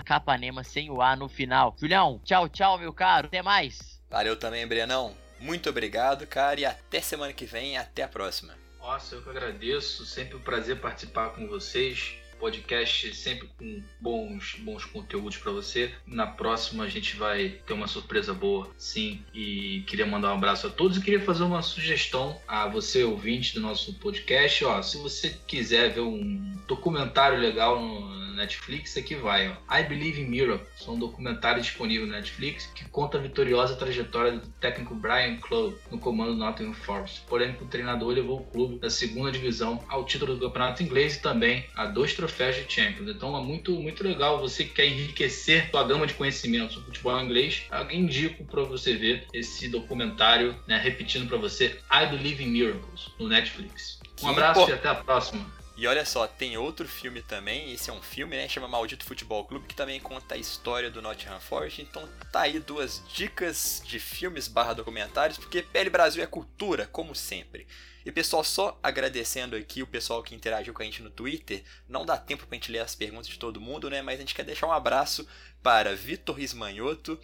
Capanema 0.04 0.64
sem 0.64 0.92
o 0.92 1.02
A 1.02 1.16
no 1.16 1.28
final. 1.28 1.76
Julião, 1.80 2.22
tchau, 2.24 2.48
tchau, 2.48 2.78
meu 2.78 2.94
caro. 2.94 3.28
Até 3.28 3.42
mais. 3.42 3.99
Valeu 4.10 4.36
também, 4.36 4.66
Brenão. 4.66 5.16
Muito 5.40 5.70
obrigado, 5.70 6.28
cara, 6.28 6.60
e 6.60 6.66
até 6.66 7.00
semana 7.00 7.32
que 7.32 7.46
vem. 7.46 7.78
Até 7.78 8.04
a 8.04 8.08
próxima. 8.08 8.54
Nossa, 8.80 9.16
eu 9.16 9.22
que 9.22 9.30
agradeço. 9.30 10.06
Sempre 10.06 10.36
um 10.36 10.42
prazer 10.42 10.80
participar 10.80 11.30
com 11.30 11.48
vocês. 11.48 12.16
Podcast 12.40 13.14
sempre 13.16 13.50
com 13.58 13.84
bons, 14.00 14.56
bons 14.60 14.86
conteúdos 14.86 15.36
para 15.36 15.52
você. 15.52 15.94
Na 16.08 16.26
próxima 16.26 16.86
a 16.86 16.88
gente 16.88 17.18
vai 17.18 17.50
ter 17.68 17.74
uma 17.74 17.88
surpresa 17.88 18.34
boa, 18.34 18.70
sim. 18.78 19.22
E 19.34 19.84
queria 19.86 20.06
mandar 20.06 20.32
um 20.32 20.38
abraço 20.38 20.68
a 20.68 20.70
todos 20.70 20.98
e 20.98 21.02
queria 21.02 21.20
fazer 21.20 21.44
uma 21.44 21.62
sugestão 21.62 22.42
a 22.48 22.66
você, 22.66 23.04
ouvinte 23.04 23.54
do 23.54 23.60
nosso 23.60 23.94
podcast. 23.96 24.64
Ó, 24.64 24.82
se 24.82 24.98
você 24.98 25.38
quiser 25.46 25.94
ver 25.94 26.00
um 26.00 26.58
documentário 26.66 27.38
legal 27.38 27.82
no 27.82 28.29
Netflix, 28.40 28.98
aqui 28.98 29.16
vai. 29.16 29.50
Ó. 29.50 29.80
I 29.80 29.84
Believe 29.84 30.22
in 30.22 30.26
Miracles. 30.26 30.88
Um 30.88 30.98
documentário 30.98 31.62
disponível 31.62 32.08
no 32.08 32.14
Netflix 32.14 32.66
que 32.68 32.86
conta 32.90 33.18
a 33.18 33.22
vitoriosa 33.22 33.76
trajetória 33.76 34.34
do 34.34 34.48
técnico 34.60 34.96
Brian 34.96 35.38
Clough 35.38 35.78
no 35.92 36.00
comando 36.00 36.34
do 36.34 36.38
Nottingham 36.38 36.74
Forest. 36.74 37.22
Porém, 37.28 37.56
o 37.62 37.66
treinador 37.66 38.10
levou 38.10 38.40
o 38.40 38.44
clube 38.44 38.80
da 38.80 38.90
segunda 38.90 39.32
divisão 39.32 39.84
ao 39.88 40.06
título 40.06 40.36
do 40.36 40.48
campeonato 40.48 40.82
inglês 40.82 41.16
e 41.16 41.22
também 41.22 41.66
a 41.76 41.86
dois 41.86 42.14
troféus 42.14 42.56
de 42.56 42.72
Champions. 42.72 43.10
Então 43.10 43.38
é 43.38 43.42
muito, 43.42 43.74
muito 43.74 44.04
legal. 44.04 44.40
Você 44.40 44.64
que 44.64 44.74
quer 44.74 44.88
enriquecer 44.88 45.70
sua 45.70 45.84
gama 45.84 46.08
de 46.08 46.14
conhecimentos 46.14 46.74
sobre 46.74 46.88
futebol 46.88 47.20
inglês, 47.20 47.64
eu 47.72 47.92
indico 47.92 48.44
para 48.46 48.64
você 48.64 48.96
ver 48.96 49.28
esse 49.34 49.68
documentário, 49.68 50.56
né, 50.68 50.78
repetindo 50.78 51.28
para 51.28 51.38
você 51.38 51.80
I 51.92 52.06
Believe 52.08 52.44
in 52.44 52.48
Miracles 52.48 53.12
no 53.20 53.28
Netflix. 53.28 54.00
Um 54.22 54.30
abraço 54.30 54.70
e 54.70 54.74
até 54.74 54.90
a 54.90 54.96
próxima. 54.96 55.59
E 55.80 55.88
olha 55.88 56.04
só, 56.04 56.28
tem 56.28 56.58
outro 56.58 56.86
filme 56.90 57.22
também, 57.22 57.72
esse 57.72 57.90
é 57.90 57.94
um 57.94 58.02
filme, 58.02 58.36
né, 58.36 58.50
chama 58.50 58.68
Maldito 58.68 59.06
Futebol 59.06 59.46
Clube, 59.46 59.66
que 59.66 59.74
também 59.74 59.98
conta 59.98 60.36
a 60.36 60.38
história 60.38 60.92
do 60.92 61.02
Nottingham 61.02 61.40
Forest, 61.40 61.82
então 61.82 62.06
tá 62.34 62.42
aí 62.42 62.60
duas 62.60 63.02
dicas 63.16 63.82
de 63.86 63.98
filmes 63.98 64.50
barra 64.50 64.74
documentários, 64.74 65.38
porque 65.38 65.62
PL 65.62 65.90
Brasil 65.90 66.22
é 66.22 66.28
cultura, 66.28 66.86
como 66.86 67.16
sempre. 67.16 67.66
E 68.06 68.12
pessoal, 68.12 68.44
só 68.44 68.78
agradecendo 68.84 69.56
aqui 69.56 69.82
o 69.82 69.88
pessoal 69.88 70.22
que 70.22 70.36
interagiu 70.36 70.74
com 70.74 70.82
a 70.82 70.86
gente 70.86 71.02
no 71.02 71.10
Twitter, 71.10 71.64
não 71.88 72.06
dá 72.06 72.18
tempo 72.18 72.46
pra 72.46 72.58
gente 72.58 72.74
ler 72.74 72.80
as 72.80 72.94
perguntas 72.94 73.30
de 73.30 73.40
todo 73.40 73.62
mundo, 73.62 73.90
né, 73.90 74.02
mas 74.02 74.18
a 74.18 74.22
gente 74.22 74.36
quer 74.36 74.44
deixar 74.44 74.68
um 74.68 74.74
abraço 74.74 75.26
para 75.64 75.96
Vitor 75.96 76.36
Rismanhoto, 76.36 77.18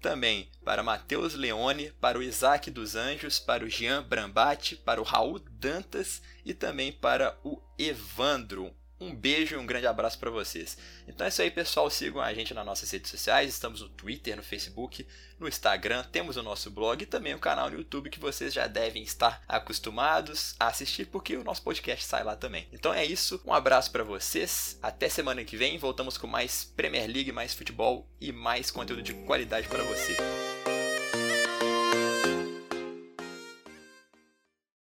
também 0.00 0.48
para 0.64 0.82
Matheus 0.82 1.34
Leone, 1.34 1.90
para 2.00 2.18
o 2.18 2.22
Isaac 2.22 2.70
dos 2.70 2.94
Anjos, 2.94 3.38
para 3.38 3.64
o 3.64 3.68
Jean 3.68 4.02
Brambati, 4.02 4.76
para 4.76 5.00
o 5.00 5.04
Raul 5.04 5.38
Dantas 5.38 6.22
e 6.44 6.54
também 6.54 6.92
para 6.92 7.36
o 7.42 7.60
Evandro. 7.78 8.72
Um 9.00 9.14
beijo 9.14 9.54
e 9.54 9.58
um 9.58 9.66
grande 9.66 9.86
abraço 9.86 10.18
para 10.18 10.30
vocês. 10.30 10.76
Então 11.06 11.24
é 11.24 11.28
isso 11.28 11.40
aí, 11.40 11.50
pessoal. 11.50 11.88
Sigam 11.88 12.20
a 12.20 12.34
gente 12.34 12.52
nas 12.52 12.66
nossas 12.66 12.90
redes 12.90 13.10
sociais. 13.10 13.48
Estamos 13.50 13.80
no 13.80 13.88
Twitter, 13.88 14.36
no 14.36 14.42
Facebook, 14.42 15.06
no 15.38 15.46
Instagram. 15.46 16.02
Temos 16.10 16.36
o 16.36 16.42
nosso 16.42 16.70
blog 16.70 17.02
e 17.02 17.06
também 17.06 17.34
o 17.34 17.38
canal 17.38 17.70
no 17.70 17.78
YouTube 17.78 18.10
que 18.10 18.18
vocês 18.18 18.52
já 18.52 18.66
devem 18.66 19.02
estar 19.02 19.42
acostumados 19.46 20.54
a 20.58 20.66
assistir, 20.66 21.06
porque 21.06 21.36
o 21.36 21.44
nosso 21.44 21.62
podcast 21.62 22.04
sai 22.04 22.24
lá 22.24 22.34
também. 22.34 22.66
Então 22.72 22.92
é 22.92 23.04
isso. 23.04 23.40
Um 23.44 23.52
abraço 23.52 23.90
para 23.92 24.02
vocês. 24.02 24.78
Até 24.82 25.08
semana 25.08 25.44
que 25.44 25.56
vem. 25.56 25.78
Voltamos 25.78 26.18
com 26.18 26.26
mais 26.26 26.64
Premier 26.64 27.06
League, 27.06 27.30
mais 27.30 27.54
futebol 27.54 28.08
e 28.20 28.32
mais 28.32 28.70
conteúdo 28.70 29.02
de 29.02 29.14
qualidade 29.14 29.68
para 29.68 29.84
você. 29.84 30.47